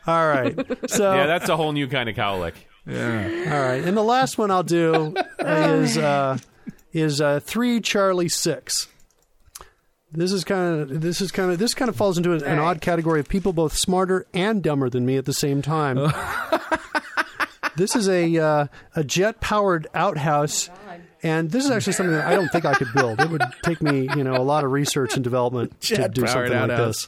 [0.08, 0.56] All right,
[0.90, 2.54] so Yeah, that's a whole new kind of cowlick.
[2.88, 3.52] Yeah.
[3.52, 6.40] All right, and the last one I'll do is uh,
[6.94, 8.88] is uh, three Charlie six.
[10.12, 12.58] This is kind of this is kind of this kind of falls into an, an
[12.58, 16.12] odd category of people both smarter and dumber than me at the same time.
[17.76, 18.66] this is a uh,
[18.96, 20.72] a jet powered outhouse.
[21.22, 23.20] And this is actually something that I don't think I could build.
[23.20, 26.52] It would take me, you know, a lot of research and development to do something
[26.54, 27.08] like outhouse.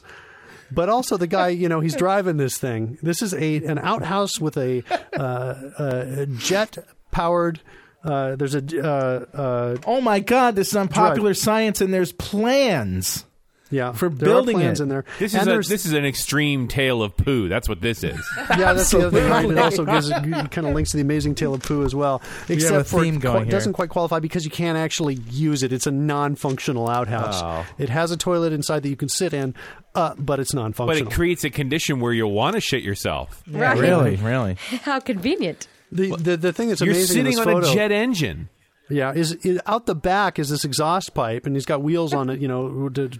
[0.70, 2.98] But also the guy, you know, he's driving this thing.
[3.02, 4.82] This is a an outhouse with a,
[5.18, 6.78] uh, a jet
[7.10, 7.60] powered.
[8.04, 10.56] Uh, there's a uh, uh, Oh my God!
[10.56, 13.24] This is unpopular science, and there's plans.
[13.72, 14.84] Yeah For there are building plans it.
[14.84, 15.04] in there.
[15.18, 17.48] This And is a, this is an extreme tale of poo.
[17.48, 18.14] That's what this is.
[18.50, 19.28] yeah, that's the other thing.
[19.30, 19.50] Right?
[19.50, 22.22] It also gives kind of links to the Amazing Tale of poo as well.
[22.48, 25.72] Except a for it qu- doesn't quite qualify because you can't actually use it.
[25.72, 27.40] It's a non-functional outhouse.
[27.42, 27.66] Oh.
[27.78, 29.54] It has a toilet inside that you can sit in,
[29.94, 31.04] uh, but it's non-functional.
[31.04, 33.42] But it creates a condition where you'll want to shit yourself.
[33.50, 33.76] right.
[33.78, 34.54] Really, really.
[34.82, 35.66] How convenient.
[35.90, 38.48] the, the the thing that's You're amazing in sitting this on photo, a jet engine.
[38.92, 42.30] Yeah, is, is out the back is this exhaust pipe, and he's got wheels on
[42.30, 43.10] it, you know, to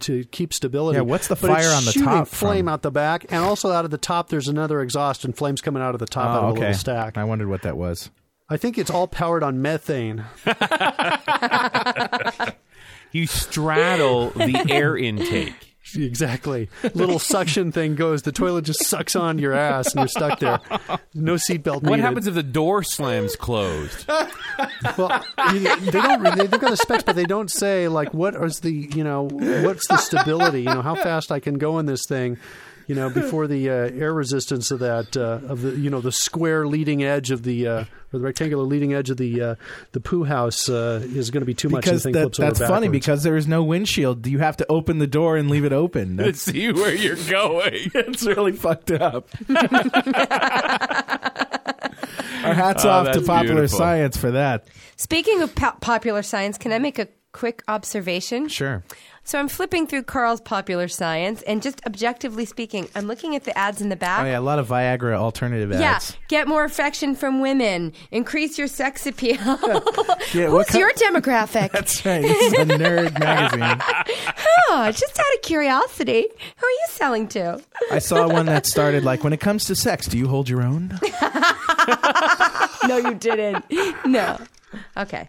[0.00, 0.96] to keep stability.
[0.96, 2.68] Yeah, what's the But it's fire on the top Flame from?
[2.68, 5.82] out the back, and also out of the top, there's another exhaust and flames coming
[5.82, 6.60] out of the top out Oh, of a okay.
[6.60, 7.16] little stack.
[7.16, 8.10] I wondered what that was.
[8.48, 10.24] I think it's all powered on methane.
[13.12, 15.69] You straddle the air intake.
[15.98, 16.68] exactly.
[16.94, 18.22] Little suction thing goes.
[18.22, 20.58] The toilet just sucks on your ass, and you're stuck there.
[21.14, 21.90] No seatbelt needed.
[21.90, 24.08] What happens if the door slams closed?
[24.98, 26.22] Well, you- they don't.
[26.22, 29.28] They, they've got the specs, but they don't say like what is the you know
[29.30, 30.60] what's the stability.
[30.60, 32.38] You know how fast I can go in this thing.
[32.90, 36.10] You know before the uh, air resistance of that uh, of the you know the
[36.10, 37.80] square leading edge of the uh,
[38.12, 39.54] or the rectangular leading edge of the uh,
[39.92, 41.84] the poo house uh, is going to be too much.
[41.84, 44.26] because and the thing that, flips over that's funny because there is no windshield.
[44.26, 46.16] You have to open the door and leave it open.
[46.16, 47.92] to That's see where you're going.
[47.94, 49.28] it's really fucked up.
[52.42, 53.78] Our hats Oh, off to popular beautiful.
[53.78, 54.66] science for that.
[54.96, 58.48] Speaking of po- popular science, can I make a quick observation?
[58.48, 58.82] Sure.
[59.22, 63.56] So I'm flipping through Carl's popular science, and just objectively speaking, I'm looking at the
[63.56, 64.22] ads in the back.
[64.22, 65.80] Oh yeah, a lot of Viagra alternative ads.
[65.80, 69.38] Yeah, get more affection from women, increase your sex appeal.
[70.32, 71.72] Yeah, Who's your demographic?
[71.72, 72.22] That's right.
[72.22, 73.82] This is a nerd magazine.
[74.68, 77.60] oh, just out of curiosity, who are you selling to?
[77.90, 80.62] I saw one that started like, when it comes to sex, do you hold your
[80.62, 80.98] own?
[82.86, 83.64] No, you didn't.
[84.06, 84.38] No.
[84.96, 85.28] Okay.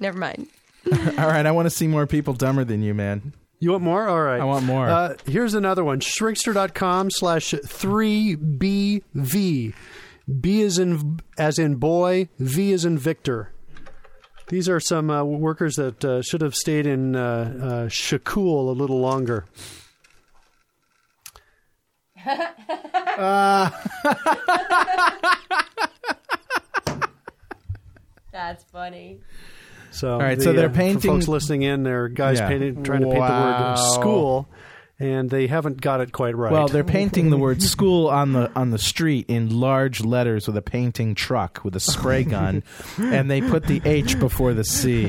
[0.00, 0.48] Never mind.
[1.18, 3.32] All right, I want to see more people dumber than you, man.
[3.58, 4.06] You want more?
[4.06, 4.40] All right.
[4.40, 4.88] I want more.
[4.88, 6.00] Uh, here's another one.
[6.00, 9.02] Shrinkster.com slash 3BV.
[10.40, 13.52] B is in as in boy, V is in Victor.
[14.48, 18.72] These are some uh, workers that uh, should have stayed in uh, uh, Shakul a
[18.72, 19.46] little longer.
[28.32, 29.20] That's funny.
[29.96, 31.82] So, All right, the, so they're uh, for painting- folks listening in.
[31.82, 32.48] They're guys Yeah.
[32.48, 34.48] painting, trying to paint the word school,
[34.98, 36.50] and they haven't got it quite right.
[36.50, 40.56] Well, they're painting the word "school" on the on the street in large letters with
[40.56, 42.62] a painting truck with a spray gun,
[42.98, 45.04] and they put the H before the C.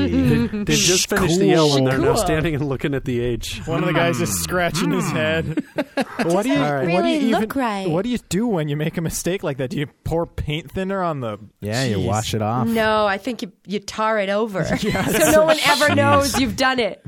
[0.48, 3.66] They've just finished the L, and they're now standing and looking at the H.
[3.66, 4.36] One of the guys is hmm.
[4.36, 5.16] scratching his hmm.
[5.16, 5.64] head.
[6.24, 6.88] what do you All right.
[6.90, 7.90] what do you really even look right.
[7.90, 9.70] what do you do when you make a mistake like that?
[9.70, 12.68] Do you pour paint thinner on the Yeah, you wash it off.
[12.68, 14.66] No, I think you, you tar it over.
[14.66, 17.06] so no one ever knows you've done it.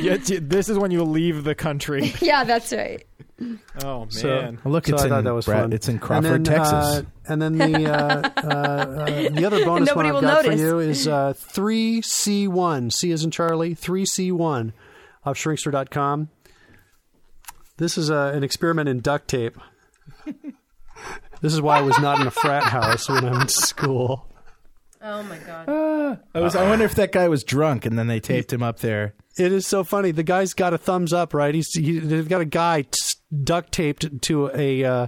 [0.00, 2.12] Yeah, this is when you leave the country.
[2.20, 3.04] Yeah, that's right.
[3.82, 4.10] Oh man.
[4.10, 5.72] So- Well, look, So it's I thought that was Brett, fun.
[5.72, 6.72] It's in And Crawford, then, Texas.
[6.74, 10.60] uh, and then the uh, uh, uh, the other bonus one Nobody I've got notice.
[10.60, 12.90] for you is uh, three C one.
[12.90, 13.74] C is in Charlie.
[13.74, 14.72] Three C one
[15.24, 16.28] of Shrinkster.com.
[17.78, 19.56] This is uh, an experiment in duct tape.
[21.40, 24.26] this is why I was not in a frat house when I'm in school.
[25.02, 26.20] Oh my god.
[26.34, 26.54] I was.
[26.54, 29.14] I wonder if that guy was drunk, and then they taped him up there.
[29.40, 30.10] It is so funny.
[30.10, 31.54] The guy's got a thumbs up, right?
[31.54, 32.90] He's he, they've got a guy t-
[33.42, 35.06] duct taped to a uh,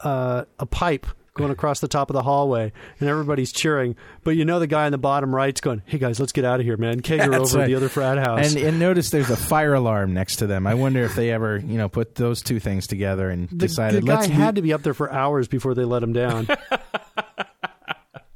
[0.00, 2.70] uh, a pipe going across the top of the hallway,
[3.00, 3.96] and everybody's cheering.
[4.24, 6.60] But you know, the guy in the bottom right's going, "Hey guys, let's get out
[6.60, 7.00] of here, man!
[7.00, 7.66] Kegger That's over right.
[7.66, 10.66] the other frat house." And, and notice there's a fire alarm next to them.
[10.66, 14.02] I wonder if they ever, you know, put those two things together and the, decided
[14.02, 14.26] the guy let's.
[14.26, 16.46] had to be up there for hours before they let him down.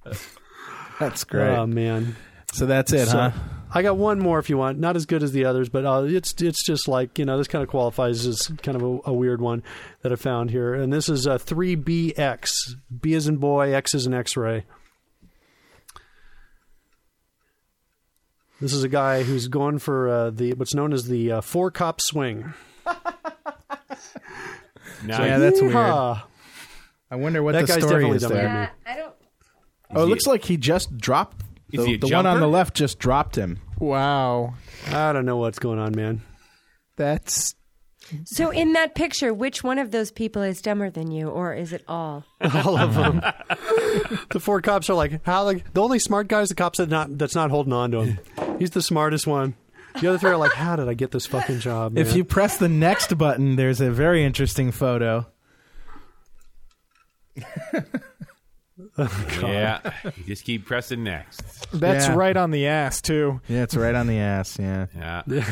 [0.98, 1.54] That's great.
[1.54, 2.16] Oh man.
[2.52, 3.30] so that's it, So, huh?
[3.72, 4.78] I got one more if you want.
[4.78, 7.48] Not as good as the others, but uh, it's it's just like you know this
[7.48, 9.62] kind of qualifies as kind of a, a weird one
[10.02, 12.76] that I found here, and this is a three BX.
[13.00, 14.64] B is in boy, X is in X-ray.
[18.60, 21.70] This is a guy who's going for uh, the what's known as the uh, four
[21.70, 22.54] cop swing.
[25.04, 25.18] Nice.
[25.20, 25.74] Yeah, that's weird.
[25.76, 26.22] I
[27.12, 28.42] wonder what That the guy's story definitely is there.
[28.42, 29.14] Yeah, I don't.
[29.94, 31.42] Oh, it looks like he just dropped.
[31.72, 33.60] Is The, he a the one on the left just dropped him.
[33.78, 34.54] Wow.
[34.88, 36.22] I don't know what's going on, man.
[36.96, 37.54] That's
[38.24, 41.72] So in that picture, which one of those people is dumber than you, or is
[41.72, 42.24] it all?
[42.40, 43.20] All of them.
[44.30, 45.44] the four cops are like, how?
[45.44, 48.02] Like the only smart guy is the cops that not that's not holding on to
[48.02, 48.18] him.
[48.58, 49.54] He's the smartest one.
[50.00, 51.92] The other three are like, how did I get this fucking job?
[51.92, 52.06] Man?
[52.06, 55.26] If you press the next button, there's a very interesting photo.
[58.98, 59.80] Oh, yeah,
[60.16, 61.70] you just keep pressing next.
[61.72, 62.14] that's Yeah.
[62.14, 63.40] right on the ass too.
[63.48, 64.58] Yeah, it's right on the ass.
[64.58, 65.22] Yeah, Yeah,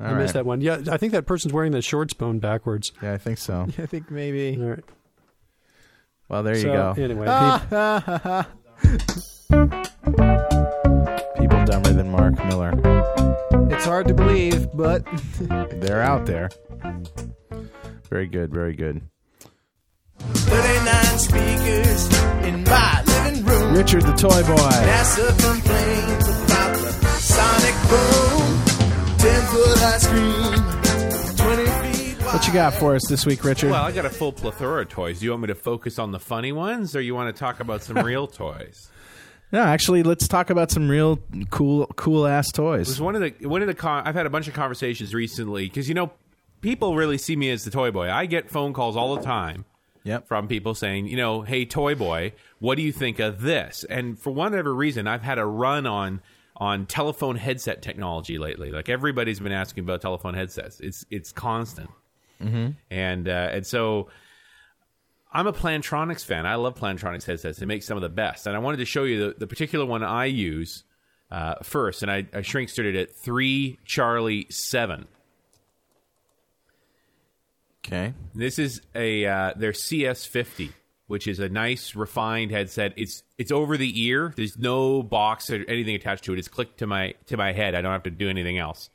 [0.00, 0.60] I All missed that one.
[0.62, 2.92] Yeah, I think that person's wearing the shorts bone backwards.
[3.02, 3.66] yeah, I think so.
[3.78, 4.56] I think maybe.
[4.60, 4.84] All right.
[6.28, 6.94] Well, there you So, go.
[7.02, 7.26] Anyway,
[11.38, 12.72] People dumber than Mark Miller.
[13.70, 15.04] It's hard to believe, but
[15.80, 16.50] They're out there.
[18.08, 18.52] Very good.
[18.52, 19.02] Very good.
[20.20, 23.74] 39 speakers in my living room.
[23.76, 24.56] Richard the Toy Boy.
[24.56, 28.56] NASA complains about the sonic boom.
[29.18, 32.34] 10 foot ice cream, 20 feet wide.
[32.34, 33.70] What you got for us this week, Richard?
[33.70, 35.18] Well, I got a full plethora of toys.
[35.20, 37.60] Do you want me to focus on the funny ones, or you want to talk
[37.60, 38.88] about some real toys?
[39.52, 41.18] no, actually, let's talk about some real
[41.50, 43.00] cool, cool ass It was toys.
[43.00, 45.88] one of the one of the con- I've had a bunch of conversations recently because
[45.88, 46.12] you know
[46.60, 48.10] people really see me as the toy boy.
[48.10, 49.64] I get phone calls all the time
[50.04, 50.26] Yep.
[50.26, 53.84] from people saying, you know, hey, toy boy, what do you think of this?
[53.88, 56.20] And for whatever reason, I've had a run on
[56.56, 58.70] on telephone headset technology lately.
[58.70, 60.80] Like everybody's been asking about telephone headsets.
[60.80, 61.90] It's it's constant,
[62.40, 62.70] mm-hmm.
[62.90, 64.08] and uh, and so.
[65.32, 66.44] I'm a Plantronics fan.
[66.44, 67.60] I love Plantronics headsets.
[67.60, 68.48] They make some of the best.
[68.48, 70.82] And I wanted to show you the, the particular one I use
[71.30, 72.02] uh, first.
[72.02, 75.06] And I, I shrink it at 3 Charlie 7.
[77.86, 78.12] Okay.
[78.34, 80.70] This is a uh, their CS50,
[81.06, 82.92] which is a nice refined headset.
[82.96, 84.32] It's it's over the ear.
[84.36, 86.38] There's no box or anything attached to it.
[86.38, 87.74] It's clicked to my to my head.
[87.74, 88.90] I don't have to do anything else.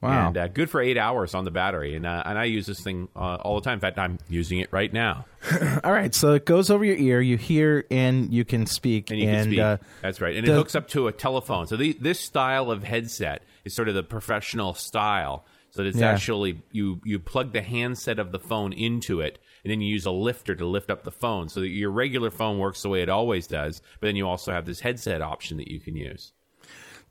[0.00, 0.28] Wow.
[0.28, 2.80] And uh, good for eight hours on the battery, and uh, and I use this
[2.80, 3.74] thing uh, all the time.
[3.74, 5.24] In fact, I'm using it right now,
[5.82, 6.14] All right.
[6.14, 7.20] So it goes over your ear.
[7.20, 9.10] You hear and you can speak.
[9.10, 9.58] and you can speak.
[9.58, 11.66] uh, That's right, and the- it hooks up to a telephone.
[11.66, 15.44] So the, this style of headset is sort of the professional style.
[15.78, 16.10] So it's Yeah.
[16.10, 20.04] actually you you plug the handset of the phone into it, and then you use
[20.06, 23.00] a lifter to lift up the phone, so that your regular phone works the way
[23.00, 23.80] it always does.
[24.00, 26.32] But then you also have this headset option that you can use.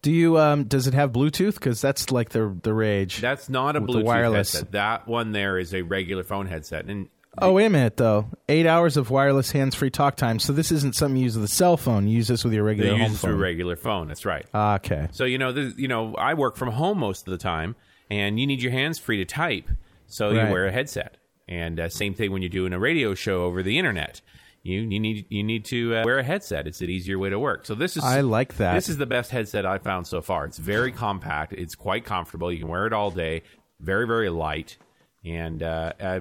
[0.02, 0.38] do you?
[0.38, 1.54] Um, does it have Bluetooth?
[1.54, 3.22] Because that's like the the rage.
[3.22, 4.52] That's not a Bluetooth wireless.
[4.52, 4.72] headset.
[4.74, 7.08] That one there is a regular phone headset, and
[7.40, 8.30] Oh wait a minute though.
[8.50, 10.40] Eight hours of wireless hands-free talk time.
[10.40, 12.08] So this isn't something you use with a cell phone.
[12.08, 13.40] You use this with your they regular use it through phone.
[13.42, 14.08] regular phone.
[14.08, 14.46] That's right.
[14.56, 15.08] Ah, okay.
[15.12, 17.76] So you know, this, you know, I work from home most of the time,
[18.10, 19.70] and you need your hands free to type,
[20.08, 20.46] so Right.
[20.48, 21.18] you wear a headset.
[21.48, 24.22] And uh, same thing when you're doing a radio show over the internet.
[24.64, 26.68] You you need you need to uh, wear a headset.
[26.68, 27.66] It's an easier way to work.
[27.66, 28.74] So this is I like that.
[28.74, 30.44] This is the best headset I've found so far.
[30.46, 31.54] It's very compact.
[31.54, 32.52] It's quite comfortable.
[32.52, 33.44] You can wear it all day.
[33.80, 34.78] Very very light,
[35.24, 36.20] and uh, uh,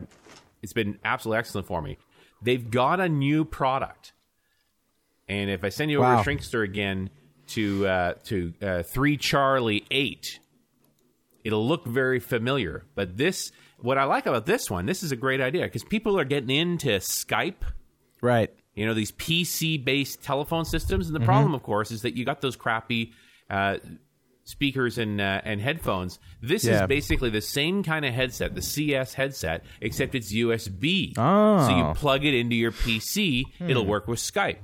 [0.62, 1.98] it's been absolutely excellent for me.
[2.42, 4.12] They've got a new product.
[5.28, 6.22] And if I send you over Wow.
[6.22, 7.10] to Shrinkster again
[7.48, 10.38] to uh, to uh, three Charlie eight,
[11.46, 12.84] it'll look very familiar.
[12.94, 16.18] But this, what I like about this one, this is a great idea because people
[16.18, 17.62] are getting into Skype.
[18.20, 18.50] Right.
[18.74, 21.22] You know these PC based telephone systems, and Mm-hmm.
[21.22, 23.12] the problem, of course, is that you got those crappy
[23.48, 23.76] uh,
[24.44, 26.18] speakers and uh, and headphones.
[26.42, 26.82] This Yeah.
[26.82, 31.14] is basically the same kind of headset, the CS headset, except it's USB.
[31.16, 31.58] Oh.
[31.58, 31.66] Hmm.
[31.66, 34.58] So you plug it into your PC, it'll work with Skype.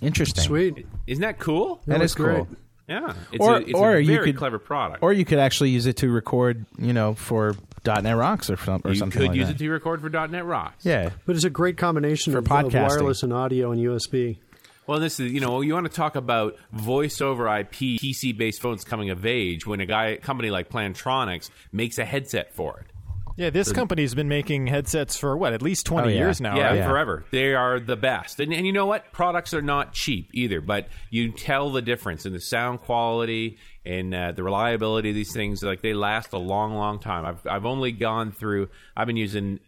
[0.00, 0.44] Interesting.
[0.44, 0.86] Sweet.
[1.06, 1.82] Isn't that cool?
[1.86, 2.26] That That is cool.
[2.26, 2.46] great.
[2.88, 5.02] Yeah, it's Or- a, it's or a you could- clever product.
[5.02, 7.54] Or you could actually use it to record, you know, for
[7.86, 9.54] .NET Rocks or, some, or you something You could like use that.
[9.54, 10.84] it to record for .NET Rocks.
[10.84, 11.10] yeah.
[11.26, 12.88] But it's a great combination For of, of podcasting.
[12.88, 14.38] wireless and audio and USB.
[14.86, 18.60] Well, this is you know you want to talk about voice over IP PC based
[18.60, 22.80] phones coming of age when a guy a company like Plantronics makes a headset for
[22.80, 22.91] it.
[23.36, 26.18] Yeah, this company's been making headsets for what, at least 20 Oh, yeah.
[26.18, 26.76] years now, yeah, right?
[26.76, 26.88] Yeah.
[26.88, 27.24] forever.
[27.30, 28.40] They are the best.
[28.40, 29.10] And, and you know what?
[29.12, 34.14] Products are not cheap either, but you tell the difference in the sound quality and
[34.14, 35.62] uh, the reliability of these things.
[35.62, 37.24] Like they last a long, long time.
[37.24, 39.60] I've, I've only gone through, I've been using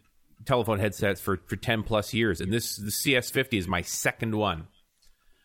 [0.45, 4.67] telephone headsets for, for 10 plus years, and this the CS50 is my second one.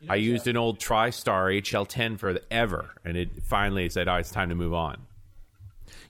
[0.09, 4.55] I used an old TriStar HL10 forever, and it finally said, "Oh, it's time to
[4.55, 4.97] move on."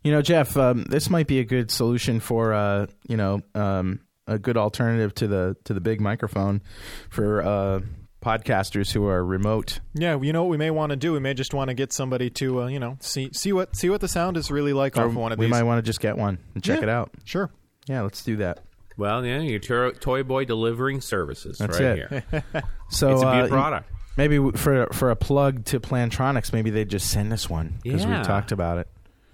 [0.02, 4.00] You know, Jeff, um, this might be a good solution for, uh, you know, um,
[4.26, 6.62] a good alternative to the to the big microphone
[7.10, 7.80] for uh,
[8.24, 9.80] podcasters who are remote.
[9.94, 11.12] Yeah, you know what we may want to do?
[11.12, 13.90] We may just want to get somebody to, uh, you know, see see what see
[13.90, 15.52] what the sound is really like Or off one of we these.
[15.52, 16.84] We might want to just get one and check Yeah.
[16.84, 17.10] it out.
[17.24, 17.50] Sure.
[17.86, 18.60] Yeah, let's do that.
[18.96, 22.24] Well, yeah, your to- toy boy delivering services That's right it.
[22.30, 22.44] here.
[22.90, 23.88] So It's a uh, good product.
[24.16, 28.18] Maybe for for a plug to Plantronics, maybe they just send us one because Yeah.
[28.18, 28.88] we talked about it.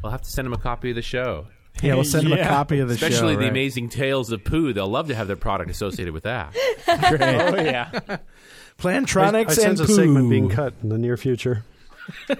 [0.06, 1.48] We'll have to send them a copy of the show.
[1.82, 2.48] Yeah, we'll send them a Yeah.
[2.48, 3.06] copy of the show.
[3.08, 3.50] Especially the right.
[3.50, 4.72] amazing tales of poo.
[4.72, 6.54] They'll love to have their product associated with that.
[6.86, 7.90] Oh yeah.
[8.78, 10.30] Plantronics I, I sense and a segment poo.
[10.30, 11.64] being cut in the near future.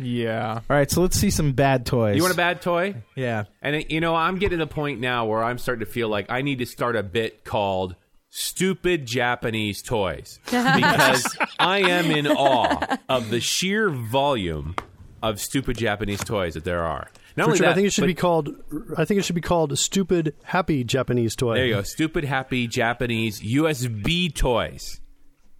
[0.00, 0.54] yeah.
[0.68, 2.16] All right, so let's see some bad toys.
[2.16, 2.96] You want a bad toy?
[3.14, 3.44] Yeah.
[3.62, 6.08] And it, you know, I'm getting to the point now where I'm starting to feel
[6.08, 7.94] like I need to start a bit called
[8.30, 11.24] "Stupid Japanese Toys" because
[11.60, 14.74] I am in awe of the sheer volume
[15.22, 17.08] of stupid Japanese toys that there are.
[17.36, 18.50] Not only that, I think it should but- be called.
[18.96, 21.82] I think it should be called "Stupid Happy Japanese Toy." There you go.
[21.82, 25.00] Stupid, happy Japanese USB toys.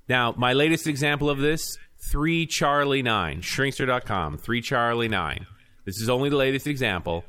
[0.09, 1.79] Now, my latest example of this
[2.11, 5.47] 3 Charlie 9, shrinkster.com, 3 Charlie 9.
[5.85, 7.25] This is only the latest example.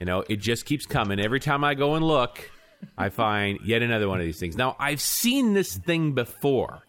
[0.00, 1.20] You know, it just keeps coming.
[1.20, 2.50] Every time I go and look,
[2.98, 4.56] I find yet another one of these things.
[4.56, 6.82] Now, I've seen this thing before.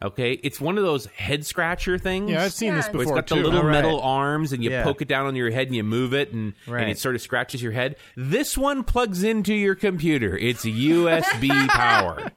[0.00, 2.30] Okay, it's one of those head scratcher things.
[2.30, 2.92] Yeah, I've seen this Yeah.
[2.92, 3.42] Where before it's got too.
[3.42, 3.72] the little Oh, right.
[3.72, 4.84] metal arms, and you Yeah.
[4.84, 6.82] poke it down on your head, and you move it, and, Right.
[6.82, 7.96] and it sort of scratches your head.
[8.16, 10.36] This one plugs into your computer.
[10.38, 12.30] It's USB power.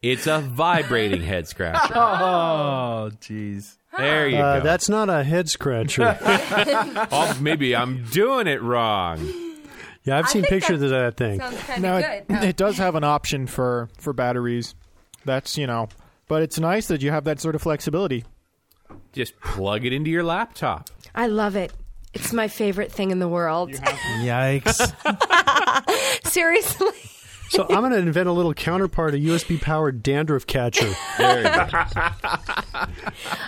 [0.00, 1.92] It's a vibrating head scratcher.
[1.96, 3.76] Oh, jeez.
[3.98, 4.64] There you Uh, go.
[4.64, 6.16] that's not a head scratcher.
[7.10, 9.18] oh, maybe I'm doing it wrong.
[10.04, 11.40] yeah, I've I seen think pictures of that thing.
[11.40, 12.44] Sounds kind Now of it, good.
[12.44, 14.76] it does have an option for for batteries.
[15.24, 15.88] That's you know,
[16.30, 18.24] but it's nice that you have that sort of flexibility.
[19.12, 20.88] Just plug it into your laptop.
[21.12, 21.72] I love it.
[22.14, 23.72] It's my favorite thing in the world.
[23.72, 24.94] Yikes!
[26.28, 26.92] Seriously.
[27.48, 30.94] So I'm going to invent a little counterpart, a USB powered dandruff catcher.
[31.18, 31.66] There you go.
[31.72, 32.86] I,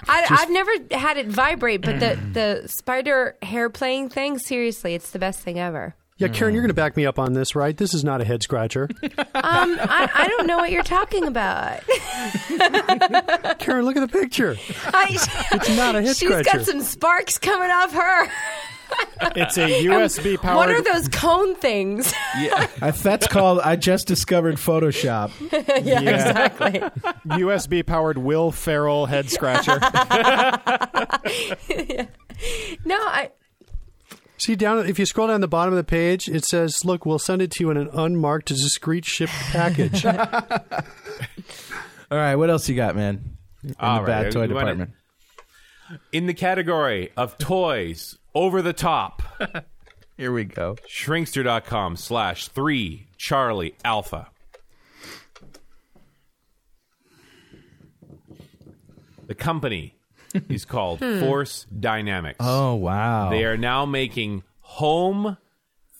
[0.08, 5.20] I've never had it vibrate, but the, the spider hair playing thing, seriously, it's the
[5.20, 5.94] best thing ever.
[6.22, 7.76] Yeah, Karen, you're going to back me up on this, right?
[7.76, 8.88] This is not a head scratcher.
[9.34, 11.80] Um, I, I don't know what you're talking about.
[13.58, 14.56] Karen, look at the picture.
[14.86, 15.06] I,
[15.52, 16.44] It's not a head She's scratcher.
[16.44, 18.28] She's got some sparks coming off her.
[19.36, 20.56] It's a USB powered.
[20.56, 22.12] What are those cone things?
[22.80, 23.60] I, that's called.
[23.60, 25.32] I just discovered Photoshop.
[25.84, 26.80] yeah, exactly.
[27.36, 29.78] USB powered Will Ferrell head scratcher.
[32.84, 33.30] No, I.
[34.44, 37.18] See down if you scroll down the bottom of the page, it says, "Look, we'll
[37.20, 40.18] send it to you in an unmarked, discreet shipped package." All
[42.10, 43.36] right, what else you got, man?
[43.62, 44.90] In All the bad toy you wanna- department.
[46.10, 49.22] In the category of toys over the top,
[50.16, 50.76] Here we go.
[50.90, 54.28] shrinkster.com slash three Charlie Alpha.
[59.26, 59.94] The company
[60.48, 62.36] is called Force Dynamics.
[62.40, 63.30] Oh wow!
[63.30, 65.36] They are now making home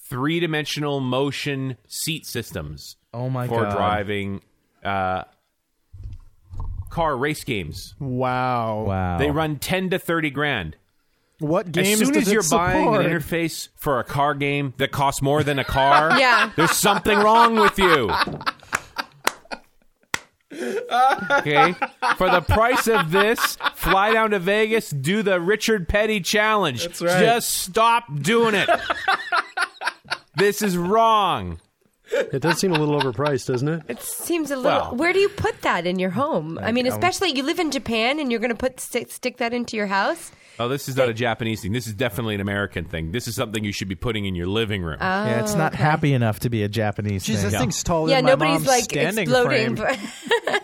[0.08, 3.76] three dimensional motion seat systems Oh my for God.
[3.76, 4.40] driving
[4.84, 5.24] uh,
[6.90, 7.94] car race games.
[7.98, 8.84] wow.
[8.86, 9.18] wow.
[9.18, 10.76] They run 10 to 30 grand.
[11.38, 13.06] What games as soon does as it you're buying an support?
[13.06, 16.52] interface for a car game that costs more than a car, Yeah.
[16.56, 18.10] there's something wrong with you.
[20.52, 21.74] Okay,
[22.16, 26.82] for the price of this, fly down to Vegas, do the Richard Petty challenge.
[26.86, 27.20] That's right.
[27.20, 28.68] Just stop doing it.
[30.36, 31.60] this is wrong.
[32.10, 33.82] it does seem a little overpriced, doesn't it?
[33.88, 34.70] It seems a little.
[34.90, 36.58] Well- where do you put that in your home?
[36.60, 39.54] I mean, especially you live in Japan and you're going to put stick, stick that
[39.54, 40.30] into your house.
[40.58, 41.72] Oh, this is not a Japanese thing.
[41.72, 43.10] This is definitely an American thing.
[43.12, 44.98] This is something you should be putting in your living room.
[45.00, 47.50] yeah, it's not happy enough to be a Japanese Jeez, thing.
[47.50, 49.76] this thing's taller yeah, than my nobody's mom's like standing exploding.
[49.76, 49.98] frame.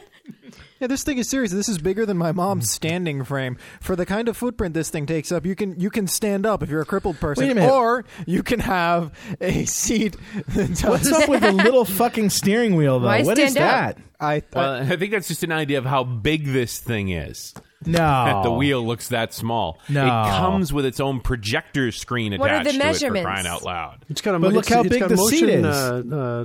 [0.81, 1.51] Yeah, this thing is serious.
[1.51, 2.37] This is bigger than my Hmm.
[2.37, 3.57] mom's standing frame.
[3.81, 6.63] For the kind of footprint this thing takes up, you can you can stand up
[6.63, 7.73] if you're a crippled person, Wait a minute.
[7.73, 9.11] or you can have
[9.41, 10.17] a seat.
[10.55, 13.09] That What's up with the little fucking steering wheel, though?
[13.09, 13.97] Why What is stand that?
[13.97, 14.03] up?
[14.21, 17.55] I, well, I think that's just an idea of how big this thing is.
[17.87, 17.99] No.
[17.99, 19.79] that the wheel looks that small.
[19.89, 20.05] No.
[20.05, 23.25] It comes with its own projector screen What are the to it for measurements?
[23.25, 24.05] crying out loud.
[24.09, 25.65] It's got a But look how big the motion, seat is.
[25.65, 26.45] Uh, uh,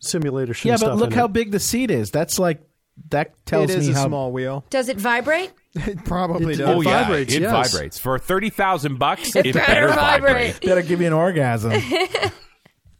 [0.00, 0.68] simulation.
[0.68, 1.32] Yeah, but stuff look how it.
[1.32, 2.10] big the seat is.
[2.10, 2.62] That's like
[3.10, 4.64] that tells it is me a how small wheel.
[4.70, 5.52] Does it vibrate?
[5.74, 6.68] It probably It- does.
[6.68, 7.50] it Oh yeah, vibrates, it yes.
[7.72, 9.34] vibrates for thirty thousand bucks.
[9.34, 10.60] It, It better vibrate.
[10.60, 11.72] better give me an orgasm.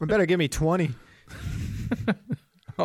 [0.03, 0.90] It better give me twenty.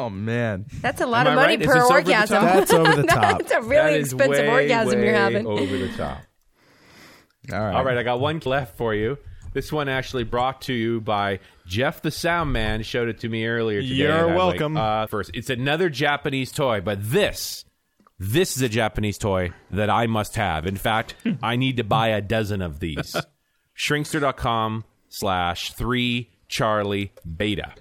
[0.06, 1.66] Oh man, That's a lot Am of money right?
[1.66, 2.42] Per this over orgasm.
[2.42, 2.54] top?
[2.56, 3.40] that's over the top.
[3.40, 5.48] That's a really That is expensive way, orgasm you're way having.
[5.48, 6.20] over the top.
[7.52, 9.18] All right, All right, I got one left for you.
[9.54, 12.84] This one actually brought to you by Jeff the Sound Man.
[12.84, 13.94] Showed it to me earlier today.
[13.96, 14.78] You're and I was like, welcome.
[14.78, 17.64] uh, first, it's another Japanese toy, but this,
[18.20, 20.68] this is a Japanese toy that I must have.
[20.68, 23.16] In fact, I need to buy a dozen of these.
[23.78, 27.74] Shrinkster.com slash three Charlie Beta.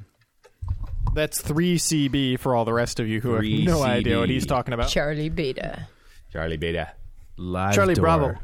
[1.17, 4.29] That's three CB for all the rest of you who have 3 no idea what
[4.29, 4.91] he's talking about.
[4.91, 5.89] Charlie Beta.
[6.31, 6.93] Charlie Beta.
[7.39, 8.03] Live Charlie door.
[8.03, 8.35] Bravo.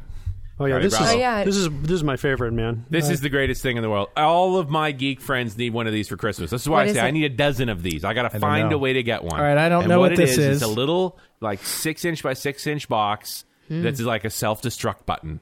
[0.58, 1.04] Oh yeah, Charlie this Bravo.
[1.04, 1.44] is Oh, yeah.
[1.44, 2.86] this is this is my favorite man.
[2.88, 4.08] This uh, is the greatest thing in the world.
[4.16, 6.50] All of my geek friends need one of these for Christmas.
[6.50, 8.04] This is why I is say I need a dozen of these.
[8.04, 8.76] I got to find know.
[8.76, 9.38] a way to get one.
[9.38, 10.38] All right, I don't And know what it this is.
[10.38, 10.62] is.
[10.62, 13.82] It's a little like six inch by six inch box hmm.
[13.82, 15.40] that's like a self destruct button.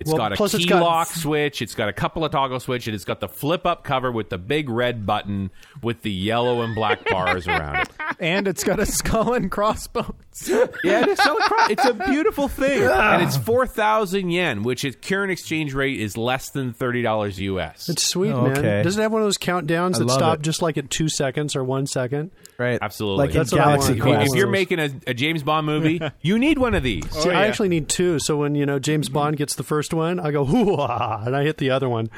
[0.00, 1.62] It's Well, got a plus key it's got- lock switch.
[1.62, 4.30] It's got a couple of toggle switch, and it's got the flip up cover with
[4.30, 5.50] the big red button
[5.80, 7.88] with the yellow and black bars around it.
[8.20, 10.48] and it's got a skull and crossbones.
[10.48, 15.00] Yeah, it's, so cro- it's a beautiful thing, and it's four thousand yen, which at
[15.02, 17.88] current exchange rate is less than thirty dollars US.
[17.88, 18.58] It's sweet, Oh, man.
[18.58, 18.82] okay.
[18.82, 20.42] Does it have one of those countdowns I that stop it.
[20.42, 22.32] just like at two seconds or one second?
[22.58, 23.26] Right, Absolutely.
[23.26, 23.92] Like That's in what I Galaxy.
[23.92, 24.32] If, you- Quest.
[24.32, 27.08] if you're making a, a James Bond movie, you need one of these.
[27.10, 28.18] See, I oh, actually need two.
[28.18, 31.42] So when you know James Bond gets the first one, I go hoo and I
[31.44, 32.08] hit the other one.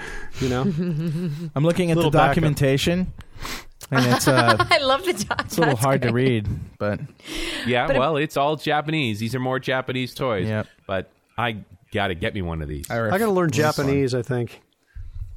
[0.41, 0.63] You know,
[1.55, 2.35] I'm looking at the Little backup.
[2.37, 3.13] documentation,
[3.91, 5.41] and it's uh, I love the dog.
[5.47, 6.47] it's a little hard to read,
[6.79, 7.01] but
[7.67, 9.19] Yeah, But if- well, it's all Japanese.
[9.19, 10.47] These are more Japanese toys.
[10.49, 10.67] Yep.
[10.87, 11.59] But I
[11.93, 12.91] got to get me one of these.
[12.91, 14.15] I, I got to learn Japanese.
[14.15, 14.61] I think.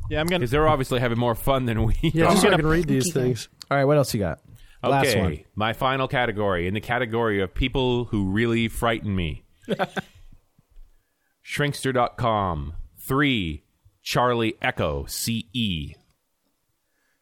[0.10, 0.39] Yeah, I'm gonna.
[0.39, 2.31] Because they're obviously having more fun than we Yeah, are.
[2.31, 3.48] just so I can read these things.
[3.69, 4.39] All right, what else you got?
[4.84, 5.39] Last okay, one.
[5.56, 9.43] my final category in the category of people who really frighten me.
[11.52, 12.73] Shrinkster.com.
[12.98, 13.64] Three
[14.02, 15.95] Charlie Echo CE.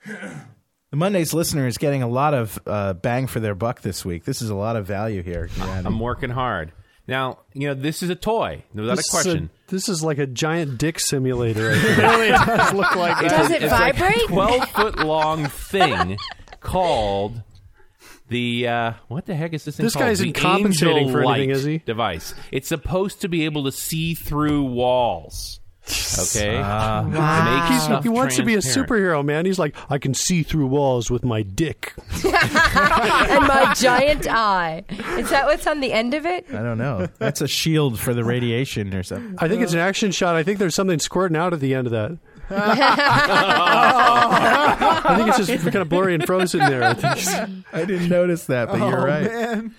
[0.06, 4.26] The Mondays listener is getting a lot of uh, bang for their buck this week.
[4.26, 5.50] This is a lot of value here.
[5.58, 6.72] Yeah, I'm working hard.
[7.08, 9.50] Now, you know, this is a toy, without This a is question.
[9.68, 11.72] this is like a giant dick simulator.
[11.72, 11.74] I.
[11.78, 13.28] It really does look like.
[13.28, 14.28] Does it vibrate?
[14.28, 16.18] 12 foot long thing
[16.60, 17.42] called
[18.30, 20.06] the uh, what the heck is this thing This called?
[20.06, 21.78] guy The compensating Angel for anything, Light is he?
[21.80, 22.34] Device.
[22.52, 25.60] It's supposed to be able to see through walls.
[26.20, 26.52] Okay.
[26.56, 29.46] Make He's- he wants to be a superhero, man.
[29.48, 31.94] He's like, I can see through walls with my dick.
[32.24, 34.84] and my giant eye.
[35.18, 36.46] Is that what's on the end of it?
[36.50, 37.08] I don't know.
[37.18, 39.36] That's a shield for the radiation or something.
[39.40, 40.36] I think it's an action shot.
[40.36, 42.18] I think there's something squirting out at the end of that.
[42.50, 42.76] I
[45.18, 46.84] think it's just kind of blurry and frozen there.
[46.84, 49.24] I think I didn't notice that, but you're Oh, right.
[49.24, 49.76] man.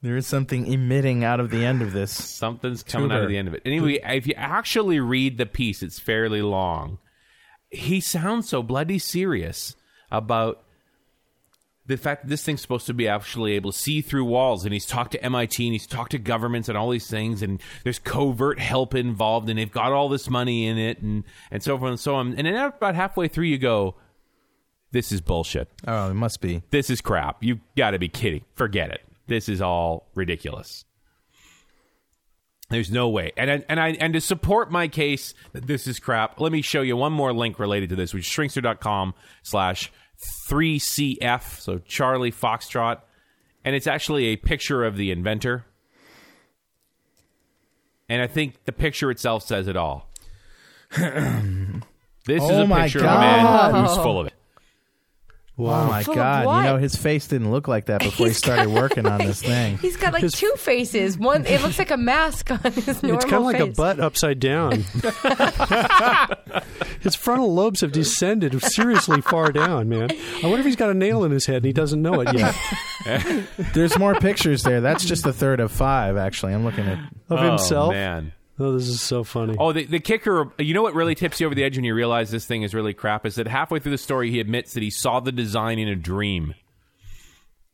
[0.00, 2.12] There is something emitting out of the end of this.
[2.12, 3.62] Something's coming out of the end of it.
[3.64, 6.98] Anyway, if you actually read the piece, it's fairly long.
[7.70, 9.74] He sounds so bloody serious
[10.10, 10.62] about
[11.88, 14.64] the fact that this thing's supposed to be actually able to see through walls.
[14.64, 17.42] And he's talked to MIT and he's talked to governments and all these things.
[17.42, 21.62] And there's covert help involved and they've got all this money in it and, and
[21.62, 22.34] so forth and so on.
[22.34, 23.96] And then about halfway through, you go,
[24.92, 25.68] this is bullshit.
[25.86, 26.62] Oh, it must be.
[26.70, 27.42] This is crap.
[27.42, 28.44] You've got to be kidding.
[28.54, 29.00] Forget it.
[29.26, 30.84] This is all ridiculous.
[32.70, 33.32] There's no way.
[33.38, 36.60] And I, and I and to support my case that this is crap, let me
[36.60, 39.90] show you one more link related to this, which is shrinkster.com slash
[40.48, 43.00] 3CF, so Charlie Foxtrot.
[43.64, 45.66] And it's actually a picture of the inventor.
[48.08, 50.10] And I think the picture itself says it all.
[50.96, 51.02] this
[52.42, 54.32] is Oh a my picture of a man who's full of it.
[55.60, 56.46] Oh my Full of god!
[56.46, 56.56] what?
[56.58, 59.18] You know his face didn't look like that before he He's started got working on
[59.18, 59.76] this thing.
[59.78, 61.18] He's got like two faces.
[61.18, 63.76] One, it looks like a mask on his normal it's kind of like a face.
[63.76, 64.84] butt upside down.
[67.00, 70.10] his frontal lobes have descended seriously far down, man.
[70.12, 72.28] I wonder if he's got a nail in his head and he doesn't know it
[72.34, 72.54] yet.
[73.74, 74.80] There's more pictures there.
[74.80, 76.16] That's just a third of five.
[76.16, 76.98] Actually, I'm looking at.
[77.30, 77.92] Of Oh, himself.
[77.92, 78.32] man.
[78.60, 79.56] Oh, this is so funny.
[79.58, 81.94] Oh, the, the kicker, you know what really tips you over the edge when you
[81.94, 84.82] realize this thing is really crap is that halfway through the story, he admits that
[84.82, 86.54] he saw the design in a dream.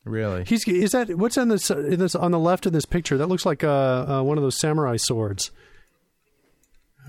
[0.04, 0.44] Really?
[0.44, 3.16] He's is that what's on this, in this on the left of this picture?
[3.16, 5.50] That looks like uh, uh, one of those samurai swords.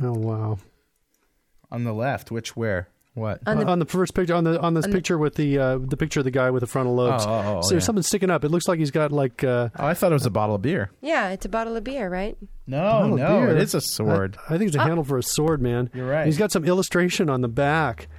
[0.02, 0.60] Oh wow!
[1.70, 2.88] On the left, which where?
[3.16, 3.40] What?
[3.48, 5.96] On the- on the first picture, on the on this picture with the uh, the
[5.96, 7.24] picture of the guy with the frontal lobes.
[7.26, 7.86] Oh, oh, oh, so there's yeah.
[7.86, 8.44] something sticking up.
[8.44, 10.62] It looks like he's got like uh, Oh, I thought it was a bottle of
[10.62, 10.92] beer.
[11.02, 12.38] Yeah, it's a bottle of beer, right?
[12.68, 13.56] No, no, beer.
[13.56, 14.36] it is a sword.
[14.50, 15.90] I, I think it's a handle for a sword, man.
[15.94, 16.26] You're right.
[16.26, 18.10] He's got some illustration on the back.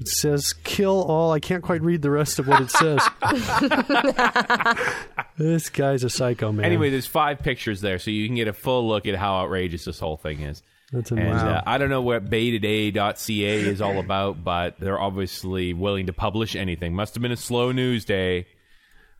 [0.00, 3.06] It says "kill all." I can't quite read the rest of what it says.
[5.36, 6.64] this guy's a psycho, man.
[6.64, 9.84] Anyway, there's five pictures there, so you can get a full look at how outrageous
[9.84, 10.62] this whole thing is.
[10.92, 11.48] That's And amazing.
[11.48, 16.54] uh, I don't know what baytoday.ca is all about, but they're obviously willing to publish
[16.54, 16.94] anything.
[16.94, 18.46] Must have been a slow news day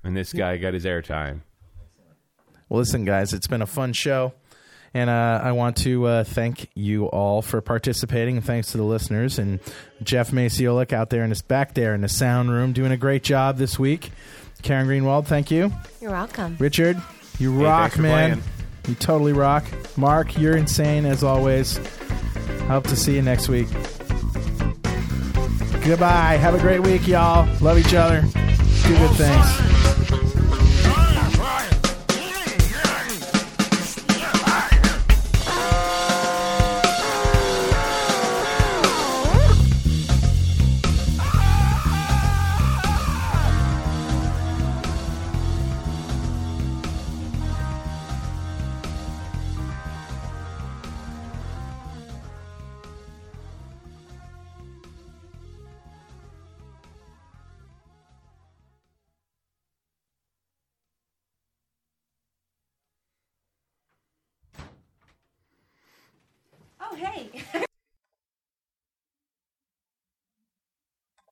[0.03, 1.41] when this guy got his airtime.
[2.69, 4.33] Well, listen, guys, it's been a fun show.
[4.95, 8.41] And uh, I want to uh, thank you all for participating.
[8.41, 9.61] Thanks to the listeners and
[10.03, 13.23] Jeff Maciolik out there in his back there in the sound room doing a great
[13.23, 14.11] job this week.
[14.63, 15.71] Karen Greenwald, thank you.
[16.01, 16.57] You're welcome.
[16.59, 16.97] Richard,
[17.39, 18.41] you Hey, rock, thanks man.
[18.41, 18.56] playing.
[18.89, 19.65] You totally rock.
[19.97, 21.79] Mark, you're insane as always.
[22.69, 23.69] Hope to see you next week.
[25.85, 26.37] Goodbye.
[26.37, 27.49] Have a great week, y'all.
[27.61, 28.21] Love each other.
[28.23, 29.96] Do good things.